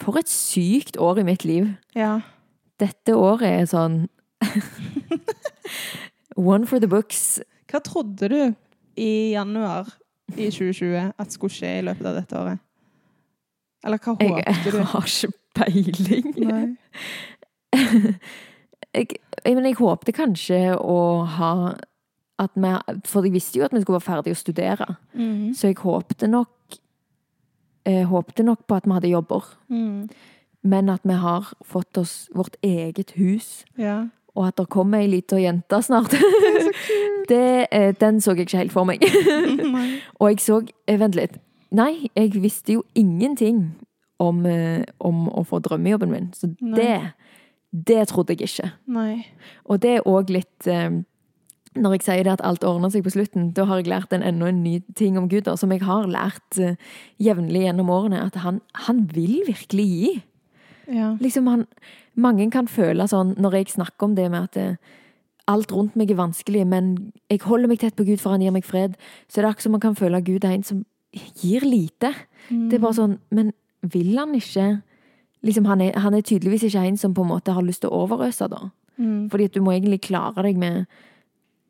For 0.00 0.16
et 0.18 0.30
sykt 0.32 0.96
år 0.98 1.20
i 1.22 1.26
mitt 1.28 1.44
liv. 1.46 1.68
Ja. 1.94 2.16
Dette 2.82 3.14
året 3.14 3.46
er 3.60 3.68
sånn 3.70 4.00
One 6.36 6.66
for 6.66 6.80
the 6.82 6.88
books. 6.90 7.38
Hva 7.70 7.80
trodde 7.84 8.28
du 8.30 8.40
i 9.00 9.10
januar 9.34 9.88
i 10.34 10.48
2020 10.50 11.12
at 11.20 11.34
skulle 11.34 11.54
skje 11.54 11.70
i 11.78 11.84
løpet 11.86 12.08
av 12.10 12.18
dette 12.18 12.38
året? 12.40 12.62
Eller 13.84 14.00
hva 14.02 14.14
Jeg, 14.24 14.56
du? 14.64 14.78
jeg 14.78 14.88
har 14.94 15.08
ikke 15.10 15.32
peiling. 15.60 16.34
Nei. 16.48 16.66
Jeg, 18.94 19.08
jeg, 19.42 19.54
men 19.56 19.64
jeg 19.66 19.74
håpte 19.80 20.12
kanskje 20.14 20.58
å 20.78 21.24
ha 21.26 21.48
at 22.38 22.50
vi, 22.54 22.70
For 23.06 23.22
jeg 23.22 23.32
visste 23.32 23.58
jo 23.58 23.64
at 23.64 23.72
vi 23.72 23.80
skulle 23.80 24.00
være 24.00 24.08
ferdig 24.08 24.34
å 24.34 24.38
studere. 24.38 24.96
Mm. 25.14 25.54
Så 25.54 25.70
jeg 25.70 25.78
håpte 25.78 26.26
nok 26.26 26.78
Jeg 27.86 28.06
håpte 28.08 28.42
nok 28.42 28.66
på 28.66 28.74
at 28.74 28.86
vi 28.86 28.92
hadde 28.96 29.08
jobber. 29.08 29.44
Mm. 29.68 30.08
Men 30.64 30.88
at 30.88 31.00
vi 31.04 31.12
har 31.12 31.52
fått 31.62 31.98
oss 32.00 32.30
vårt 32.34 32.56
eget 32.62 33.12
hus. 33.18 33.64
Ja. 33.76 34.06
Og 34.34 34.46
at 34.48 34.56
det 34.56 34.70
kommer 34.72 34.98
ei 34.98 35.06
lita 35.06 35.36
jente 35.36 35.82
snart. 35.82 36.16
det, 37.28 37.66
eh, 37.72 37.94
den 38.00 38.20
så 38.20 38.32
jeg 38.32 38.48
ikke 38.48 38.62
helt 38.62 38.72
for 38.72 38.88
meg. 38.88 39.04
Og 40.20 40.30
jeg 40.30 40.40
så 40.40 40.62
eh, 40.88 40.98
Vent 40.98 41.14
litt. 41.14 41.36
Nei, 41.74 42.08
jeg 42.16 42.40
visste 42.42 42.72
jo 42.78 42.84
ingenting 42.94 43.74
om, 44.22 44.46
eh, 44.46 44.82
om 44.98 45.28
å 45.28 45.44
få 45.46 45.60
drømmejobben 45.60 46.10
min. 46.10 46.32
Så 46.34 46.54
Nei. 46.60 46.74
det 46.80 47.12
Det 47.74 48.08
trodde 48.08 48.32
jeg 48.32 48.40
ikke. 48.46 48.70
Nei. 48.86 49.26
Og 49.64 49.82
det 49.82 49.96
er 49.96 50.06
òg 50.06 50.30
litt 50.30 50.66
eh, 50.66 51.02
Når 51.74 51.96
jeg 51.96 52.04
sier 52.06 52.26
det 52.26 52.36
at 52.36 52.44
alt 52.46 52.64
ordner 52.66 52.92
seg 52.92 53.02
på 53.06 53.12
slutten, 53.14 53.48
da 53.56 53.66
har 53.66 53.80
jeg 53.80 53.90
lært 53.90 54.12
en 54.14 54.22
enda 54.22 54.50
en 54.50 54.62
ny 54.62 54.76
ting 54.98 55.18
om 55.18 55.28
Gud, 55.30 55.48
som 55.58 55.72
jeg 55.74 55.82
har 55.82 56.06
lært 56.10 56.58
uh, 56.62 56.76
jevnlig 57.22 57.64
gjennom 57.64 57.90
årene. 57.90 58.22
At 58.22 58.38
han, 58.44 58.60
han 58.86 59.04
vil 59.10 59.40
virkelig 59.48 59.86
gi. 59.90 60.12
Ja. 60.94 61.14
Liksom 61.20 61.48
han, 61.50 61.66
mange 62.14 62.46
kan 62.54 62.70
føle 62.70 63.08
sånn, 63.10 63.34
når 63.40 63.58
jeg 63.58 63.74
snakker 63.74 64.06
om 64.06 64.14
det 64.14 64.28
med 64.30 64.50
at 64.52 64.60
uh, 64.60 64.94
alt 65.50 65.74
rundt 65.74 65.98
meg 65.98 66.12
er 66.14 66.20
vanskelig, 66.20 66.62
men 66.68 66.94
jeg 67.32 67.42
holder 67.44 67.70
meg 67.70 67.82
tett 67.82 67.98
på 67.98 68.06
Gud 68.06 68.22
for 68.22 68.36
han 68.36 68.44
gir 68.44 68.54
meg 68.54 68.64
fred, 68.64 68.94
så 69.28 69.40
er 69.40 69.44
det 69.44 69.50
akkurat 69.52 69.66
som 69.66 69.74
man 69.76 69.82
kan 69.82 69.98
føle 69.98 70.20
at 70.20 70.28
Gud 70.28 70.46
er 70.46 70.54
en 70.54 70.66
som 70.66 70.84
gir 71.42 71.66
lite. 71.66 72.14
Det 72.48 72.78
er 72.78 72.82
bare 72.82 72.96
sånn, 72.96 73.18
men 73.34 73.52
vil 73.92 74.14
han 74.16 74.32
ikke 74.34 74.70
liksom 75.44 75.66
han, 75.68 75.82
er, 75.84 75.98
han 76.00 76.16
er 76.16 76.24
tydeligvis 76.24 76.64
ikke 76.68 76.86
en 76.88 76.96
som 77.00 77.14
på 77.14 77.24
en 77.24 77.32
måte 77.34 77.54
har 77.54 77.64
lyst 77.64 77.84
til 77.84 77.92
å 77.92 78.04
overøse, 78.06 78.48
da. 78.48 78.70
Mm. 78.96 79.28
Fordi 79.32 79.48
at 79.50 79.56
du 79.56 79.60
må 79.64 79.74
egentlig 79.74 80.04
klare 80.06 80.46
deg 80.46 80.58
med 80.60 80.84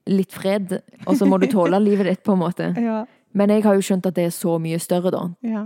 litt 0.07 0.33
fred, 0.33 0.81
og 1.07 1.17
så 1.17 1.27
må 1.29 1.39
du 1.41 1.47
tåle 1.49 1.79
livet 1.81 2.07
ditt, 2.11 2.23
på 2.27 2.33
en 2.37 2.43
måte. 2.45 2.73
Ja. 2.85 3.05
Men 3.35 3.51
jeg 3.51 3.65
har 3.65 3.75
jo 3.75 3.83
skjønt 3.83 4.07
at 4.07 4.15
det 4.15 4.29
er 4.29 4.31
så 4.31 4.59
mye 4.63 4.79
større, 4.79 5.11
da. 5.11 5.23
Ja. 5.43 5.65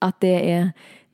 At 0.00 0.20
det 0.22 0.34
er, 0.46 0.68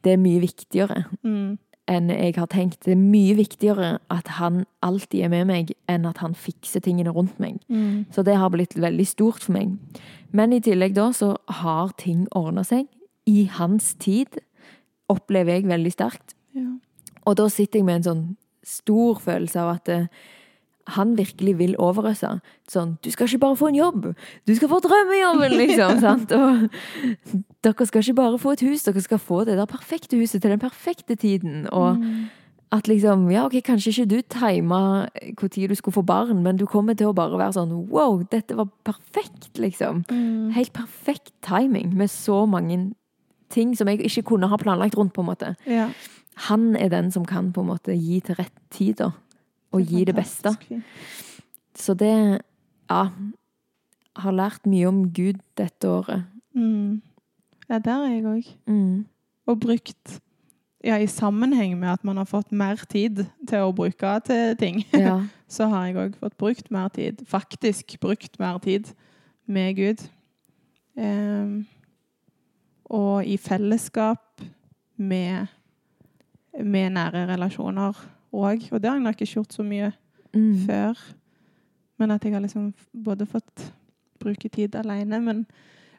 det 0.05 0.13
er 0.13 0.19
mye 0.21 0.43
viktigere 0.43 1.07
Mm. 1.25 1.57
enn 1.89 2.11
jeg 2.11 2.35
har 2.37 2.47
tenkt. 2.53 2.81
Det 2.85 2.93
er 2.93 3.01
mye 3.01 3.37
viktigere 3.39 3.99
at 4.11 4.29
han 4.37 4.67
alltid 4.83 5.23
er 5.25 5.29
med 5.33 5.47
meg, 5.47 5.73
enn 5.89 6.05
at 6.05 6.19
han 6.19 6.35
fikser 6.35 6.83
tingene 6.85 7.15
rundt 7.15 7.39
meg. 7.41 7.61
Mm. 7.71 8.05
Så 8.13 8.23
det 8.27 8.37
har 8.37 8.51
blitt 8.51 8.75
veldig 8.77 9.07
stort 9.07 9.41
for 9.47 9.53
meg. 9.57 9.73
Men 10.33 10.53
i 10.53 10.61
tillegg 10.61 10.93
da, 10.99 11.13
så 11.17 11.37
har 11.63 11.95
ting 11.97 12.27
ordna 12.37 12.65
seg 12.67 12.89
i 13.27 13.47
hans 13.57 13.95
tid, 13.95 14.37
opplever 15.09 15.55
jeg 15.61 15.69
veldig 15.71 15.93
sterkt. 15.95 16.35
Ja. 16.53 16.75
Og 17.25 17.37
da 17.41 17.49
sitter 17.49 17.79
jeg 17.81 17.87
med 17.87 18.03
en 18.03 18.09
sånn 18.11 18.25
stor 18.67 19.15
følelse 19.23 19.63
av 19.63 19.77
at 19.79 19.89
eh, 19.89 20.07
han 20.89 21.17
virkelig 21.19 21.59
vil 21.59 21.75
overøse. 21.79 22.41
Sånn 22.71 22.99
'Du 23.03 23.11
skal 23.11 23.27
ikke 23.27 23.39
bare 23.41 23.57
få 23.57 23.69
en 23.69 23.75
jobb, 23.75 24.15
du 24.47 24.55
skal 24.55 24.69
få 24.69 24.81
drømmejobben!' 24.81 25.57
liksom. 25.59 26.01
sant? 26.07 26.33
Og 26.33 26.69
dere 27.65 27.87
skal 27.87 28.01
ikke 28.03 28.15
bare 28.15 28.39
få 28.39 28.53
et 28.53 28.61
hus, 28.61 28.83
dere 28.85 29.01
skal 29.01 29.19
få 29.19 29.45
det 29.45 29.57
der 29.59 29.67
perfekte 29.67 30.17
huset 30.17 30.43
til 30.43 30.51
den 30.51 30.59
perfekte 30.61 31.17
tiden. 31.17 31.67
Og 31.73 31.99
Mm. 31.99 32.25
at 32.73 32.89
liksom 32.89 33.31
Ja, 33.31 33.45
ok, 33.47 33.63
kanskje 33.63 33.89
ikke 33.91 34.09
du 34.09 34.23
tima 34.23 35.09
når 35.43 35.69
du 35.69 35.75
skulle 35.75 35.95
få 35.95 36.03
barn, 36.05 36.43
men 36.43 36.57
du 36.57 36.67
kommer 36.67 36.95
til 36.95 37.07
å 37.07 37.15
bare 37.15 37.39
være 37.39 37.53
sånn 37.55 37.89
Wow, 37.89 38.23
dette 38.31 38.57
var 38.57 38.69
perfekt, 38.85 39.59
liksom. 39.59 40.05
Mm. 40.09 40.53
Helt 40.53 40.73
perfekt 40.73 41.31
timing 41.43 41.95
med 41.95 42.09
så 42.11 42.47
mange 42.49 42.93
ting 43.51 43.75
som 43.77 43.87
jeg 43.89 44.01
ikke 44.01 44.23
kunne 44.25 44.49
ha 44.49 44.57
planlagt 44.57 44.97
rundt, 44.97 45.13
på 45.13 45.21
en 45.21 45.27
måte. 45.27 45.57
Ja. 45.67 45.89
Han 46.49 46.77
er 46.77 46.89
den 46.89 47.11
som 47.11 47.25
kan 47.25 47.53
på 47.53 47.61
en 47.63 47.69
måte 47.69 47.95
gi 47.97 48.21
til 48.21 48.35
rett 48.35 48.53
tid, 48.71 48.97
da. 48.97 49.11
Og 49.77 49.83
er 49.85 49.91
gi 49.93 50.05
det 50.09 50.15
beste. 50.17 50.55
Så 51.77 51.95
det 51.95 52.13
Ja. 52.91 53.05
Har 54.17 54.33
lært 54.33 54.65
mye 54.65 54.87
om 54.89 55.03
Gud 55.13 55.43
dette 55.59 55.89
året. 55.91 56.23
Mm. 56.55 57.03
Ja, 57.69 57.79
der 57.79 58.05
er 58.07 58.13
jeg 58.15 58.25
òg. 58.25 58.47
Mm. 58.67 59.05
Og 59.47 59.59
brukt 59.61 60.21
ja, 60.85 60.97
i 61.03 61.07
sammenheng 61.11 61.75
med 61.79 61.89
at 61.91 62.05
man 62.07 62.17
har 62.17 62.25
fått 62.31 62.53
mer 62.55 62.77
tid 62.89 63.25
til 63.49 63.59
å 63.67 63.73
bruke 63.77 64.13
til 64.25 64.57
ting, 64.57 64.85
Ja. 64.95 65.19
så 65.49 65.67
har 65.69 65.87
jeg 65.89 65.97
òg 65.97 66.17
fått 66.21 66.37
brukt 66.39 66.71
mer 66.71 66.89
tid. 66.95 67.21
Faktisk 67.27 67.99
brukt 68.01 68.39
mer 68.39 68.59
tid 68.63 68.93
med 69.47 69.75
Gud. 69.77 70.07
Um, 70.97 71.67
og 72.89 73.27
i 73.27 73.37
fellesskap 73.37 74.41
med, 74.97 75.47
med 76.63 76.95
nære 76.97 77.27
relasjoner 77.35 77.99
òg. 78.33 78.69
Og 78.73 78.81
det 78.83 78.91
har 78.91 78.97
jeg 78.99 79.05
nok 79.07 79.21
ikke 79.21 79.35
gjort 79.39 79.53
så 79.53 79.63
mye 79.67 79.93
Mm. 80.35 80.67
før. 80.67 80.99
Men 81.99 82.11
at 82.11 82.25
jeg 82.25 82.33
har 82.35 82.41
liksom 82.45 82.75
både 82.93 83.27
fått 83.27 83.73
bruke 84.21 84.49
tid 84.53 84.75
alene, 84.77 85.21
men 85.23 85.47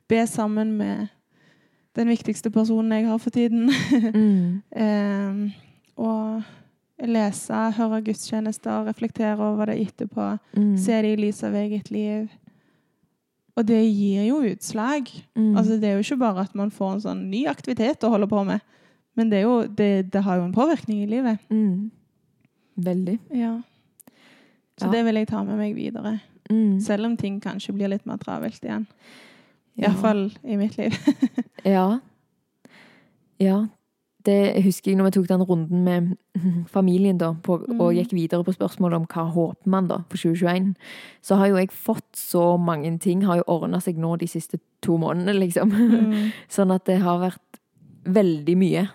be 0.08 0.28
sammen 0.28 0.76
med 0.78 1.08
den 1.96 2.08
viktigste 2.12 2.52
personen 2.54 2.92
jeg 2.92 3.08
har 3.08 3.18
for 3.18 3.30
tiden. 3.34 3.70
Mm. 4.14 4.62
eh, 4.76 5.52
og 5.98 6.44
lese, 7.02 7.54
høre 7.78 8.02
gudstjenester, 8.06 8.86
reflektere 8.86 9.40
over 9.40 9.66
det 9.66 9.80
etterpå. 9.88 10.38
Mm. 10.58 10.78
Se 10.78 11.02
det 11.02 11.14
i 11.18 11.22
lys 11.22 11.44
av 11.44 11.54
eget 11.56 11.90
liv. 11.92 12.28
Og 13.58 13.66
det 13.66 13.82
gir 13.90 14.28
jo 14.28 14.44
utslag. 14.46 15.10
Mm. 15.36 15.56
Altså, 15.58 15.80
det 15.82 15.90
er 15.90 15.94
jo 15.98 16.06
ikke 16.06 16.20
bare 16.22 16.42
at 16.46 16.54
man 16.56 16.70
får 16.72 16.94
en 16.94 17.02
sånn 17.02 17.30
ny 17.32 17.46
aktivitet 17.50 18.04
å 18.06 18.10
holde 18.14 18.28
på 18.30 18.44
med, 18.46 18.62
men 19.18 19.30
det, 19.32 19.42
jo, 19.42 19.64
det, 19.66 20.12
det 20.14 20.22
har 20.22 20.38
jo 20.38 20.44
en 20.46 20.54
påvirkning 20.54 21.02
i 21.04 21.10
livet. 21.10 21.40
Mm. 21.50 21.90
Veldig. 22.78 23.20
Ja. 23.34 23.62
Så 24.78 24.86
Ja. 24.86 24.92
det 24.92 25.06
vil 25.06 25.16
jeg 25.16 25.28
ta 25.28 25.44
med 25.44 25.58
meg 25.58 25.76
videre. 25.76 26.20
Mm. 26.50 26.80
Selv 26.82 27.06
om 27.06 27.18
ting 27.18 27.40
kanskje 27.42 27.74
blir 27.76 27.90
litt 27.90 28.06
mer 28.06 28.18
travelt 28.18 28.62
igjen. 28.64 28.86
Ja. 29.78 29.90
Iallfall 29.90 30.32
i 30.46 30.56
mitt 30.58 30.78
liv. 30.78 30.94
Ja. 31.66 32.00
Ja. 33.40 33.68
Det 34.28 34.62
husker 34.66 34.92
jeg 34.92 34.98
når 35.00 35.06
vi 35.08 35.12
tok 35.16 35.28
den 35.30 35.44
runden 35.48 35.84
med 35.84 36.18
familien 36.74 37.18
da, 37.18 37.34
på, 37.34 37.54
og 37.64 37.94
Mm. 37.94 37.96
gikk 37.98 38.14
videre 38.14 38.44
på 38.44 38.54
spørsmålet 38.56 38.96
om 38.96 39.06
hva 39.08 39.26
håper 39.32 39.68
man 39.68 39.88
da 39.88 39.98
for 40.10 40.18
2021. 40.18 40.76
Så 41.22 41.38
har 41.38 41.48
jo 41.48 41.56
jeg 41.56 41.72
fått 41.72 42.14
så 42.16 42.58
mange 42.60 43.00
ting, 43.00 43.22
har 43.24 43.38
jo 43.38 43.44
ordna 43.48 43.80
seg 43.80 43.96
nå 43.98 44.18
de 44.20 44.28
siste 44.28 44.60
to 44.82 44.98
månedene, 44.98 45.38
liksom. 45.40 45.72
Mm. 45.72 46.32
Sånn 46.50 46.72
at 46.74 46.86
det 46.86 47.00
har 47.02 47.20
vært 47.20 47.62
veldig 48.06 48.58
mye 48.58 48.88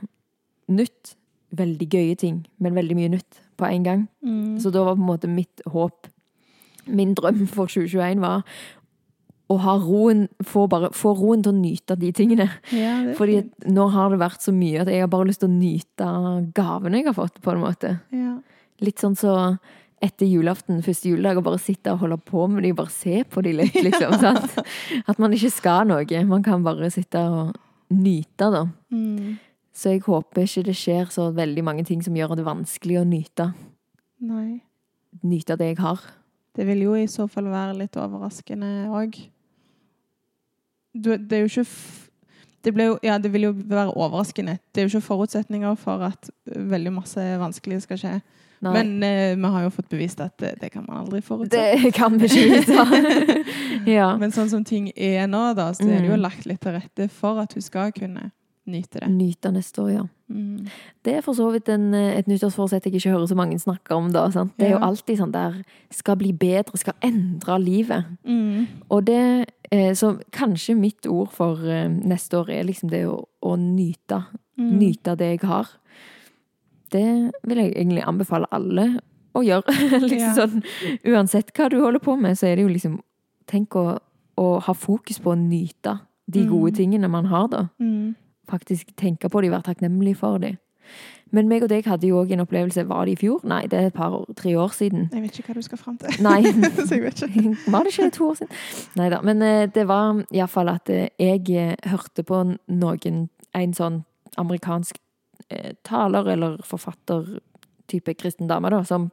nytt. 0.68 1.16
Veldig 1.52 1.88
gøye 1.92 2.16
ting, 2.16 2.46
men 2.60 2.74
veldig 2.74 2.94
mye 2.96 3.08
nytt 3.12 3.40
på 3.62 3.70
en 3.70 3.86
gang. 3.86 4.06
Mm. 4.26 4.60
Så 4.62 4.74
da 4.74 4.84
var 4.84 4.98
på 4.98 5.04
en 5.04 5.10
måte 5.14 5.30
mitt 5.30 5.64
håp, 5.70 6.10
min 6.90 7.14
drøm 7.14 7.44
for 7.46 7.70
2021 7.70 8.22
var 8.22 8.42
å 9.52 9.58
ha 9.62 9.74
roen, 9.80 10.26
få, 10.46 10.64
bare, 10.70 10.90
få 10.96 11.12
roen 11.18 11.42
til 11.44 11.52
å 11.52 11.58
nyte 11.58 11.96
de 12.00 12.12
tingene. 12.16 12.48
Ja, 12.74 12.94
Fordi 13.18 13.42
nå 13.68 13.88
har 13.94 14.12
det 14.12 14.22
vært 14.22 14.44
så 14.44 14.54
mye 14.54 14.82
at 14.84 14.90
jeg 14.92 15.04
har 15.04 15.12
bare 15.12 15.28
lyst 15.28 15.42
til 15.44 15.50
å 15.50 15.54
nyte 15.56 16.08
gavene 16.56 17.02
jeg 17.02 17.10
har 17.10 17.18
fått, 17.18 17.40
på 17.44 17.54
en 17.54 17.62
måte. 17.64 17.96
Ja. 18.14 18.36
Litt 18.82 19.02
sånn 19.02 19.18
så 19.18 19.36
etter 20.02 20.26
julaften, 20.26 20.80
første 20.82 21.12
juledag, 21.12 21.38
og 21.38 21.46
bare 21.46 21.60
sitte 21.62 21.92
og 21.94 22.02
holde 22.02 22.18
på 22.26 22.48
med 22.50 22.64
de, 22.66 22.72
bare 22.74 22.90
se 22.90 23.22
på 23.28 23.44
de 23.46 23.54
litt, 23.60 23.76
liksom. 23.86 24.16
Ja. 24.18 24.34
At 25.06 25.22
man 25.22 25.34
ikke 25.36 25.52
skal 25.54 25.86
noe. 25.90 26.24
Man 26.28 26.42
kan 26.46 26.64
bare 26.66 26.90
sitte 26.94 27.22
og 27.30 27.54
nyte, 27.92 28.48
da. 28.50 28.66
Mm. 28.94 29.36
Så 29.72 29.94
jeg 29.94 30.02
håper 30.04 30.44
ikke 30.44 30.66
det 30.68 30.76
skjer 30.76 31.12
så 31.12 31.30
veldig 31.32 31.64
mange 31.64 31.84
ting 31.88 32.02
som 32.04 32.16
gjør 32.16 32.36
det 32.36 32.44
vanskelig 32.44 33.00
å 33.00 33.06
nyte. 33.08 33.48
Nei. 34.22 34.60
Nyte 35.24 35.56
det 35.60 35.72
jeg 35.72 35.80
har. 35.80 36.02
Det 36.52 36.66
vil 36.68 36.84
jo 36.84 36.96
i 36.98 37.08
så 37.08 37.26
fall 37.30 37.48
være 37.48 37.78
litt 37.78 37.96
overraskende 37.96 38.90
òg. 38.92 39.16
Det 40.92 41.16
er 41.32 41.46
jo 41.46 41.48
ikke 41.48 41.66
det, 42.62 42.70
jo, 42.76 42.98
ja, 43.02 43.16
det 43.18 43.32
vil 43.32 43.48
jo 43.48 43.54
være 43.56 43.96
overraskende. 43.96 44.58
Det 44.70 44.82
er 44.82 44.86
jo 44.86 44.92
ikke 44.92 45.08
forutsetninger 45.08 45.74
for 45.80 46.04
at 46.06 46.30
veldig 46.46 46.92
masse 46.94 47.24
vanskelig 47.40 47.80
skal 47.86 47.98
skje. 47.98 48.12
Nei, 48.62 48.72
Men 48.76 48.90
eh, 49.02 49.32
vi 49.34 49.48
har 49.54 49.64
jo 49.64 49.72
fått 49.74 49.88
bevist 49.90 50.20
at 50.22 50.36
det, 50.38 50.52
det 50.60 50.68
kan 50.70 50.84
man 50.86 51.00
aldri 51.00 51.18
forutse. 51.26 51.58
det 51.82 51.90
kan 51.96 52.20
vi 52.20 52.28
ikke 52.28 52.44
vite. 52.52 53.40
ja. 53.96 54.12
Men 54.20 54.30
sånn 54.30 54.52
som 54.52 54.62
ting 54.62 54.92
er 54.94 55.26
nå, 55.26 55.40
da, 55.58 55.72
så 55.74 55.88
er 55.88 56.04
det 56.04 56.12
jo 56.12 56.20
lagt 56.20 56.46
litt 56.46 56.62
til 56.62 56.76
rette 56.76 57.08
for 57.10 57.42
at 57.42 57.56
hun 57.56 57.64
skal 57.64 57.90
kunne 57.96 58.28
nyte 58.66 59.00
det. 59.00 59.08
Nyte 59.10 59.50
neste 59.52 59.82
år, 59.82 59.90
ja. 59.92 60.02
Mm. 60.32 60.66
Det 61.04 61.14
er 61.16 61.20
for 61.20 61.34
så 61.34 61.50
vidt 61.52 61.68
en, 61.68 61.92
eh, 61.94 62.16
et 62.18 62.26
nyttårsforsett 62.30 62.84
jeg 62.86 62.94
ikke 62.94 63.10
hører 63.12 63.26
så 63.28 63.34
mange 63.36 63.58
snakke 63.58 63.94
om. 63.94 64.10
da, 64.12 64.28
sant? 64.30 64.52
Det 64.56 64.68
er 64.68 64.76
jo 64.76 64.84
alltid 64.86 65.18
sånn 65.18 65.32
der 65.32 65.62
skal 65.90 66.16
bli 66.16 66.32
bedre, 66.32 66.78
skal 66.78 66.94
endre 67.02 67.58
livet. 67.60 68.04
Mm. 68.24 68.66
Og 68.90 69.04
det, 69.04 69.46
eh, 69.70 69.92
Så 69.94 70.18
kanskje 70.30 70.76
mitt 70.78 71.06
ord 71.06 71.30
for 71.30 71.56
eh, 71.66 71.88
neste 71.88 72.38
år 72.38 72.50
er 72.50 72.64
liksom 72.64 72.90
det 72.90 73.04
å, 73.06 73.24
å 73.42 73.56
nyte. 73.58 74.24
Mm. 74.58 74.78
Nyte 74.78 75.16
det 75.18 75.40
jeg 75.40 75.48
har. 75.48 75.68
Det 76.92 77.32
vil 77.48 77.56
jeg 77.58 77.74
egentlig 77.74 78.04
anbefale 78.06 78.46
alle 78.52 79.00
å 79.34 79.42
gjøre. 79.42 79.64
liksom 80.00 80.18
Ja. 80.18 80.34
sånn, 80.36 80.62
Uansett 81.08 81.52
hva 81.56 81.68
du 81.70 81.80
holder 81.80 82.00
på 82.00 82.16
med, 82.20 82.36
så 82.38 82.46
er 82.46 82.56
det 82.56 82.62
jo 82.66 82.72
liksom 82.72 83.00
Tenk 83.46 83.74
å, 83.76 83.98
å 84.38 84.60
ha 84.62 84.72
fokus 84.72 85.18
på 85.18 85.32
å 85.32 85.36
nyte 85.36 85.98
de 86.30 86.44
gode 86.46 86.70
Mm. 86.72 86.76
tingene 86.76 87.08
man 87.10 87.26
har, 87.26 87.48
da. 87.48 87.68
Mm. 87.80 88.14
Faktisk 88.52 88.92
tenke 89.00 89.30
på 89.32 89.40
dem, 89.40 89.54
være 89.54 89.70
takknemlig 89.72 90.16
for 90.20 90.38
dem. 90.42 90.58
Men 91.32 91.48
meg 91.48 91.64
og 91.64 91.70
deg 91.72 91.86
hadde 91.88 92.08
jo 92.10 92.18
òg 92.20 92.32
en 92.34 92.42
opplevelse 92.44 92.82
Var 92.88 93.06
det 93.08 93.14
i 93.14 93.20
fjor? 93.22 93.40
Nei, 93.48 93.62
det 93.70 93.78
er 93.78 93.86
et 93.88 93.96
par 93.96 94.12
år, 94.12 94.26
tre 94.36 94.52
år 94.60 94.74
siden. 94.76 95.06
Jeg 95.14 95.22
vet 95.24 95.38
ikke 95.40 95.52
hva 95.52 95.54
du 95.56 95.64
skal 95.64 95.80
fram 95.80 95.96
til. 96.00 96.18
Nei. 96.24 96.42
så 96.86 96.98
jeg 96.98 97.04
vet 97.06 97.22
ikke. 97.24 97.54
Var 97.72 97.86
det 97.86 97.94
ikke 97.94 98.10
to 98.18 98.28
år 98.28 98.40
siden? 98.42 98.58
Nei 99.00 99.06
da. 99.14 99.22
Men 99.24 99.40
eh, 99.46 99.62
det 99.72 99.86
var 99.88 100.20
iallfall 100.28 100.72
at 100.74 100.92
eh, 100.92 101.08
jeg 101.22 101.48
eh, 101.56 101.72
hørte 101.92 102.26
på 102.28 102.42
noen 102.52 103.22
En 103.52 103.74
sånn 103.76 104.02
amerikansk 104.40 104.96
taler 105.84 106.28
eller 106.32 106.54
forfatter, 106.64 107.26
type 107.90 108.14
kristen 108.16 108.48
dame, 108.48 108.70
da, 108.72 108.78
som 108.88 109.10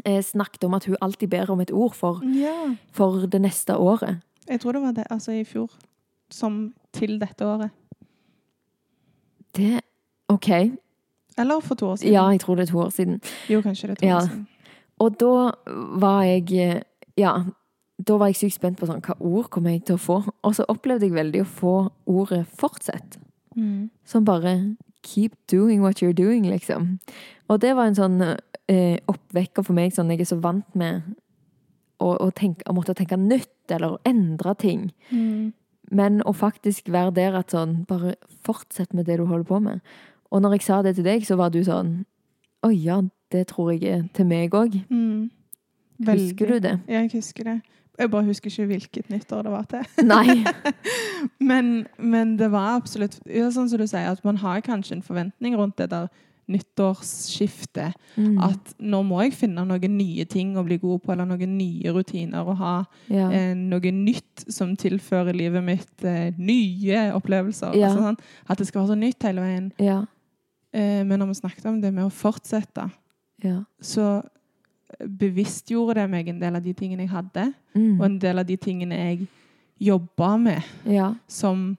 snakket 0.00 0.64
om 0.64 0.76
at 0.78 0.86
hun 0.88 0.96
alltid 1.04 1.28
ber 1.28 1.50
om 1.52 1.60
et 1.60 1.72
ord 1.74 1.92
for, 1.98 2.22
Ja. 2.24 2.70
for 2.96 3.26
det 3.28 3.42
neste 3.44 3.76
året. 3.76 4.22
Jeg 4.48 4.62
tror 4.62 4.72
det 4.72 4.82
var 4.86 4.94
det, 4.96 5.04
altså 5.12 5.34
i 5.36 5.44
fjor. 5.44 5.68
Som 6.32 6.72
til 6.96 7.18
dette 7.20 7.44
året. 7.44 7.74
Det 9.56 9.80
OK. 10.28 10.48
Eller 11.38 11.60
for 11.60 11.74
to 11.74 11.86
år 11.86 11.96
siden. 11.96 12.12
Ja, 12.14 12.28
jeg 12.30 12.40
tror 12.40 12.56
det 12.56 12.68
er 12.68 12.72
to 12.72 12.78
år 12.78 12.90
siden. 12.90 13.20
Jo, 13.48 13.60
kanskje 13.60 13.88
det 13.88 13.90
er 13.90 14.00
to 14.00 14.06
Ja. 14.06 14.16
år 14.16 14.28
siden. 14.28 14.46
Og 15.00 15.18
da 15.20 15.52
var 15.98 16.22
jeg 16.22 16.52
eh, 16.52 16.82
Ja, 17.16 17.44
da 18.06 18.16
var 18.16 18.26
jeg 18.26 18.36
sykt 18.36 18.54
spent 18.54 18.78
på 18.80 18.86
sånn, 18.86 19.00
hva 19.02 19.14
ord 19.20 19.50
kommer 19.50 19.70
jeg 19.70 19.84
til 19.84 19.96
å 19.96 19.98
få. 19.98 20.32
Og 20.42 20.54
så 20.54 20.64
opplevde 20.68 21.04
jeg 21.08 21.12
veldig 21.12 21.42
å 21.42 21.46
få 21.46 21.90
ordet 22.06 22.46
'fortsett'. 22.46 23.18
Mm. 23.56 23.90
Som 24.04 24.24
bare 24.24 24.76
'keep 25.02 25.32
doing 25.50 25.82
what 25.82 26.00
you're 26.02 26.14
doing', 26.14 26.48
liksom. 26.48 26.98
Og 27.48 27.60
det 27.60 27.74
var 27.76 27.86
en 27.86 27.94
sånn 27.94 28.38
eh, 28.68 28.98
oppvekker 29.08 29.64
for 29.64 29.72
meg, 29.72 29.92
sånn 29.92 30.08
jeg 30.10 30.20
er 30.20 30.24
så 30.24 30.40
vant 30.40 30.76
med 30.76 31.02
å, 32.00 32.16
å, 32.20 32.30
tenke, 32.30 32.62
å 32.66 32.74
måtte 32.74 32.94
tenke 32.94 33.16
nytt, 33.18 33.70
eller 33.70 33.98
endre 34.04 34.54
ting. 34.54 34.92
Mm. 35.10 35.52
Men 35.90 36.20
å 36.22 36.32
faktisk 36.36 36.90
være 36.92 37.14
der 37.16 37.36
at 37.40 37.54
sånn 37.54 37.82
Bare 37.88 38.14
fortsett 38.46 38.94
med 38.94 39.08
det 39.10 39.18
du 39.18 39.26
holder 39.26 39.48
på 39.48 39.58
med. 39.62 39.80
Og 40.30 40.42
når 40.42 40.58
jeg 40.58 40.68
sa 40.68 40.80
det 40.86 40.94
til 40.96 41.06
deg, 41.06 41.26
så 41.26 41.36
var 41.40 41.50
du 41.50 41.60
sånn 41.66 42.04
Å 42.66 42.70
ja, 42.70 43.00
det 43.32 43.48
tror 43.50 43.72
jeg 43.74 43.84
er 43.88 44.06
til 44.14 44.28
meg 44.30 44.54
òg. 44.54 44.78
Mm. 44.90 45.30
Husker 46.06 46.54
du 46.54 46.58
det? 46.64 46.78
Ja, 46.88 47.02
jeg 47.02 47.12
husker 47.14 47.46
det. 47.46 47.60
Jeg 48.00 48.10
bare 48.10 48.24
husker 48.24 48.48
ikke 48.48 48.68
hvilket 48.70 49.10
nyttår 49.12 49.44
det 49.44 49.52
var 49.52 49.66
til. 49.68 49.84
Nei. 50.08 50.40
Men, 51.50 51.86
men 51.98 52.38
det 52.40 52.46
var 52.52 52.78
absolutt 52.78 53.18
sånn 53.20 53.68
som 53.68 53.76
du 53.76 53.84
sier, 53.84 54.06
at 54.08 54.22
man 54.24 54.38
har 54.40 54.62
kanskje 54.64 54.94
en 54.96 55.02
forventning 55.04 55.56
rundt 55.58 55.76
det 55.76 55.90
der 55.92 56.06
nyttårsskifte. 56.50 57.92
Mm. 58.16 58.38
At 58.44 58.74
nå 58.78 59.00
må 59.06 59.22
jeg 59.24 59.34
finne 59.38 59.64
noen 59.66 59.96
nye 59.96 60.24
ting 60.30 60.56
å 60.58 60.64
bli 60.66 60.78
god 60.82 61.02
på, 61.04 61.12
eller 61.14 61.28
noen 61.30 61.56
nye 61.58 61.92
rutiner 61.94 62.46
å 62.46 62.54
ha. 62.58 62.74
ja. 63.08 63.28
Eh, 63.30 63.54
noe 63.56 63.92
nytt 63.94 64.44
som 64.52 64.74
tilfører 64.76 65.32
livet 65.36 65.62
mitt 65.64 66.04
eh, 66.04 66.32
nye 66.38 67.10
opplevelser. 67.16 67.74
Ja. 67.78 67.88
Altså, 67.90 68.02
sånn, 68.10 68.18
at 68.48 68.58
det 68.58 68.66
skal 68.68 68.82
være 68.82 68.92
så 68.94 68.98
nytt 68.98 69.22
hele 69.30 69.40
veien. 69.46 69.72
ja. 69.78 70.00
Eh, 70.72 71.00
men 71.02 71.18
når 71.18 71.26
vi 71.32 71.34
snakket 71.40 71.64
om 71.66 71.80
det 71.82 71.90
med 71.92 72.04
å 72.04 72.12
fortsette, 72.14 72.90
Ja. 73.42 73.64
så 73.80 74.22
bevisstgjorde 75.00 75.94
det 76.00 76.08
meg 76.10 76.28
en 76.28 76.38
del 76.40 76.56
av 76.56 76.62
de 76.62 76.72
tingene 76.74 77.06
jeg 77.06 77.10
hadde, 77.10 77.54
Mm. 77.74 78.00
og 78.00 78.04
en 78.06 78.18
del 78.18 78.38
av 78.38 78.46
de 78.46 78.56
tingene 78.56 78.92
jeg 78.96 79.28
jobba 79.80 80.36
med, 80.38 80.62
Ja. 80.86 81.14
som, 81.28 81.76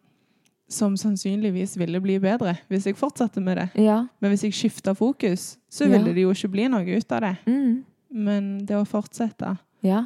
som 0.71 0.95
sannsynligvis 0.97 1.75
ville 1.77 1.99
bli 2.03 2.15
bedre 2.23 2.55
hvis 2.71 2.86
jeg 2.88 2.95
fortsatte 2.99 3.41
med 3.43 3.57
det. 3.60 3.67
Ja. 3.84 4.05
Men 4.21 4.31
hvis 4.34 4.45
jeg 4.47 4.55
skifta 4.55 4.93
fokus, 4.97 5.57
så 5.69 5.86
Ja. 5.86 5.97
ville 5.97 6.13
det 6.15 6.23
jo 6.23 6.31
ikke 6.31 6.51
bli 6.51 6.67
noe 6.71 6.97
ut 6.97 7.12
av 7.12 7.21
det. 7.21 7.36
Mm. 7.45 7.84
Men 8.12 8.65
det 8.65 8.75
å 8.75 8.86
fortsette 8.88 9.57
Ja. 9.84 10.05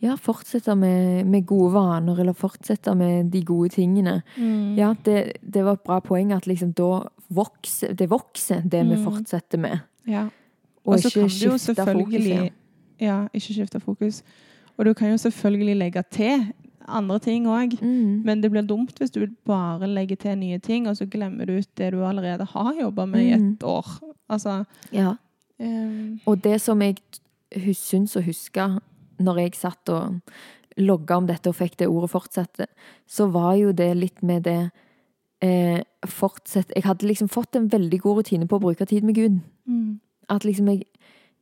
ja 0.00 0.16
fortsette 0.16 0.74
med, 0.76 1.26
med 1.26 1.46
gode 1.46 1.72
vaner, 1.72 2.18
eller 2.20 2.32
fortsette 2.36 2.94
med 2.96 3.30
de 3.32 3.42
gode 3.42 3.70
tingene. 3.70 4.22
Ja, 4.76 4.94
det, 5.04 5.38
det 5.42 5.64
var 5.64 5.72
et 5.78 5.84
bra 5.84 6.00
poeng 6.00 6.32
at 6.36 6.46
liksom 6.46 6.72
da 6.74 7.08
vokser 7.32 7.94
det 7.96 8.08
vokser, 8.10 8.62
det 8.62 8.84
vi 8.86 8.96
Mm. 8.96 9.04
fortsetter 9.04 9.58
med. 9.58 9.80
Ja. 10.06 10.28
Og, 10.86 11.00
så 11.00 11.10
kan 11.12 11.22
du 11.22 11.28
jo 11.28 11.56
skifte 11.58 11.74
selvfølgelig 11.74 12.38
fokus. 12.38 12.52
Ja, 13.00 13.28
ikke 13.34 13.54
skifte 13.54 13.80
fokus. 13.80 14.22
Og 14.78 14.84
du 14.84 14.92
kan 14.94 15.10
jo 15.10 15.16
selvfølgelig 15.16 15.76
legge 15.76 16.02
til 16.10 16.52
andre 16.88 17.18
ting 17.20 17.46
òg. 17.46 17.76
Mm. 17.82 18.22
Men 18.24 18.40
det 18.40 18.50
blir 18.50 18.66
dumt 18.66 18.98
hvis 18.98 19.10
du 19.12 19.26
bare 19.46 19.86
legger 19.86 20.16
til 20.16 20.38
nye 20.38 20.58
ting, 20.58 20.86
og 20.88 20.96
så 20.96 21.06
glemmer 21.10 21.46
du 21.46 21.58
ut 21.58 21.68
det 21.76 21.92
du 21.92 22.02
allerede 22.04 22.44
har 22.46 22.74
jobba 22.74 23.06
med 23.06 23.20
i 23.26 23.36
Mm. 23.36 23.52
et 23.54 23.62
år. 23.64 23.86
Altså 24.30 24.64
Ja. 24.92 25.14
Um. 25.58 26.20
Og 26.26 26.42
det 26.42 26.60
som 26.60 26.80
jeg 26.82 26.96
syns 27.74 28.16
å 28.16 28.22
huske 28.24 28.80
når 29.18 29.36
jeg 29.38 29.54
satt 29.54 29.88
og 29.88 30.20
logga 30.76 31.16
om 31.16 31.26
dette 31.26 31.48
og 31.48 31.54
fikk 31.56 31.76
det 31.78 31.88
ordet 31.88 32.10
'fortsette', 32.10 32.66
så 33.06 33.30
var 33.32 33.54
jo 33.56 33.72
det 33.72 33.96
litt 33.96 34.22
med 34.22 34.42
det 34.44 34.70
eh, 35.42 35.82
fortsett 36.06 36.72
Jeg 36.74 36.84
hadde 36.84 37.06
liksom 37.06 37.28
fått 37.28 37.56
en 37.56 37.68
veldig 37.68 38.00
god 38.00 38.16
rutine 38.18 38.46
på 38.46 38.56
å 38.56 38.60
bruke 38.60 38.86
tid 38.86 39.02
med 39.04 39.14
Gud. 39.14 39.40
mm, 39.66 40.00
At 40.28 40.42
liksom 40.44 40.66
jeg, 40.68 40.82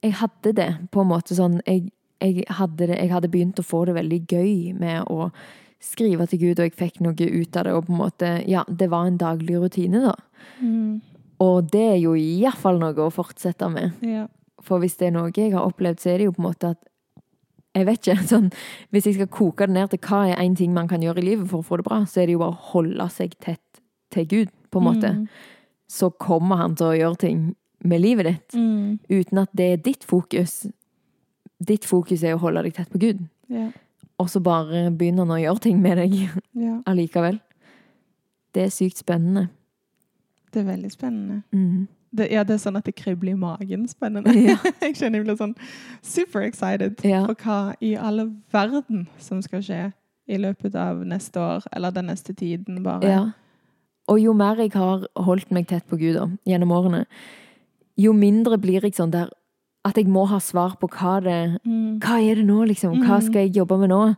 jeg 0.02 0.12
hadde 0.12 0.52
det 0.52 0.88
på 0.92 1.00
en 1.00 1.08
måte 1.08 1.34
sånn 1.34 1.60
jeg, 1.66 1.90
jeg, 2.24 2.44
hadde 2.58 2.86
det, 2.88 2.96
jeg 2.98 3.10
hadde 3.12 3.30
begynt 3.32 3.60
å 3.60 3.66
få 3.66 3.84
det 3.88 3.94
veldig 3.96 4.20
gøy 4.30 4.54
med 4.78 5.04
å 5.12 5.30
skrive 5.84 6.26
til 6.30 6.40
Gud, 6.40 6.60
og 6.60 6.64
jeg 6.70 6.76
fikk 6.78 7.00
noe 7.04 7.12
ut 7.28 7.56
av 7.60 7.66
det. 7.66 7.74
Og 7.76 7.86
på 7.86 7.92
en 7.92 7.98
måte, 8.00 8.30
ja, 8.48 8.62
det 8.68 8.88
var 8.92 9.06
en 9.10 9.18
daglig 9.20 9.58
rutine, 9.60 10.00
da. 10.06 10.14
mm, 10.60 11.00
Og 11.44 11.68
det 11.72 11.82
er 11.92 11.98
jo 12.00 12.14
iallfall 12.16 12.78
noe 12.80 12.96
å 13.06 13.10
fortsette 13.12 13.68
med. 13.70 13.92
ja. 14.02 14.26
For 14.64 14.80
hvis 14.80 14.94
det 14.96 15.10
er 15.10 15.12
noe 15.12 15.28
jeg 15.36 15.52
har 15.52 15.66
opplevd, 15.68 15.98
så 16.00 16.08
er 16.14 16.18
det 16.22 16.24
jo 16.24 16.32
på 16.32 16.40
en 16.40 16.46
måte 16.48 16.70
at 16.72 16.78
Jeg 17.74 17.84
vet 17.86 17.98
ikke. 18.06 18.22
sånn, 18.32 18.46
Hvis 18.94 19.04
jeg 19.10 19.14
skal 19.18 19.26
koke 19.28 19.66
det 19.66 19.74
ned 19.74 19.90
til 19.90 19.98
hva 20.06 20.22
er 20.30 20.40
én 20.40 20.54
ting 20.56 20.72
man 20.72 20.88
kan 20.88 21.02
gjøre 21.02 21.18
i 21.20 21.26
livet 21.26 21.50
for 21.50 21.58
å 21.60 21.66
få 21.66 21.76
det 21.80 21.84
bra, 21.84 21.98
så 22.06 22.22
er 22.22 22.26
det 22.30 22.36
jo 22.36 22.40
bare 22.44 22.54
å 22.54 22.68
holde 22.70 23.08
seg 23.12 23.34
tett 23.44 23.82
til 24.14 24.24
Gud, 24.30 24.48
på 24.70 24.78
en 24.80 24.86
måte. 24.86 25.10
Mm, 25.18 25.26
Så 25.90 26.08
kommer 26.16 26.56
han 26.62 26.76
til 26.78 26.86
å 26.86 26.96
gjøre 26.96 27.18
ting 27.18 27.42
med 27.84 28.00
livet 28.00 28.24
ditt. 28.30 28.54
mm, 28.56 29.00
uten 29.10 29.38
at 29.42 29.50
det 29.52 29.66
er 29.72 29.82
ditt 29.84 30.04
fokus. 30.08 30.66
Ditt 31.62 31.84
fokus 31.84 32.22
er 32.26 32.34
å 32.34 32.40
holde 32.42 32.62
deg 32.66 32.74
tett 32.74 32.90
på 32.90 32.98
Gud, 32.98 33.20
ja. 33.48 33.68
og 34.18 34.30
så 34.30 34.40
bare 34.42 34.88
begynner 34.90 35.24
han 35.24 35.36
å 35.36 35.40
gjøre 35.42 35.62
ting 35.68 35.82
med 35.82 35.98
deg 36.02 36.16
ja. 36.58 36.78
allikevel. 36.90 37.38
Det 38.54 38.66
er 38.66 38.72
sykt 38.74 38.98
spennende. 39.02 39.48
Det 40.54 40.62
er 40.62 40.66
veldig 40.68 40.90
spennende. 40.92 41.42
Mm. 41.54 41.86
Det, 42.14 42.28
ja, 42.30 42.44
det 42.46 42.54
er 42.54 42.60
sånn 42.62 42.76
at 42.78 42.86
det 42.86 42.94
kribler 42.94 43.32
i 43.32 43.38
magen. 43.38 43.88
Spennende. 43.90 44.30
Ja. 44.50 44.54
jeg 44.84 44.94
kjenner 44.98 45.18
jeg 45.18 45.26
blir 45.26 45.38
sånn 45.38 45.54
super 46.02 46.44
excited 46.46 47.00
Ja. 47.06 47.24
for 47.26 47.34
hva 47.42 47.74
i 47.82 47.94
alle 47.98 48.28
verden 48.54 49.08
som 49.18 49.40
skal 49.42 49.64
skje 49.66 49.80
i 50.30 50.38
løpet 50.40 50.76
av 50.78 51.02
neste 51.04 51.40
år, 51.42 51.66
eller 51.74 51.90
den 51.92 52.06
neste 52.08 52.32
tiden, 52.32 52.82
bare. 52.84 53.08
ja. 53.10 53.24
Og 54.08 54.18
jo 54.20 54.34
mer 54.36 54.58
jeg 54.60 54.70
har 54.76 55.06
holdt 55.16 55.50
meg 55.50 55.66
tett 55.70 55.86
på 55.88 55.96
Gud 55.96 56.14
da, 56.18 56.26
gjennom 56.44 56.70
årene, 56.76 57.06
jo 57.96 58.12
mindre 58.12 58.58
blir 58.60 58.84
jeg 58.84 58.94
sånn 58.98 59.12
der 59.14 59.30
at 59.84 59.96
jeg 59.96 60.06
må 60.08 60.26
ha 60.28 60.38
svar 60.40 60.76
på 60.80 60.88
hva 60.88 61.20
det 61.22 61.60
Mm. 61.66 61.98
Hva 62.00 62.18
er 62.22 62.34
det 62.36 62.46
nå, 62.46 62.64
liksom? 62.66 62.94
Hva 63.04 63.18
Mhm. 63.20 63.22
skal 63.22 63.42
jeg 63.48 63.52
jobbe 63.56 63.78
med 63.80 63.90
nå? 63.90 64.16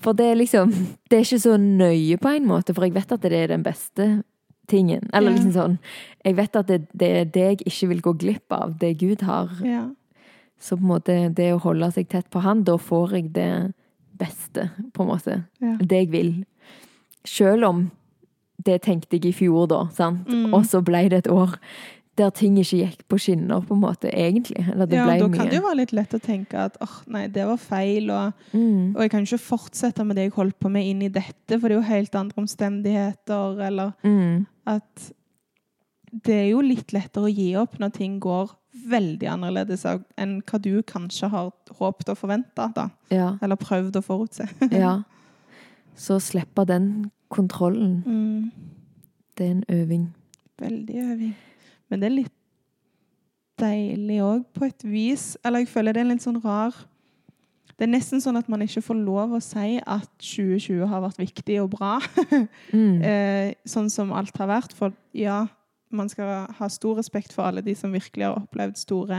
For 0.00 0.12
det 0.12 0.26
er 0.26 0.34
liksom 0.36 0.70
Det 1.08 1.18
er 1.18 1.22
ikke 1.22 1.40
så 1.40 1.56
nøye 1.58 2.18
på 2.20 2.28
en 2.36 2.46
måte, 2.46 2.74
for 2.74 2.82
jeg 2.84 2.92
vet 2.94 3.12
at 3.12 3.20
det 3.22 3.32
er 3.32 3.46
den 3.48 3.62
beste 3.62 4.22
tingen. 4.68 5.08
Eller 5.12 5.30
Ja. 5.30 5.36
liksom 5.36 5.52
sånn 5.52 5.78
Jeg 6.24 6.36
vet 6.36 6.56
at 6.56 6.66
det, 6.66 6.88
det 6.96 7.10
er 7.16 7.24
det 7.24 7.58
jeg 7.60 7.66
ikke 7.66 7.88
vil 7.88 8.00
gå 8.02 8.18
glipp 8.18 8.50
av, 8.52 8.78
det 8.78 8.98
Gud 8.98 9.20
har. 9.22 9.48
Ja. 9.62 9.88
Så 10.60 10.76
på 10.76 10.82
en 10.82 10.88
måte 10.88 11.34
det 11.34 11.52
å 11.54 11.60
holde 11.60 11.92
seg 11.92 12.08
tett 12.08 12.30
på 12.30 12.40
Han, 12.40 12.62
da 12.64 12.76
får 12.76 13.10
jeg 13.12 13.32
det 13.32 13.74
beste, 14.16 14.70
på 14.92 15.00
en 15.02 15.08
måte. 15.08 15.44
Ja. 15.60 15.76
Det 15.78 15.90
jeg 15.90 16.10
vil. 16.10 16.44
Selv 17.24 17.64
om 17.64 17.90
det 18.62 18.82
tenkte 18.82 19.12
jeg 19.20 19.26
i 19.26 19.32
fjor, 19.32 19.66
da, 19.68 19.86
sant? 19.90 20.26
Mm. 20.28 20.54
Og 20.54 20.62
så 20.64 20.82
ble 20.82 21.08
det 21.08 21.26
et 21.26 21.32
år 21.32 21.56
der 22.18 22.30
ting 22.30 22.58
ikke 22.60 22.78
gikk 22.78 23.00
på 23.10 23.18
skinner, 23.18 23.64
på 23.66 23.74
en 23.74 23.82
måte, 23.82 24.10
egentlig. 24.14 24.62
Eller 24.70 24.86
det 24.86 24.98
ja, 25.00 25.06
ble 25.08 25.16
da 25.18 25.28
kan 25.32 25.50
det 25.50 25.58
jo 25.58 25.64
være 25.64 25.80
litt 25.80 25.94
lett 25.96 26.14
å 26.14 26.20
tenke 26.22 26.60
at 26.68 26.76
åh, 26.84 26.96
nei, 27.10 27.24
det 27.32 27.46
var 27.48 27.58
feil, 27.58 28.10
og, 28.14 28.46
mm. 28.52 28.94
og 28.94 29.00
jeg 29.02 29.12
kan 29.14 29.26
ikke 29.26 29.42
fortsette 29.42 30.06
med 30.06 30.18
det 30.18 30.28
jeg 30.28 30.36
holdt 30.36 30.58
på 30.62 30.70
med 30.70 30.86
inn 30.86 31.02
i 31.02 31.10
dette, 31.12 31.58
for 31.58 31.66
det 31.66 31.74
er 31.74 31.80
jo 31.80 31.88
helt 31.90 32.18
andre 32.20 32.44
omstendigheter, 32.44 33.62
eller 33.68 33.94
Mm. 34.04 34.46
at 34.70 35.08
det 36.24 36.34
er 36.34 36.50
jo 36.52 36.60
litt 36.62 36.92
lettere 36.94 37.26
å 37.26 37.32
gi 37.34 37.48
opp 37.58 37.78
når 37.82 37.90
ting 37.96 38.20
går 38.22 38.52
veldig 38.90 39.28
annerledes 39.30 39.84
enn 39.86 40.36
hva 40.46 40.60
du 40.62 40.82
kanskje 40.86 41.30
har 41.32 41.50
håpet 41.78 42.12
og 42.12 42.18
forventa, 42.18 42.68
da. 42.74 42.88
Ja. 43.10 43.32
Eller 43.42 43.58
prøvd 43.58 43.98
å 43.98 44.04
forutse. 44.04 44.46
Ja. 44.74 45.00
Så 45.96 46.18
slippe 46.18 46.64
den 46.66 47.10
kontrollen. 47.30 48.02
Mm. 48.02 48.50
Det 49.38 49.46
er 49.46 49.50
en 49.50 49.64
øving. 49.70 50.08
Veldig 50.58 50.96
øving. 51.04 51.34
Men 51.94 52.02
det 52.02 52.08
er 52.10 52.16
litt 52.18 52.32
deilig 53.62 54.16
òg, 54.24 54.42
på 54.56 54.66
et 54.66 54.82
vis. 54.86 55.28
Eller 55.46 55.62
jeg 55.62 55.70
føler 55.70 55.94
det 55.94 56.02
er 56.02 56.08
en 56.08 56.12
litt 56.16 56.24
sånn 56.26 56.40
rar 56.42 56.74
Det 57.74 57.88
er 57.88 57.90
nesten 57.90 58.20
sånn 58.22 58.36
at 58.38 58.46
man 58.50 58.62
ikke 58.62 58.82
får 58.86 58.98
lov 59.02 59.32
å 59.34 59.40
si 59.42 59.80
at 59.82 60.06
2020 60.22 60.84
har 60.90 61.00
vært 61.02 61.18
viktig 61.18 61.56
og 61.62 61.72
bra. 61.74 61.96
Mm. 62.74 63.00
eh, 63.02 63.54
sånn 63.66 63.88
som 63.90 64.12
alt 64.14 64.36
har 64.38 64.46
vært. 64.50 64.74
For 64.78 64.92
ja, 65.14 65.40
man 65.94 66.08
skal 66.10 66.46
ha 66.54 66.68
stor 66.70 66.98
respekt 67.00 67.32
for 67.34 67.46
alle 67.48 67.62
de 67.66 67.74
som 67.78 67.90
virkelig 67.94 68.26
har 68.28 68.38
opplevd 68.38 68.78
store 68.78 69.18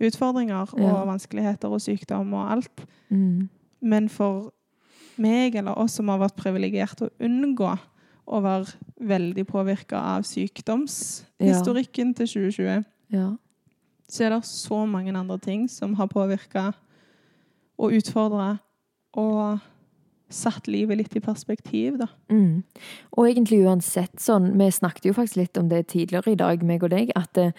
utfordringer 0.00 0.70
Ja. 0.78 0.92
og 0.94 1.06
vanskeligheter 1.10 1.70
og 1.70 1.82
sykdom 1.82 2.30
og 2.34 2.50
alt. 2.54 2.86
Mm. 3.10 3.48
Men 3.82 4.08
for 4.08 4.52
meg, 5.20 5.54
eller 5.58 5.74
oss 5.78 5.98
som 5.98 6.08
har 6.08 6.18
vært 6.22 6.38
privilegerte 6.38 7.08
å 7.08 7.12
unngå 7.26 7.74
å 8.30 8.40
var 8.44 8.68
veldig 9.00 9.46
påvirka 9.48 9.98
av 10.16 10.26
sykdomshistorikken 10.28 12.14
til 12.14 12.26
2020, 12.26 12.84
Ja. 13.10 13.36
så 14.08 14.24
er 14.24 14.30
det 14.36 14.44
så 14.44 14.86
mange 14.86 15.16
andre 15.16 15.38
ting 15.38 15.68
som 15.68 15.94
har 15.94 16.06
påvirka 16.06 16.72
og 17.78 17.92
utfordra 17.96 18.58
og 19.18 19.58
satt 20.30 20.68
livet 20.68 21.00
litt 21.00 21.16
i 21.16 21.20
perspektiv, 21.20 21.98
da. 21.98 22.06
Mm. 22.30 22.62
Og 23.18 23.26
egentlig 23.26 23.64
uansett 23.66 24.20
sånn 24.22 24.52
Vi 24.58 24.70
snakket 24.70 25.08
jo 25.10 25.14
faktisk 25.16 25.40
litt 25.40 25.58
om 25.58 25.68
det 25.68 25.88
tidligere 25.88 26.32
i 26.32 26.38
dag, 26.38 26.62
meg 26.62 26.84
og 26.86 26.90
deg, 26.90 27.10
at 27.16 27.32
det, 27.34 27.52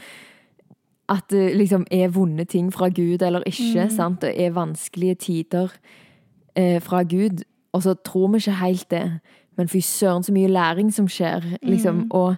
at 1.09 1.27
det 1.29 1.55
liksom 1.57 1.85
er 1.91 2.13
vonde 2.15 2.45
ting 2.45 2.71
fra 2.71 2.87
Gud 2.89 3.21
eller 3.21 3.43
ikke. 3.45 3.89
Mm. 3.89 3.91
sant? 3.91 4.21
Det 4.21 4.31
er 4.39 4.55
vanskelige 4.55 5.15
tider 5.15 5.71
eh, 6.55 6.79
fra 6.79 7.03
Gud. 7.03 7.43
Og 7.73 7.83
så 7.83 7.93
tror 7.93 8.31
vi 8.31 8.37
ikke 8.37 8.59
helt 8.63 8.89
det. 8.91 9.19
Men 9.61 9.69
fy 9.69 9.83
søren, 9.85 10.25
så 10.25 10.33
mye 10.33 10.49
læring 10.49 10.89
som 10.93 11.05
skjer, 11.11 11.45
liksom. 11.61 12.05
Mm. 12.07 12.11
Og 12.17 12.35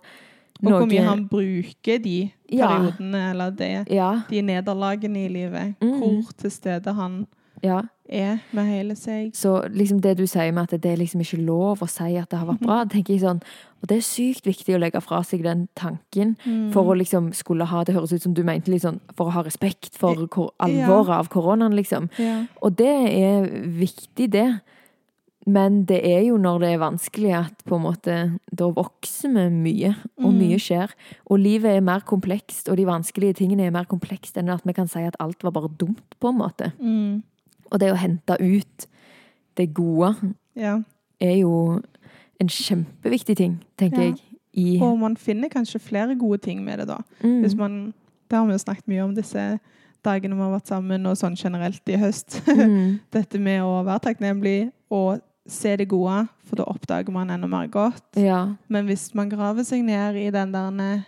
Og 0.63 0.71
hvor 0.71 0.85
mye 0.87 1.03
han 1.03 1.27
bruker 1.27 1.97
de 2.03 2.31
Ja. 2.51 2.67
periodene, 2.67 3.29
eller 3.29 3.49
det, 3.49 3.87
Ja. 3.91 4.21
de 4.29 4.41
nederlagene 4.41 5.25
i 5.25 5.27
livet. 5.27 5.75
Mm. 5.81 5.99
Hvor 5.99 6.31
til 6.37 6.51
stede 6.51 6.93
han 6.93 7.25
ja. 7.63 7.81
er 8.09 8.37
med 8.51 8.65
hele 8.65 8.95
seg. 8.95 9.31
Så 9.35 9.67
liksom 9.69 10.01
det 10.01 10.17
du 10.17 10.25
sier 10.27 10.51
med 10.51 10.63
at 10.73 10.81
det 10.83 10.91
er 10.91 10.97
liksom 10.97 11.21
ikke 11.21 11.41
lov 11.45 11.81
å 11.83 11.89
si 11.89 12.15
at 12.15 12.29
det 12.29 12.39
har 12.39 12.47
vært 12.47 12.61
bra, 12.63 12.83
tenker 12.91 13.13
jeg 13.13 13.23
sånn 13.23 13.41
Og 13.81 13.89
det 13.89 13.97
er 13.97 14.01
sykt 14.07 14.45
viktig 14.45 14.75
å 14.75 14.79
legge 14.79 15.01
fra 15.01 15.21
seg 15.23 15.43
den 15.43 15.67
tanken 15.75 16.35
for 16.71 16.83
å 16.83 16.97
liksom 16.97 17.33
skulle 17.33 17.65
ha 17.65 17.83
Det 17.83 17.95
høres 17.95 18.13
ut 18.13 18.21
som 18.21 18.33
du 18.33 18.43
mente 18.43 18.71
sånn 18.79 18.99
for 19.15 19.27
å 19.27 19.31
ha 19.31 19.43
respekt 19.43 19.97
for 19.97 20.15
alvoret 20.59 21.07
ja. 21.07 21.19
av 21.19 21.27
koronaen, 21.29 21.75
liksom. 21.75 22.09
Ja. 22.17 22.45
Og 22.61 22.77
det 22.77 22.87
er 22.87 23.49
viktig, 23.67 24.31
det. 24.31 24.61
Men 25.45 25.81
det 25.85 25.99
er 26.07 26.21
jo 26.29 26.37
når 26.39 26.59
det 26.63 26.69
er 26.71 26.77
vanskelig 26.79 27.31
at 27.35 27.63
på 27.67 27.75
en 27.75 27.83
måte 27.83 28.13
Da 28.55 28.69
vokser 28.71 29.27
vi 29.33 29.49
mye, 29.51 29.95
og 30.23 30.31
Mm. 30.33 30.37
mye 30.39 30.59
skjer. 30.59 30.93
Og 31.27 31.39
livet 31.39 31.75
er 31.77 31.81
mer 31.81 31.99
komplekst, 31.99 32.69
og 32.69 32.77
de 32.77 32.85
vanskelige 32.85 33.33
tingene 33.33 33.65
er 33.67 33.71
mer 33.71 33.83
komplekst 33.85 34.37
enn 34.37 34.49
at 34.49 34.61
vi 34.65 34.73
kan 34.73 34.87
si 34.87 34.99
at 34.99 35.15
alt 35.19 35.43
var 35.43 35.51
bare 35.51 35.69
dumt, 35.77 36.15
på 36.21 36.29
en 36.29 36.37
måte. 36.37 36.71
Mm. 36.79 37.23
Og 37.71 37.79
det 37.79 37.91
å 37.91 37.97
hente 37.97 38.37
ut 38.39 38.87
det 39.57 39.73
gode 39.73 40.15
ja. 40.55 40.79
er 41.19 41.35
jo 41.41 41.81
en 42.39 42.47
kjempeviktig 42.47 43.35
ting, 43.37 43.59
tenker 43.77 43.97
Ja. 44.01 44.09
jeg, 44.11 44.19
i 44.55 44.79
Og 44.81 44.97
man 44.99 45.15
finner 45.17 45.49
kanskje 45.49 45.79
flere 45.81 46.15
gode 46.15 46.37
ting 46.41 46.63
med 46.63 46.79
det, 46.79 46.87
da. 46.87 46.97
mm, 47.23 47.57
man, 47.57 47.93
det 48.29 48.37
har 48.37 48.45
vi 48.45 48.51
jo 48.53 48.57
snakket 48.57 48.87
mye 48.87 49.03
om 49.03 49.15
disse 49.15 49.59
dagene 50.05 50.35
vi 50.35 50.41
har 50.41 50.51
vært 50.59 50.67
sammen, 50.67 51.05
og 51.07 51.15
sånn 51.17 51.35
generelt 51.35 51.81
i 51.89 51.97
høst. 51.97 52.41
mm, 52.47 52.99
Dette 53.11 53.39
med 53.39 53.61
å 53.61 53.83
være 53.83 53.99
takknemlig 53.99 54.71
og 54.91 55.19
se 55.49 55.75
det 55.77 55.89
gode, 55.91 56.27
for 56.47 56.59
da 56.59 56.67
oppdager 56.71 57.11
man 57.11 57.31
enda 57.33 57.47
mer 57.51 57.67
godt. 57.67 58.05
Ja. 58.19 58.55
Men 58.71 58.87
hvis 58.87 59.09
man 59.17 59.31
graver 59.31 59.65
seg 59.67 59.83
ned 59.83 60.19
i 60.21 60.29
den 60.33 60.53
der 60.55 61.03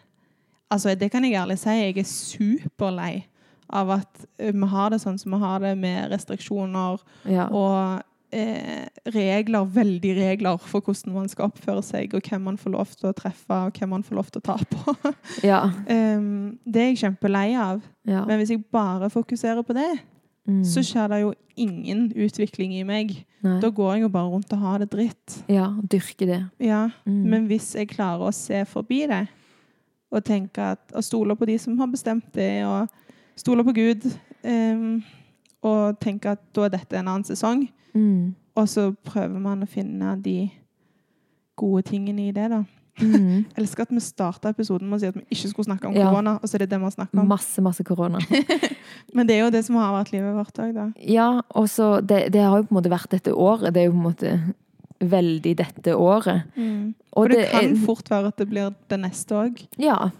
Altså, 0.71 0.95
det 0.97 1.11
kan 1.13 1.23
jeg 1.23 1.37
ærlig 1.37 1.59
si, 1.61 1.69
jeg 1.69 1.97
er 2.01 2.07
superlei 2.09 3.25
av 3.69 3.91
at 3.99 4.25
eh, 4.39 4.51
vi 4.53 4.67
har 4.71 4.89
det 4.91 4.97
sånn 5.03 5.17
som 5.21 5.35
vi 5.35 5.39
har 5.43 5.59
det, 5.61 5.75
med 5.77 6.09
restriksjoner 6.11 6.99
Ja. 7.29 7.45
og 7.53 8.01
eh, 8.35 8.87
regler, 9.13 9.65
veldig 9.65 10.15
regler 10.17 10.57
for 10.57 10.81
hvordan 10.81 11.13
man 11.13 11.29
skal 11.29 11.51
oppføre 11.51 11.83
seg, 11.85 12.13
og 12.17 12.25
hvem 12.25 12.41
man 12.49 12.57
får 12.57 12.73
lov 12.73 12.91
til 12.97 13.11
å 13.11 13.13
treffe, 13.15 13.53
og 13.69 13.77
hvem 13.77 13.93
man 13.93 14.03
får 14.03 14.15
lov 14.19 14.31
til 14.33 14.41
å 14.41 14.47
ta 14.49 14.57
på. 14.73 15.13
Ja. 15.45 15.61
um, 15.89 16.57
det 16.65 16.81
er 16.81 16.91
jeg 16.91 17.01
kjempelei 17.05 17.47
av. 17.61 17.85
Men 18.05 18.37
hvis 18.41 18.55
jeg 18.55 18.65
bare 18.73 19.09
fokuserer 19.13 19.61
på 19.65 19.77
det, 19.77 19.91
Mm. 20.47 20.63
så 20.63 20.83
skjer 20.85 21.07
det 21.09 21.21
jo 21.21 21.33
ingen 21.57 22.11
utvikling 22.15 22.73
i 22.77 22.83
meg. 22.83 23.25
Nei. 23.41 23.59
Da 23.61 23.69
går 23.69 23.93
jeg 23.95 24.01
jo 24.03 24.09
bare 24.13 24.29
rundt 24.29 24.51
og 24.53 24.59
har 24.59 24.77
det 24.83 24.89
dritt. 24.91 25.37
Ja, 25.49 25.71
dyrke 25.91 26.25
det. 26.29 26.49
Ja, 26.59 26.89
Mm. 27.05 27.23
Men 27.29 27.47
hvis 27.47 27.73
jeg 27.75 27.87
klarer 27.89 28.27
å 28.27 28.33
se 28.33 28.63
forbi 28.65 29.07
det, 29.07 29.27
og 30.11 30.23
tenke 30.23 30.61
at, 30.61 30.79
og 30.93 31.03
stole 31.03 31.35
på 31.35 31.45
de 31.45 31.57
som 31.57 31.77
har 31.79 31.87
bestemt 31.87 32.31
det, 32.33 32.63
og 32.65 32.87
stole 33.35 33.63
på 33.63 33.73
Gud, 33.73 34.05
um, 34.45 35.03
og 35.63 35.99
tenke 35.99 36.29
at 36.31 36.39
da 36.53 36.61
er 36.65 36.69
dette 36.69 36.93
en 36.99 37.07
annen 37.07 37.23
sesong, 37.23 37.67
Mm. 37.95 38.35
og 38.55 38.67
så 38.69 38.91
prøver 39.03 39.39
man 39.39 39.63
å 39.63 39.67
finne 39.67 40.21
de 40.21 40.51
gode 41.57 41.81
tingene 41.83 42.27
i 42.27 42.31
det, 42.31 42.49
da. 42.51 42.63
Mm. 43.01 43.45
Elsker 43.59 43.83
at 43.83 43.89
vi 43.91 43.99
starta 43.99 44.49
episoden 44.53 44.87
med 44.89 44.97
å 44.97 44.99
si 45.01 45.07
at 45.11 45.15
vi 45.19 45.23
ikke 45.35 45.49
skulle 45.51 45.65
snakke 45.67 45.87
om 45.89 45.95
Ja. 45.97 46.09
korona, 46.09 46.35
og 46.41 46.47
så 46.47 46.55
er 46.55 46.59
det 46.63 46.69
det 46.71 46.79
vi 46.79 46.87
har 46.87 46.91
snakket 46.95 47.19
om. 47.19 47.27
Masse, 47.27 47.61
masse 47.61 47.83
korona. 47.83 48.19
Men 49.15 49.27
det 49.27 49.35
er 49.35 49.43
jo 49.45 49.49
det 49.51 49.65
som 49.65 49.75
har 49.75 49.91
vært 50.03 50.13
livet 50.13 50.35
vårt 50.37 50.61
òg, 50.63 50.73
da. 50.77 50.85
Ja, 51.03 51.41
og 51.55 51.67
så 51.69 51.99
det, 52.01 52.31
det 52.31 52.41
har 52.45 52.61
jo 52.61 52.67
på 52.69 52.71
en 52.75 52.79
måte 52.81 52.93
vært 52.93 53.09
dette 53.11 53.33
året. 53.35 53.73
Det 53.73 53.81
er 53.83 53.89
jo 53.89 53.95
på 53.97 53.99
en 53.99 54.07
måte 54.09 54.35
veldig 55.05 55.55
dette 55.59 55.95
året. 55.99 56.45
Og 57.15 57.29
det, 57.29 57.49
kan 57.51 57.65
er- 57.73 57.85
fort 57.85 58.07
være 58.09 58.27
at 58.31 58.37
det 58.37 58.47
blir 58.49 58.73
det 58.89 58.99
neste 59.01 59.35
òg. 59.35 59.59
Ja. 59.77 60.11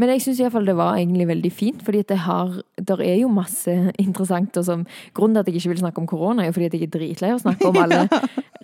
Men 0.00 0.14
jeg 0.14 0.22
syns 0.24 0.40
iallfall 0.40 0.68
det 0.68 0.76
var 0.78 0.96
egentlig 0.96 1.26
veldig 1.28 1.50
fint, 1.52 1.82
fordi 1.84 2.02
det 2.08 2.16
har 2.24 2.54
Der 2.80 3.02
er 3.04 3.18
jo 3.20 3.28
masse 3.28 3.72
interessant. 4.04 4.56
Og 4.56 4.64
som, 4.64 4.86
grunnen 5.14 5.36
til 5.36 5.40
at 5.42 5.50
jeg 5.50 5.60
ikke 5.60 5.74
vil 5.74 5.82
snakke 5.82 6.00
om 6.00 6.08
korona, 6.08 6.42
er 6.42 6.50
jo 6.50 6.56
fordi 6.56 6.70
at 6.70 6.76
jeg 6.78 6.88
er 6.88 6.94
dritlei 6.94 7.32
av 7.34 7.40
å 7.40 7.44
snakke 7.44 7.68
om 7.68 7.80
alle 7.84 8.06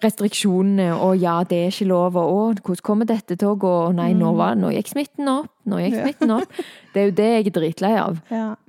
restriksjonene, 0.04 0.90
og 0.96 1.16
ja, 1.20 1.38
det 1.48 1.58
er 1.58 1.72
ikke 1.72 1.88
lov, 1.88 2.16
og 2.20 2.32
å, 2.32 2.40
hvordan 2.60 2.84
kommer 2.84 3.08
dette 3.08 3.36
til 3.36 3.52
å 3.52 3.56
gå, 3.60 3.72
og 3.88 3.96
nei, 3.96 4.10
nå, 4.16 4.32
var, 4.36 4.56
nå 4.60 4.72
gikk 4.74 4.92
smitten 4.92 5.28
opp, 5.32 5.50
nå 5.68 5.80
gikk 5.80 5.96
smitten 6.02 6.34
opp. 6.36 6.60
Det 6.92 7.02
er 7.02 7.08
jo 7.10 7.16
det 7.16 7.28
jeg 7.30 7.46
er 7.46 7.56
dritlei 7.60 7.94
av. 8.00 8.20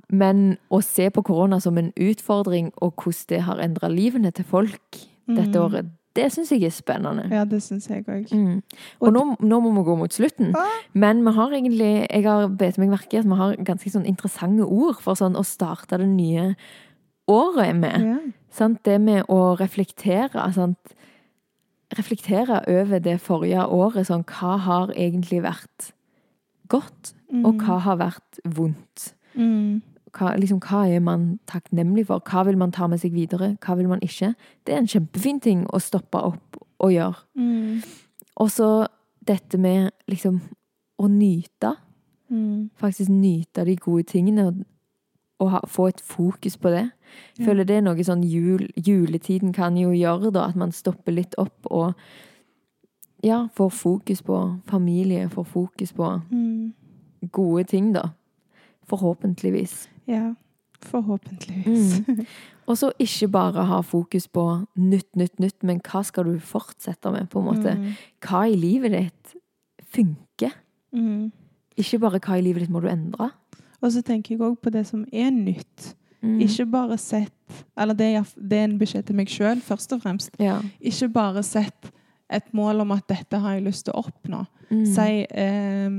Men 0.08 0.56
å 0.72 0.80
se 0.84 1.10
på 1.12 1.24
korona 1.26 1.60
som 1.60 1.76
en 1.80 1.92
utfordring, 1.92 2.72
og 2.80 2.96
hvordan 2.96 3.28
det 3.34 3.42
har 3.44 3.60
endra 3.64 3.92
livene 3.92 4.32
til 4.32 4.48
folk 4.48 5.04
dette 5.28 5.52
Mm. 5.52 5.64
året, 5.64 5.88
det 6.18 6.26
syns 6.34 6.50
jeg 6.52 6.66
er 6.66 6.74
spennende. 6.74 7.28
ja, 7.30 7.44
det 7.48 7.60
syns 7.62 7.86
jeg 7.90 8.04
òg. 8.08 8.32
Mm. 8.34 8.58
Og 9.04 9.14
nå, 9.14 9.24
nå 9.40 9.60
må 9.64 9.72
vi 9.76 9.84
gå 9.86 9.96
mot 10.00 10.14
slutten. 10.14 10.50
Ah. 10.58 10.82
Men 10.92 11.22
vi 11.26 11.34
har 11.36 11.54
egentlig 11.54 11.92
Jeg 12.08 12.24
har 12.26 12.48
bedt 12.50 12.78
meg 12.82 12.92
merke 12.92 13.20
at 13.20 13.28
vi 13.28 13.38
har 13.38 13.56
ganske 13.70 13.92
sånn 13.94 14.08
interessante 14.08 14.66
ord 14.66 15.00
for 15.04 15.18
sånn 15.18 15.38
å 15.38 15.44
starte 15.46 16.00
det 16.00 16.08
nye 16.10 16.52
året 17.28 17.76
med. 17.76 18.06
Ja. 18.08 18.18
Sant? 18.50 18.82
Det 18.84 18.98
med 19.00 19.28
å 19.30 19.54
reflektere. 19.60 20.48
Sant? 20.56 20.94
Reflektere 21.96 22.62
over 22.68 23.00
det 23.04 23.18
forrige 23.24 23.68
året. 23.68 24.08
Sånn, 24.08 24.26
hva 24.28 24.56
har 24.64 24.92
egentlig 24.96 25.42
vært 25.44 25.92
godt, 26.68 27.14
og 27.44 27.62
hva 27.62 27.78
har 27.84 28.00
vært 28.00 28.42
vondt? 28.44 29.12
Mm. 29.38 29.80
Hva, 30.16 30.32
liksom, 30.38 30.60
hva 30.64 30.86
er 30.88 31.00
man 31.04 31.38
takknemlig 31.46 32.06
for? 32.08 32.22
Hva 32.24 32.44
vil 32.48 32.56
man 32.58 32.72
ta 32.72 32.86
med 32.86 33.00
seg 33.02 33.12
videre? 33.12 33.56
Hva 33.64 33.74
vil 33.76 33.88
man 33.90 34.00
ikke? 34.04 34.34
Det 34.64 34.74
er 34.74 34.78
en 34.82 34.88
kjempefin 34.88 35.40
ting 35.44 35.66
å 35.72 35.80
stoppe 35.82 36.20
opp 36.30 36.56
og 36.80 36.92
gjøre. 36.94 37.18
Mm. 37.36 37.82
Og 38.40 38.50
så 38.54 38.68
dette 39.28 39.58
med 39.60 39.90
liksom 40.08 40.40
å 40.98 41.08
nyte. 41.12 41.74
Mm. 42.30 42.70
Faktisk 42.80 43.10
nyte 43.12 43.64
de 43.68 43.76
gode 43.76 44.06
tingene 44.08 44.46
og, 44.48 44.62
og 45.40 45.50
ha, 45.52 45.60
få 45.66 45.88
et 45.92 46.00
fokus 46.00 46.56
på 46.56 46.72
det. 46.72 46.86
Jeg 47.38 47.46
Føler 47.46 47.64
det 47.68 47.76
er 47.78 47.84
noe 47.86 48.04
sånn 48.04 48.24
jul, 48.24 48.66
juletiden 48.76 49.52
kan 49.56 49.76
jo 49.76 49.92
gjøre, 49.96 50.32
da. 50.34 50.48
At 50.48 50.56
man 50.56 50.72
stopper 50.72 51.12
litt 51.14 51.36
opp 51.38 51.68
og 51.70 51.92
ja, 53.24 53.48
får 53.56 53.70
fokus 53.74 54.22
på 54.22 54.40
familie, 54.70 55.28
får 55.28 55.44
fokus 55.44 55.92
på 55.92 56.10
Mm. 56.30 56.72
gode 57.32 57.64
ting, 57.64 57.92
da. 57.92 58.10
Forhåpentligvis. 58.88 59.88
Ja. 60.08 60.32
Forhåpentligvis. 60.88 62.00
Og 62.68 62.78
så 62.78 62.90
ikke 63.00 63.28
bare 63.32 63.64
ha 63.66 63.80
fokus 63.80 64.28
på 64.28 64.44
nytt, 64.76 65.08
nytt, 65.16 65.38
nytt, 65.40 65.62
men 65.66 65.80
hva 65.84 66.02
skal 66.06 66.28
du 66.28 66.38
fortsette 66.44 67.10
med, 67.10 67.30
på 67.32 67.40
en 67.40 67.48
måte. 67.48 67.74
Mm. 67.74 67.92
Hva 68.24 68.44
i 68.46 68.56
livet 68.58 68.94
ditt 68.94 69.36
funker? 69.94 70.54
Mm. 70.94 71.30
Ikke 71.78 72.00
bare 72.02 72.20
hva 72.22 72.38
i 72.38 72.44
livet 72.44 72.66
ditt 72.66 72.74
må 72.74 72.82
du 72.84 72.90
endre. 72.92 73.30
Og 73.80 73.94
så 73.94 74.02
tenker 74.04 74.34
jeg 74.34 74.42
òg 74.44 74.58
på 74.62 74.72
det 74.74 74.84
som 74.88 75.06
er 75.12 75.32
nytt. 75.34 75.92
Mm. 76.20 76.40
Ikke 76.42 76.64
bare 76.66 76.96
sett 76.98 77.34
Eller 77.78 77.94
det 77.94 78.06
er, 78.18 78.24
det 78.34 78.56
er 78.58 78.64
en 78.66 78.78
beskjed 78.80 79.06
til 79.06 79.16
meg 79.16 79.30
sjøl, 79.32 79.62
først 79.64 79.94
og 79.96 80.02
fremst. 80.02 80.34
Ja. 80.42 80.58
Ikke 80.84 81.08
bare 81.14 81.44
sett 81.46 81.92
et 82.28 82.50
mål 82.52 82.82
om 82.84 82.90
at 82.92 83.06
dette 83.08 83.38
har 83.40 83.56
jeg 83.56 83.64
lyst 83.64 83.86
til 83.86 83.94
å 83.96 84.02
oppnå. 84.02 84.42
Mm. 84.68 84.82
Si 84.92 85.12
eh, 85.24 85.94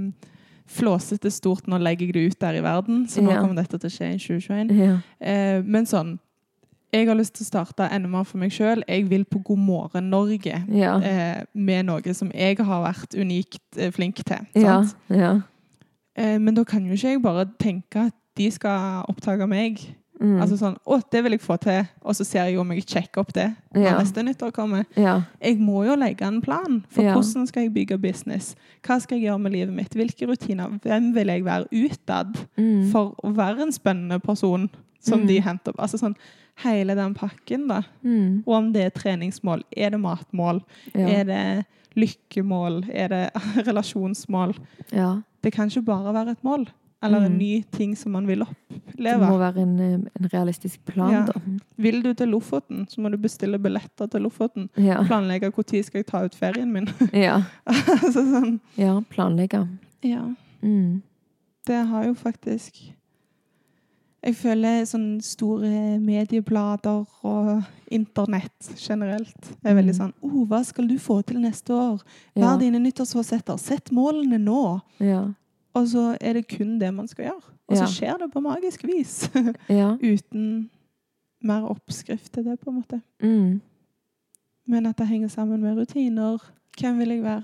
flåsete 0.69 1.32
stort, 1.34 1.67
nå 1.67 1.79
legger 1.82 2.05
jeg 2.10 2.13
det 2.13 2.25
ut 2.32 2.39
der 2.41 2.60
i 2.60 2.63
verden, 2.63 3.05
så 3.10 3.21
nå 3.25 3.32
Ja. 3.34 3.41
kommer 3.41 3.55
dette 3.58 3.77
til 3.79 3.89
å 3.89 3.93
skje 3.93 4.13
i 4.13 4.17
2021. 4.21 4.71
Ja. 4.77 4.97
Eh, 5.21 5.62
men 5.65 5.86
sånn 5.89 6.19
Jeg 6.91 7.05
har 7.05 7.13
lyst 7.15 7.36
til 7.36 7.43
å 7.43 7.47
starte 7.51 7.99
mer 8.08 8.23
for 8.25 8.39
meg 8.39 8.49
sjøl. 8.49 8.82
Jeg 8.88 9.03
vil 9.12 9.23
på 9.23 9.43
God 9.43 9.60
morgen 9.60 10.10
Norge 10.10 10.63
Ja. 10.73 10.95
eh, 10.99 11.43
med 11.53 11.86
noe 11.86 12.13
som 12.15 12.32
jeg 12.34 12.58
har 12.58 12.82
vært 12.93 13.13
unikt 13.13 13.62
eh, 13.77 13.91
flink 13.91 14.15
til. 14.25 14.47
Sant? 14.58 14.95
ja. 15.10 15.41
Eh, 16.17 16.39
men 16.39 16.55
da 16.55 16.63
kan 16.63 16.84
jo 16.88 16.93
ikke 16.93 17.12
jeg 17.13 17.21
bare 17.21 17.45
tenke 17.60 18.08
at 18.08 18.13
de 18.36 18.49
skal 18.51 19.05
oppdage 19.08 19.47
meg. 19.47 19.77
Mm. 20.19 20.41
Altså 20.41 20.58
sånn, 20.60 20.75
å, 20.86 20.97
det 21.12 21.23
vil 21.23 21.32
jeg 21.32 21.39
få 21.41 21.55
til, 21.63 21.86
og 22.03 22.13
så 22.13 22.25
ser 22.25 22.45
jeg 22.49 22.58
om 22.60 22.71
jeg 22.71 22.84
sjekker 22.86 23.21
opp 23.21 23.32
det 23.34 23.55
når 23.73 23.84
Ja. 23.86 23.97
neste 23.99 24.23
nyttår 24.23 24.51
kommer. 24.51 24.86
ja. 24.97 25.21
Jeg 25.41 25.58
må 25.60 25.86
jo 25.86 25.95
legge 25.95 26.21
en 26.27 26.41
plan 26.41 26.84
for 26.89 27.01
Ja. 27.03 27.13
hvordan 27.15 27.47
skal 27.47 27.63
jeg 27.63 27.73
bygge 27.73 27.97
business. 28.01 28.55
Hva 28.84 28.99
skal 29.01 29.17
jeg 29.19 29.29
gjøre 29.29 29.39
med 29.39 29.51
livet 29.53 29.73
mitt? 29.73 29.89
Hvilke 29.95 30.27
rutiner? 30.27 30.79
Hvem 30.82 31.13
vil 31.15 31.27
jeg 31.27 31.43
være 31.45 31.67
utad 31.71 32.36
Mm. 32.58 32.91
for 32.91 33.15
å 33.23 33.34
være 33.34 33.62
en 33.62 33.71
spennende 33.71 34.19
person 34.21 34.69
som 34.99 35.21
Mm. 35.21 35.27
de 35.27 35.39
henter 35.41 35.69
opp? 35.71 35.79
Altså 35.79 35.97
sånn, 35.97 36.15
hele 36.65 36.93
den 36.95 37.13
pakken 37.13 37.67
da. 37.69 37.84
Mm. 38.03 38.43
Og 38.45 38.53
om 38.53 38.73
det 38.73 38.82
er 38.84 38.89
treningsmål, 38.99 39.63
er 39.77 39.91
det 39.91 39.99
matmål, 40.01 40.62
er 40.93 41.23
det 41.23 41.65
lykkemål, 41.95 42.84
er 42.93 43.08
det 43.08 43.32
relasjonsmål? 43.67 44.55
ja. 44.91 45.21
Det 45.41 45.53
kan 45.53 45.69
ikke 45.69 45.86
bare 45.86 46.12
være 46.13 46.32
et 46.32 46.43
mål, 46.43 46.65
eller 47.01 47.17
en 47.25 47.31
Mm. 47.31 47.38
ny 47.38 47.63
ting 47.71 47.95
som 47.95 48.12
man 48.12 48.25
vil 48.27 48.41
oppleve. 48.41 49.19
Det 49.19 49.29
må 49.29 49.38
være 49.39 49.57
en, 49.62 49.79
eh, 49.79 49.93
en 50.19 50.29
realistisk 50.33 50.83
plan, 50.85 51.12
Ja. 51.12 51.25
da. 51.25 51.33
Vil 51.77 52.01
du 52.03 52.13
til 52.13 52.27
Lofoten, 52.27 52.85
så 52.89 52.99
må 53.01 53.09
du 53.12 53.17
bestille 53.17 53.57
billetter 53.57 54.07
til 54.09 54.21
Lofoten. 54.21 54.69
Ja. 54.77 55.01
Planlegge 55.03 55.51
når 55.51 55.83
skal 55.85 55.99
jeg 55.99 56.07
ta 56.07 56.23
ut 56.25 56.35
ferien 56.35 56.71
min. 56.71 56.88
Ja. 57.13 57.43
altså 57.67 58.23
sånn, 58.25 58.59
ja. 58.77 58.99
Planlegge. 59.09 59.67
ja. 60.03 60.25
Mm. 60.62 61.01
Det 61.65 61.85
har 61.88 62.03
jo 62.05 62.13
faktisk 62.13 62.91
Jeg 64.21 64.35
føler 64.35 64.81
sånne 64.83 65.21
store 65.23 65.97
medieblader 65.97 67.05
og 67.23 67.63
internett 67.89 68.67
generelt 68.77 69.53
er 69.63 69.73
veldig 69.75 69.95
Mm. 69.95 69.97
sånn 69.97 70.13
oh, 70.21 70.45
'Hva 70.45 70.65
skal 70.65 70.88
du 70.88 70.97
få 70.97 71.25
til 71.25 71.38
neste 71.39 71.69
år? 71.71 72.01
Hva 72.35 72.51
Ja. 72.53 72.57
dine 72.57 72.79
nyttårsforsetter? 72.83 73.57
Sett 73.57 73.91
målene 73.91 74.38
nå!' 74.38 74.81
Ja. 74.99 75.33
Og 75.73 75.88
så 75.88 76.17
er 76.21 76.34
det 76.34 76.47
kun 76.58 76.79
det 76.79 76.93
man 76.93 77.08
skal 77.08 77.25
gjøre. 77.25 77.41
Og 77.67 77.77
så 77.77 77.84
Ja. 77.84 77.88
skjer 77.88 78.17
det 78.17 78.32
på 78.34 78.39
magisk 78.39 78.84
vis. 78.88 79.29
Ja. 79.69 79.95
Uten 80.01 80.69
mer 81.41 81.62
oppskrift 81.69 82.34
til 82.34 82.43
det, 82.45 82.60
på 82.60 82.69
en 82.69 82.75
måte. 82.75 83.01
Mm. 83.21 83.62
Men 84.67 84.86
at 84.86 84.98
det 84.98 85.08
henger 85.08 85.27
sammen 85.27 85.62
med 85.62 85.77
rutiner. 85.77 86.37
Hvem 86.79 86.98
vil 87.00 87.08
jeg 87.10 87.23
være? 87.23 87.44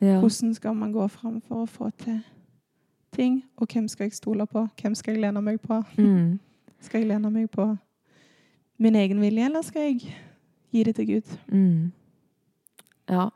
ja. 0.00 0.18
Hvordan 0.20 0.54
skal 0.54 0.74
man 0.74 0.92
gå 0.92 1.06
fram 1.08 1.40
for 1.40 1.62
å 1.62 1.66
få 1.66 1.90
til 1.98 2.20
ting? 3.12 3.44
Og 3.56 3.66
hvem 3.72 3.88
skal 3.88 4.04
jeg 4.04 4.12
stole 4.12 4.46
på? 4.46 4.68
Hvem 4.82 4.94
skal 4.94 5.14
jeg 5.14 5.20
lene 5.22 5.42
meg 5.42 5.60
på? 5.60 5.82
Mm. 5.98 6.38
Skal 6.80 7.00
jeg 7.00 7.08
lene 7.08 7.30
meg 7.30 7.50
på 7.50 7.76
min 8.78 8.94
egen 8.94 9.20
vilje, 9.20 9.44
eller 9.44 9.62
skal 9.62 9.82
jeg 9.82 10.14
gi 10.72 10.82
det 10.84 10.94
til 10.94 11.06
Gud? 11.06 11.38
Mm. 11.48 11.92
Ja. 13.10 13.28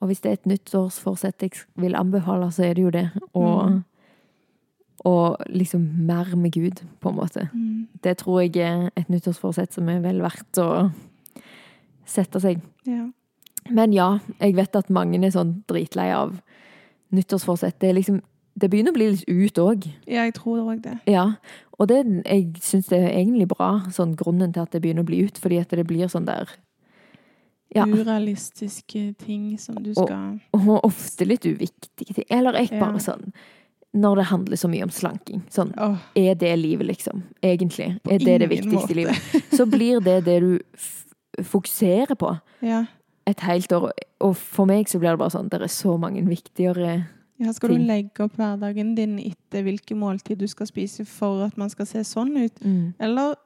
Og 0.00 0.06
hvis 0.10 0.20
det 0.22 0.30
er 0.30 0.36
et 0.38 0.46
nyttårsforsett 0.46 1.42
jeg 1.42 1.50
vil 1.76 1.96
anbefale, 1.98 2.50
så 2.54 2.64
er 2.68 2.74
det 2.78 2.82
jo 2.84 2.90
det. 2.94 3.06
Og, 3.34 3.70
Mm. 3.70 3.84
og 5.04 5.36
liksom 5.48 5.80
mer 6.06 6.36
med 6.36 6.52
Gud, 6.52 6.82
på 7.00 7.08
en 7.10 7.16
måte. 7.16 7.48
Mm. 7.54 7.88
Det 8.02 8.16
tror 8.18 8.40
jeg 8.42 8.56
er 8.56 8.90
et 8.96 9.08
nyttårsforsett 9.10 9.72
som 9.72 9.88
er 9.88 10.00
vel 10.00 10.20
verdt 10.22 10.58
å 10.58 10.90
sette 12.06 12.40
seg. 12.40 12.60
Ja. 12.86 13.08
Men 13.70 13.92
ja, 13.92 14.18
jeg 14.40 14.54
vet 14.56 14.76
at 14.76 14.88
mange 14.90 15.20
er 15.24 15.30
sånn 15.34 15.62
dritlei 15.68 16.10
av 16.14 16.38
nyttårsforsett. 17.12 17.78
Det, 17.80 17.90
er 17.90 17.94
liksom, 17.98 18.20
det 18.58 18.70
begynner 18.70 18.94
å 18.94 18.98
bli 18.98 19.10
litt 19.12 19.28
ut 19.28 19.58
òg. 19.62 19.88
Ja, 20.06 20.24
jeg 20.24 20.34
tror 20.38 20.62
òg 20.72 20.82
det. 20.86 20.96
Ja. 21.06 21.32
Og 21.78 21.88
det, 21.88 22.00
jeg 22.26 22.54
syns 22.64 22.88
det 22.88 22.98
er 23.02 23.12
egentlig 23.18 23.48
bra, 23.48 23.82
sånn 23.94 24.16
grunnen 24.18 24.52
til 24.54 24.62
at 24.64 24.72
det 24.72 24.80
begynner 24.82 25.04
å 25.04 25.10
bli 25.10 25.22
ut, 25.26 25.38
fordi 25.38 25.60
at 25.60 25.70
det 25.74 25.86
blir 25.86 26.08
sånn 26.08 26.26
der 26.26 26.48
Ja. 27.74 27.84
Urealistiske 27.84 29.14
ting 29.20 29.58
som 29.60 29.76
du 29.84 29.92
skal 29.92 30.38
Og 30.56 30.84
ofte 30.84 31.26
litt 31.28 31.44
uviktige 31.44 32.14
ting. 32.14 32.24
Eller 32.30 32.56
jeg 32.56 32.72
Ja. 32.72 32.80
bare 32.80 33.00
sånn 33.00 33.32
Når 33.94 34.16
det 34.16 34.24
handler 34.24 34.56
så 34.56 34.68
mye 34.68 34.82
om 34.82 34.90
slanking. 34.90 35.42
Sånn, 35.50 35.72
oh. 35.78 35.96
er 36.14 36.34
det 36.34 36.58
livet, 36.58 36.86
liksom? 36.86 37.22
Egentlig. 37.42 38.00
På 38.02 38.12
Er 38.12 38.18
det 38.18 38.40
det 38.40 38.48
viktigste 38.50 38.90
i 38.90 38.94
livet? 38.94 39.16
Så 39.56 39.66
blir 39.66 40.00
det 40.00 40.24
det 40.24 40.40
du 40.40 40.58
fokuserer 41.42 42.14
på 42.14 42.38
ja. 42.60 42.84
et 43.26 43.40
helt 43.40 43.72
år. 43.72 43.92
Og 44.20 44.36
for 44.36 44.66
meg 44.66 44.88
så 44.88 44.98
blir 44.98 45.10
det 45.10 45.18
bare 45.18 45.30
sånn 45.30 45.48
Det 45.48 45.62
er 45.62 45.72
så 45.72 45.96
mange 45.96 46.22
viktigere 46.26 47.06
ja. 47.38 47.52
Skal 47.52 47.70
du 47.70 47.78
legge 47.86 48.24
opp 48.24 48.34
hverdagen 48.34 48.96
din 48.96 49.18
etter 49.22 49.62
hvilke 49.62 49.94
måltid 49.94 50.40
du 50.40 50.48
skal 50.50 50.66
spise 50.66 51.04
for 51.06 51.44
at 51.44 51.56
man 51.56 51.70
skal 51.70 51.86
se 51.86 52.02
sånn 52.04 52.34
ut? 52.36 52.58
mm. 52.64 52.94
Eller 52.98 53.36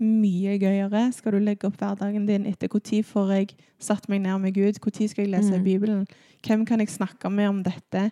mye 0.00 0.58
gøyere, 0.58 1.12
skal 1.14 1.32
du 1.32 1.38
legge 1.38 1.68
opp 1.68 1.76
hverdagen 1.78 2.26
din 2.26 2.46
etter 2.46 2.68
når 2.68 3.02
får 3.06 3.32
jeg 3.32 3.48
satt 3.78 4.08
meg 4.08 4.20
ned 4.24 4.38
med 4.42 4.54
Gud? 4.54 4.78
Når 4.82 5.08
skal 5.08 5.24
jeg 5.24 5.30
lese 5.32 5.58
Mm. 5.58 5.64
Bibelen? 5.64 6.06
Hvem 6.46 6.66
kan 6.66 6.80
jeg 6.80 6.88
snakke 6.88 7.30
med 7.30 7.48
om 7.48 7.62
dette? 7.62 8.10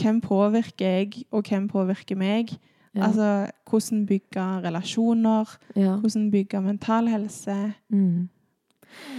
Hvem 0.00 0.20
påvirker 0.20 0.84
jeg, 0.86 1.24
og 1.30 1.44
hvem 1.48 1.68
påvirker 1.68 2.16
meg? 2.16 2.50
Ja. 2.94 3.06
Altså, 3.06 3.50
hvordan 3.70 4.06
bygge 4.06 4.42
relasjoner? 4.64 5.56
ja. 5.76 5.96
Hvordan 5.96 6.30
bygge 6.30 6.60
mental 6.60 7.06
helse? 7.08 7.72
Mm. 7.90 8.28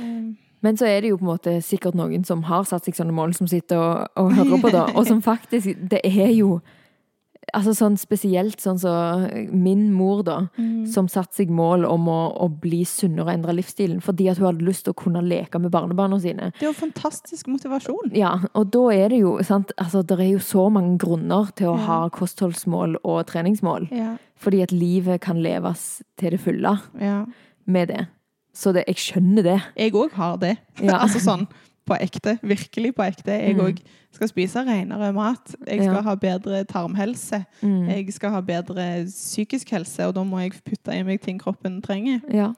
Um, 0.02 0.38
Men 0.62 0.78
så 0.78 0.86
er 0.86 1.02
det 1.02 1.10
jo 1.10 1.18
på 1.18 1.26
en 1.26 1.32
måte 1.38 1.62
sikkert 1.62 1.96
noen 1.96 2.24
som 2.26 2.44
har 2.44 2.64
satt 2.64 2.86
seg 2.86 2.96
sånne 2.96 3.14
mål, 3.14 3.34
som 3.34 3.48
sitter 3.48 3.78
og, 3.78 4.08
og 4.16 4.34
hører 4.34 4.62
på, 4.62 4.70
da. 4.74 4.86
Og 4.96 5.06
som 5.08 5.22
faktisk 5.22 5.66
Det 5.92 6.00
er 6.04 6.32
jo 6.34 6.60
Altså 7.54 7.74
sånn 7.78 7.96
spesielt 8.00 8.60
sånn 8.64 8.80
som 8.82 9.26
min 9.54 9.92
mor, 9.94 10.24
da. 10.26 10.38
mm. 10.58 10.86
Som 10.92 11.08
satte 11.12 11.36
seg 11.38 11.52
mål 11.54 11.86
om 11.86 12.08
å, 12.10 12.18
å 12.42 12.48
bli 12.50 12.82
sunnere 12.88 13.28
og 13.28 13.34
endre 13.36 13.54
livsstilen. 13.60 14.02
Fordi 14.04 14.28
at 14.32 14.40
hun 14.42 14.48
hadde 14.50 14.66
lyst 14.66 14.86
til 14.88 14.96
å 14.96 15.00
kunne 15.04 15.22
leke 15.24 15.60
med 15.62 15.72
barnebarna 15.72 16.20
sine. 16.24 16.50
Det 16.58 16.66
er 16.66 16.72
jo 16.72 16.78
fantastisk 16.80 17.48
motivasjon. 17.52 18.12
Ja, 18.18 18.34
og 18.54 18.72
da 18.74 18.88
er 18.96 19.10
det 19.14 19.22
jo 19.22 19.36
sant, 19.46 19.72
altså 19.78 20.02
Det 20.06 20.18
er 20.20 20.32
jo 20.34 20.40
så 20.44 20.66
mange 20.74 20.98
grunner 21.02 21.52
til 21.56 21.68
å 21.74 21.78
Ja. 21.78 21.86
ha 21.86 22.10
kostholdsmål 22.10 22.98
og 23.04 23.26
treningsmål. 23.28 23.90
Ja, 23.92 24.18
Fordi 24.38 24.62
at 24.64 24.72
livet 24.72 25.22
kan 25.22 25.38
leves 25.44 26.02
til 26.18 26.32
det 26.32 26.40
fulle 26.44 26.80
ja. 27.00 27.26
med 27.66 27.88
det. 27.90 28.08
Så 28.56 28.72
det, 28.74 28.86
jeg 28.88 28.96
skjønner 28.96 29.44
det. 29.44 29.62
Jeg 29.76 29.92
òg 29.94 30.12
har 30.16 30.38
det. 30.38 30.58
Ja. 30.80 30.98
altså 31.04 31.20
sånn 31.20 31.48
på 31.86 31.98
ekte. 32.02 32.38
Virkelig 32.42 32.96
på 32.96 33.04
ekte. 33.06 33.32
Jeg 33.32 33.56
Mm. 33.56 33.62
òg 33.66 33.80
skal 34.12 34.28
spise 34.28 34.64
renere 34.66 35.14
mat. 35.14 35.56
Jeg 35.68 35.80
skal 35.84 35.96
Ja. 35.96 36.02
ha 36.02 36.16
bedre 36.16 36.64
tarmhelse. 36.66 37.46
Mm. 37.62 37.88
Jeg 37.90 38.14
skal 38.14 38.30
ha 38.32 38.42
bedre 38.42 39.06
psykisk 39.06 39.70
helse, 39.70 40.00
og 40.08 40.16
da 40.16 40.24
må 40.24 40.40
jeg 40.42 40.54
putte 40.66 40.94
i 40.98 41.04
meg 41.04 41.22
ting 41.22 41.40
kroppen 41.40 41.82
trenger. 41.82 42.22
Ja. 42.34 42.54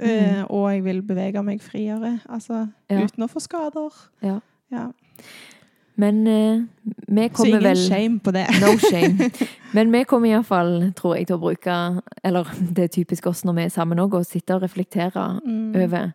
Eh, 0.00 0.42
og 0.50 0.70
jeg 0.72 0.84
vil 0.84 1.02
bevege 1.02 1.42
meg 1.44 1.60
friere. 1.62 2.20
Altså 2.28 2.68
Ja. 2.90 3.00
uten 3.04 3.22
å 3.24 3.30
få 3.30 3.40
skader. 3.40 3.90
Ja. 4.22 4.40
Ja. 4.72 4.88
Men 5.96 6.26
uh, 6.26 6.64
vi 7.08 7.28
Så 7.28 7.44
ingen 7.46 7.62
vel 7.62 7.76
shame 7.76 8.18
på 8.20 8.32
det. 8.32 8.46
No 8.60 8.76
shame. 8.90 9.30
Men 9.72 9.92
vi 9.92 10.02
kommer 10.04 10.28
iallfall, 10.28 10.92
tror 10.96 11.14
jeg, 11.16 11.28
til 11.28 11.36
å 11.36 11.40
bruke 11.40 12.02
Eller 12.24 12.44
det 12.74 12.84
er 12.84 12.88
typisk 12.88 13.26
oss 13.26 13.44
når 13.44 13.54
vi 13.54 13.62
er 13.62 13.68
sammen 13.68 13.98
òg, 13.98 14.10
å 14.10 14.24
sitte 14.26 14.56
og 14.56 14.62
reflektere 14.62 15.40
Mm. 15.46 15.76
over 15.84 16.12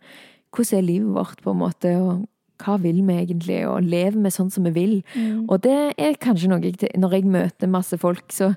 hvordan 0.56 0.78
er 0.80 0.86
livet 0.88 1.14
vårt, 1.16 1.41
på 1.43 1.52
en 1.54 1.60
måte, 1.62 1.93
og 2.02 2.28
hva 2.60 2.76
vil 2.82 3.00
vi 3.08 3.14
egentlig, 3.22 3.62
og 3.70 3.84
lever 3.88 4.18
vi 4.24 4.32
sånn 4.36 4.50
som 4.52 4.66
vi 4.68 4.72
vil? 4.76 4.95
Mm. 5.16 5.45
Og 5.50 5.62
det 5.64 5.78
er 5.97 6.18
kanskje 6.20 6.50
noe 6.52 6.60
jeg, 6.66 6.89
Når 7.00 7.14
jeg 7.16 7.26
møter 7.26 7.68
masse 7.72 7.97
folk, 7.97 8.26
så, 8.36 8.54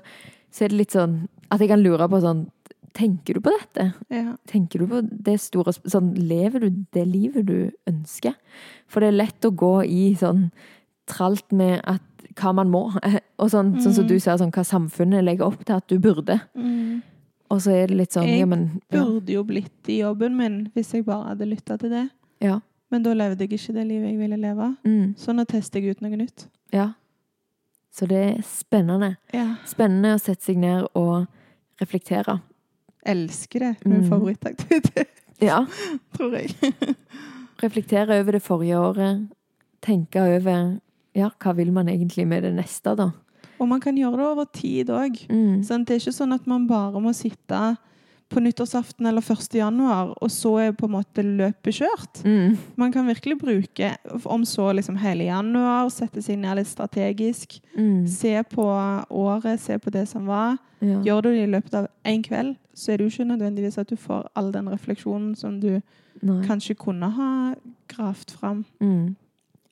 så 0.51 0.65
er 0.65 0.73
det 0.73 0.77
litt 0.81 0.91
sånn 0.97 1.27
at 1.49 1.61
jeg 1.61 1.69
kan 1.69 1.83
lure 1.83 2.09
på 2.09 2.19
sånn 2.23 2.47
Tenker 2.93 3.33
du 3.33 3.39
på 3.41 3.49
dette? 3.49 3.87
Ja. 4.13 4.35
Tenker 4.45 4.83
du 4.83 4.85
på 4.91 4.99
det 5.01 5.39
store 5.41 5.71
sånn, 5.73 6.11
Lever 6.13 6.59
du 6.61 6.83
det 6.93 7.07
livet 7.09 7.47
du 7.47 7.71
ønsker? 7.89 8.35
For 8.85 9.01
det 9.01 9.07
er 9.09 9.15
lett 9.17 9.47
å 9.47 9.49
gå 9.49 9.71
i 9.89 10.11
sånn 10.19 10.51
tralt 11.09 11.49
med 11.51 11.81
at 11.89 12.03
hva 12.37 12.51
man 12.53 12.69
må. 12.69 12.83
Og 13.41 13.49
sånn, 13.49 13.79
sånn 13.81 13.95
som 13.97 14.05
Mm. 14.05 14.11
du 14.11 14.19
sa, 14.21 14.35
sånn, 14.37 14.51
hva 14.53 14.61
samfunnet 14.63 15.25
legger 15.25 15.47
opp 15.49 15.65
til 15.65 15.73
at 15.75 15.87
du 15.89 15.97
burde. 15.97 16.37
Mm. 16.53 17.01
Og 17.53 17.61
så 17.61 17.71
er 17.77 17.91
det 17.91 17.97
litt 17.99 18.15
sånn 18.15 18.25
Jeg 18.27 18.39
ja, 18.41 18.45
men 18.49 18.63
ja. 18.89 19.03
Burde 19.03 19.33
jo 19.35 19.43
blitt 19.45 19.89
i 19.93 19.99
jobben 20.01 20.33
min 20.39 20.55
hvis 20.73 20.89
jeg 20.95 21.05
bare 21.05 21.29
hadde 21.33 21.45
lytta 21.51 21.77
til 21.77 21.91
det. 21.93 22.07
Ja. 22.41 22.57
Men 22.89 23.03
da 23.05 23.13
levde 23.17 23.45
jeg 23.45 23.53
ikke 23.59 23.73
det 23.77 23.83
livet 23.89 24.09
jeg 24.11 24.17
ville 24.19 24.37
leve. 24.41 24.71
Mm, 24.85 25.13
Så 25.17 25.33
nå 25.37 25.45
tester 25.49 25.81
jeg 25.81 25.95
ut 25.97 26.01
noe 26.05 26.17
nytt. 26.17 26.47
ja. 26.73 26.91
Så 27.93 28.07
det 28.09 28.17
er 28.17 28.39
spennende. 28.41 29.11
Ja. 29.31 29.51
Spennende 29.69 30.15
å 30.15 30.19
sette 30.21 30.41
seg 30.47 30.57
ned 30.57 30.87
og 30.97 31.27
reflektere. 31.79 32.39
Elsker 33.05 33.59
det. 33.59 33.73
Min 33.85 34.01
Mm. 34.01 34.09
favorittaktivitet, 34.09 35.07
Ja. 35.41 35.59
tror 36.17 36.33
jeg. 36.33 36.55
Reflektere 37.61 38.17
over 38.19 38.31
det 38.31 38.41
forrige 38.41 38.79
året. 38.81 39.27
Tenke 39.85 40.23
over 40.25 40.79
ja, 41.13 41.29
hva 41.37 41.53
vil 41.55 41.69
man 41.71 41.87
egentlig 41.91 42.25
med 42.27 42.41
det 42.47 42.53
neste, 42.55 42.95
da. 42.97 43.11
Og 43.63 43.69
man 43.71 43.79
kan 43.83 43.95
gjøre 43.95 44.19
det 44.19 44.27
over 44.27 44.47
tid 44.51 44.91
òg. 44.91 45.17
Mm. 45.31 45.63
Sånn, 45.63 45.87
det 45.87 45.95
er 45.95 46.03
ikke 46.03 46.15
sånn 46.19 46.35
at 46.35 46.47
man 46.49 46.67
bare 46.67 46.99
må 47.03 47.13
sitte 47.15 47.63
på 48.33 48.41
nyttårsaften 48.41 49.05
eller 49.05 49.21
1. 49.21 49.55
januar, 49.55 50.13
og 50.17 50.31
så 50.31 50.55
er 50.63 50.75
på 50.75 50.87
en 50.89 50.95
måte 50.95 51.23
løpet 51.25 51.77
kjørt. 51.77 52.21
Mm. 52.25 52.57
Man 52.81 52.93
kan 52.93 53.07
virkelig 53.07 53.37
bruke, 53.39 53.91
om 54.25 54.45
så 54.45 54.71
liksom 54.73 54.97
hele 55.01 55.27
januar, 55.27 55.91
sette 55.93 56.23
seg 56.25 56.39
ned 56.41 56.57
litt 56.57 56.69
strategisk. 56.71 57.59
Mm. 57.77 58.07
Se 58.09 58.33
på 58.49 58.65
året, 59.09 59.61
se 59.61 59.77
på 59.79 59.93
det 59.93 60.07
som 60.09 60.25
var. 60.29 60.57
Ja. 60.81 60.99
Gjør 61.05 61.27
du 61.27 61.29
det 61.31 61.43
i 61.43 61.51
løpet 61.53 61.77
av 61.77 61.89
én 62.09 62.23
kveld, 62.25 62.55
så 62.73 62.91
er 62.91 62.99
det 62.99 63.05
jo 63.05 63.13
ikke 63.13 63.29
nødvendigvis 63.29 63.77
at 63.79 63.91
du 63.91 63.99
får 63.99 64.25
all 64.39 64.49
den 64.55 64.71
refleksjonen 64.71 65.35
som 65.37 65.59
du 65.61 65.75
Nei. 66.23 66.39
kanskje 66.47 66.75
kunne 66.79 67.11
ha 67.13 67.29
gravd 67.91 68.33
fram. 68.39 68.65
Mm. 68.81 69.13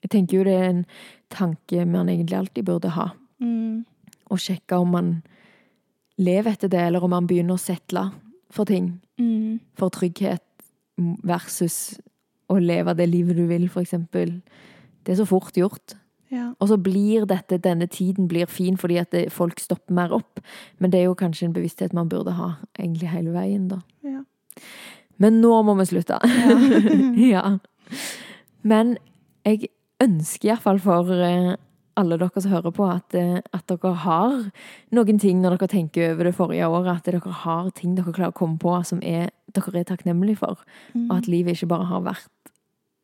Jeg 0.02 0.14
tenker 0.14 0.38
jo 0.38 0.46
det 0.46 0.54
er 0.54 0.70
en 0.70 0.86
tanke 1.32 1.84
man 1.86 2.10
egentlig 2.10 2.38
alltid 2.38 2.66
burde 2.66 2.94
ha. 2.94 3.10
Mm. 3.42 3.82
Og 4.32 4.40
sjekke 4.40 4.78
om 4.80 4.94
man 4.94 5.12
lever 6.22 6.54
etter 6.54 6.70
det, 6.72 6.80
eller 6.86 7.04
om 7.04 7.12
man 7.12 7.26
begynner 7.28 7.58
å 7.58 7.62
settle 7.62 8.08
for 8.52 8.68
ting. 8.68 8.94
Mm. 9.20 9.60
For 9.78 9.92
trygghet 9.92 10.44
versus 11.26 11.98
å 12.52 12.58
leve 12.60 12.94
det 12.98 13.08
livet 13.10 13.38
du 13.38 13.46
vil, 13.48 13.66
for 13.72 13.84
eksempel. 13.84 14.38
Det 15.02 15.14
er 15.14 15.22
så 15.22 15.28
fort 15.28 15.56
gjort. 15.56 15.96
Ja. 16.32 16.52
Og 16.64 16.70
så 16.70 16.78
blir 16.80 17.26
dette, 17.28 17.58
denne 17.60 17.86
tiden 17.92 18.28
blir 18.28 18.48
fin 18.48 18.78
fordi 18.80 18.96
at 19.02 19.10
det, 19.12 19.26
folk 19.32 19.60
stopper 19.60 19.92
mer 19.96 20.14
opp. 20.16 20.40
Men 20.80 20.92
det 20.92 21.02
er 21.02 21.10
jo 21.10 21.18
kanskje 21.18 21.50
en 21.50 21.56
bevissthet 21.56 21.96
man 21.96 22.08
burde 22.12 22.32
ha 22.38 22.54
egentlig 22.78 23.10
hele 23.12 23.34
veien, 23.34 23.68
da. 23.68 23.82
Ja. 24.06 24.22
Men 25.20 25.42
nå 25.42 25.52
må 25.66 25.76
vi 25.80 25.88
slutte. 25.90 26.18
Ja. 26.24 26.56
ja. 27.34 27.44
Men 28.64 28.96
jeg 29.44 29.68
ønsker 30.02 30.52
iallfall 30.52 30.80
for 30.82 31.12
eh, 31.12 31.52
alle 31.98 32.18
dere 32.20 32.42
som 32.42 32.52
hører 32.52 32.74
på, 32.74 32.86
at, 32.88 33.14
eh, 33.14 33.40
at 33.52 33.66
dere 33.68 33.92
har 34.04 34.36
noen 34.94 35.18
ting 35.20 35.42
når 35.42 35.58
dere 35.58 35.72
tenker 35.72 36.12
over 36.12 36.28
det 36.28 36.34
forrige 36.36 36.68
året. 36.68 37.00
At 37.00 37.08
dere 37.08 37.34
har 37.44 37.70
ting 37.76 37.96
dere 37.96 38.12
klarer 38.12 38.32
å 38.32 38.38
komme 38.38 38.58
på 38.58 38.74
som 38.88 39.02
er, 39.02 39.30
dere 39.52 39.80
er 39.80 39.88
takknemlige 39.88 40.40
for. 40.42 40.62
Og 40.96 41.16
at 41.16 41.28
livet 41.28 41.56
ikke 41.56 41.72
bare 41.74 41.90
har 41.90 42.04
vært 42.06 42.52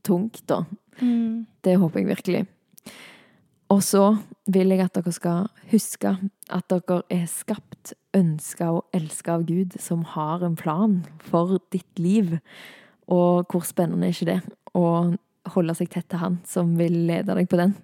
tungt, 0.07 0.43
da. 0.47 0.64
Mm. 1.01 1.47
Det 1.62 1.76
håper 1.78 2.01
jeg 2.01 2.09
virkelig. 2.09 2.47
Og 3.68 3.82
så 3.84 4.05
vil 4.49 4.72
jeg 4.72 4.80
at 4.80 4.97
dere 4.97 5.12
skal 5.12 5.49
huske 5.70 6.14
at 6.49 6.68
dere 6.72 7.03
er 7.12 7.26
skapt, 7.28 7.93
ønska 8.16 8.70
og 8.78 8.97
elska 8.97 9.36
av 9.36 9.45
Gud, 9.49 9.76
som 9.78 10.07
har 10.14 10.45
en 10.45 10.57
plan 10.57 11.03
for 11.20 11.59
ditt 11.74 12.01
liv. 12.01 12.39
Og 13.09 13.45
hvor 13.53 13.66
spennende 13.68 14.09
er 14.09 14.16
ikke 14.16 14.30
det 14.30 14.41
å 14.76 14.86
holde 15.55 15.76
seg 15.76 15.93
tett 15.93 16.09
til 16.09 16.20
Han 16.22 16.41
som 16.49 16.74
vil 16.80 17.05
lede 17.09 17.36
deg 17.36 17.49
på 17.49 17.61
den. 17.61 17.76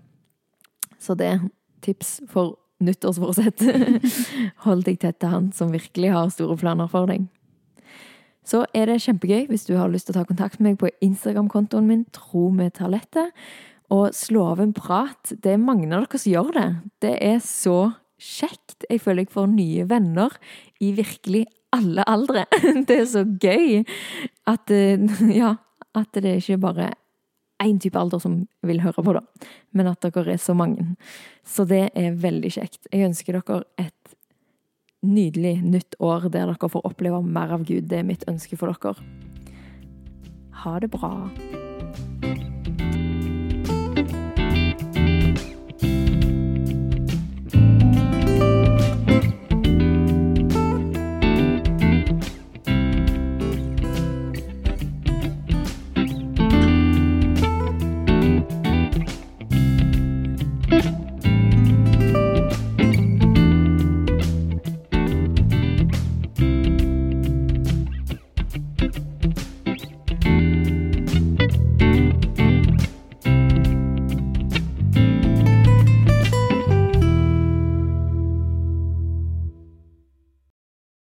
Så 1.05 1.17
det 1.21 1.31
er 1.35 1.43
tips 1.85 2.19
for 2.31 2.57
nyttårsforsett. 2.85 3.63
Hold 4.65 4.85
deg 4.89 5.01
tett 5.03 5.21
til 5.21 5.33
Han 5.33 5.51
som 5.57 5.73
virkelig 5.75 6.13
har 6.15 6.33
store 6.33 6.57
planer 6.61 6.91
for 6.91 7.11
deg. 7.11 7.27
Så 8.45 8.65
er 8.77 8.91
det 8.91 9.01
kjempegøy 9.05 9.47
hvis 9.49 9.65
du 9.69 9.77
har 9.79 9.93
lyst 9.93 10.09
til 10.09 10.17
å 10.17 10.21
ta 10.21 10.29
kontakt 10.29 10.61
med 10.61 10.75
meg 10.75 10.81
på 10.83 10.93
Instagram-kontoen 11.05 11.87
min, 11.89 12.05
Tro 12.13 12.51
med 12.53 12.75
talettet, 12.77 13.33
og 13.93 14.13
slå 14.17 14.51
av 14.53 14.63
en 14.65 14.75
prat. 14.77 15.33
Det 15.33 15.55
er 15.55 15.61
mange 15.61 15.89
av 15.89 16.05
dere 16.05 16.21
som 16.21 16.33
gjør 16.33 16.51
det. 16.57 16.69
Det 17.05 17.15
er 17.25 17.39
så 17.45 17.79
kjekt. 18.21 18.85
Jeg 18.89 19.01
føler 19.05 19.25
jeg 19.25 19.35
får 19.35 19.49
nye 19.53 19.87
venner 19.89 20.37
i 20.85 20.93
virkelig 20.97 21.45
alle 21.75 22.05
aldre. 22.09 22.45
Det 22.89 23.01
er 23.01 23.09
så 23.11 23.25
gøy 23.25 23.83
at, 24.51 24.71
eh, 24.71 25.01
ja, 25.41 25.57
at 25.95 26.15
det 26.15 26.39
ikke 26.41 26.61
bare 26.63 26.91
er 26.91 27.01
én 27.65 27.81
type 27.83 27.99
alder 27.99 28.23
som 28.23 28.43
vil 28.67 28.83
høre 28.85 29.05
på, 29.05 29.17
da, 29.17 29.25
men 29.73 29.91
at 29.91 30.05
dere 30.05 30.37
er 30.37 30.43
så 30.43 30.55
mange. 30.57 30.95
Så 31.45 31.67
det 31.69 31.89
er 31.97 32.19
veldig 32.21 32.53
kjekt. 32.59 32.85
Jeg 32.93 33.09
ønsker 33.11 33.41
dere 33.41 33.63
et 33.81 34.17
nydelig 35.05 35.59
nytt 35.65 35.99
år 36.01 36.31
der 36.31 36.49
dere 36.53 36.71
får 36.71 36.87
oppleve 36.89 37.21
mer 37.25 37.53
av 37.57 37.67
Gud. 37.69 37.89
Det 37.91 38.01
er 38.01 38.09
mitt 38.09 38.25
ønske 38.31 38.59
for 38.61 38.73
dere. 38.73 38.97
Ha 40.65 40.79
det 40.81 40.93
bra. 40.93 41.13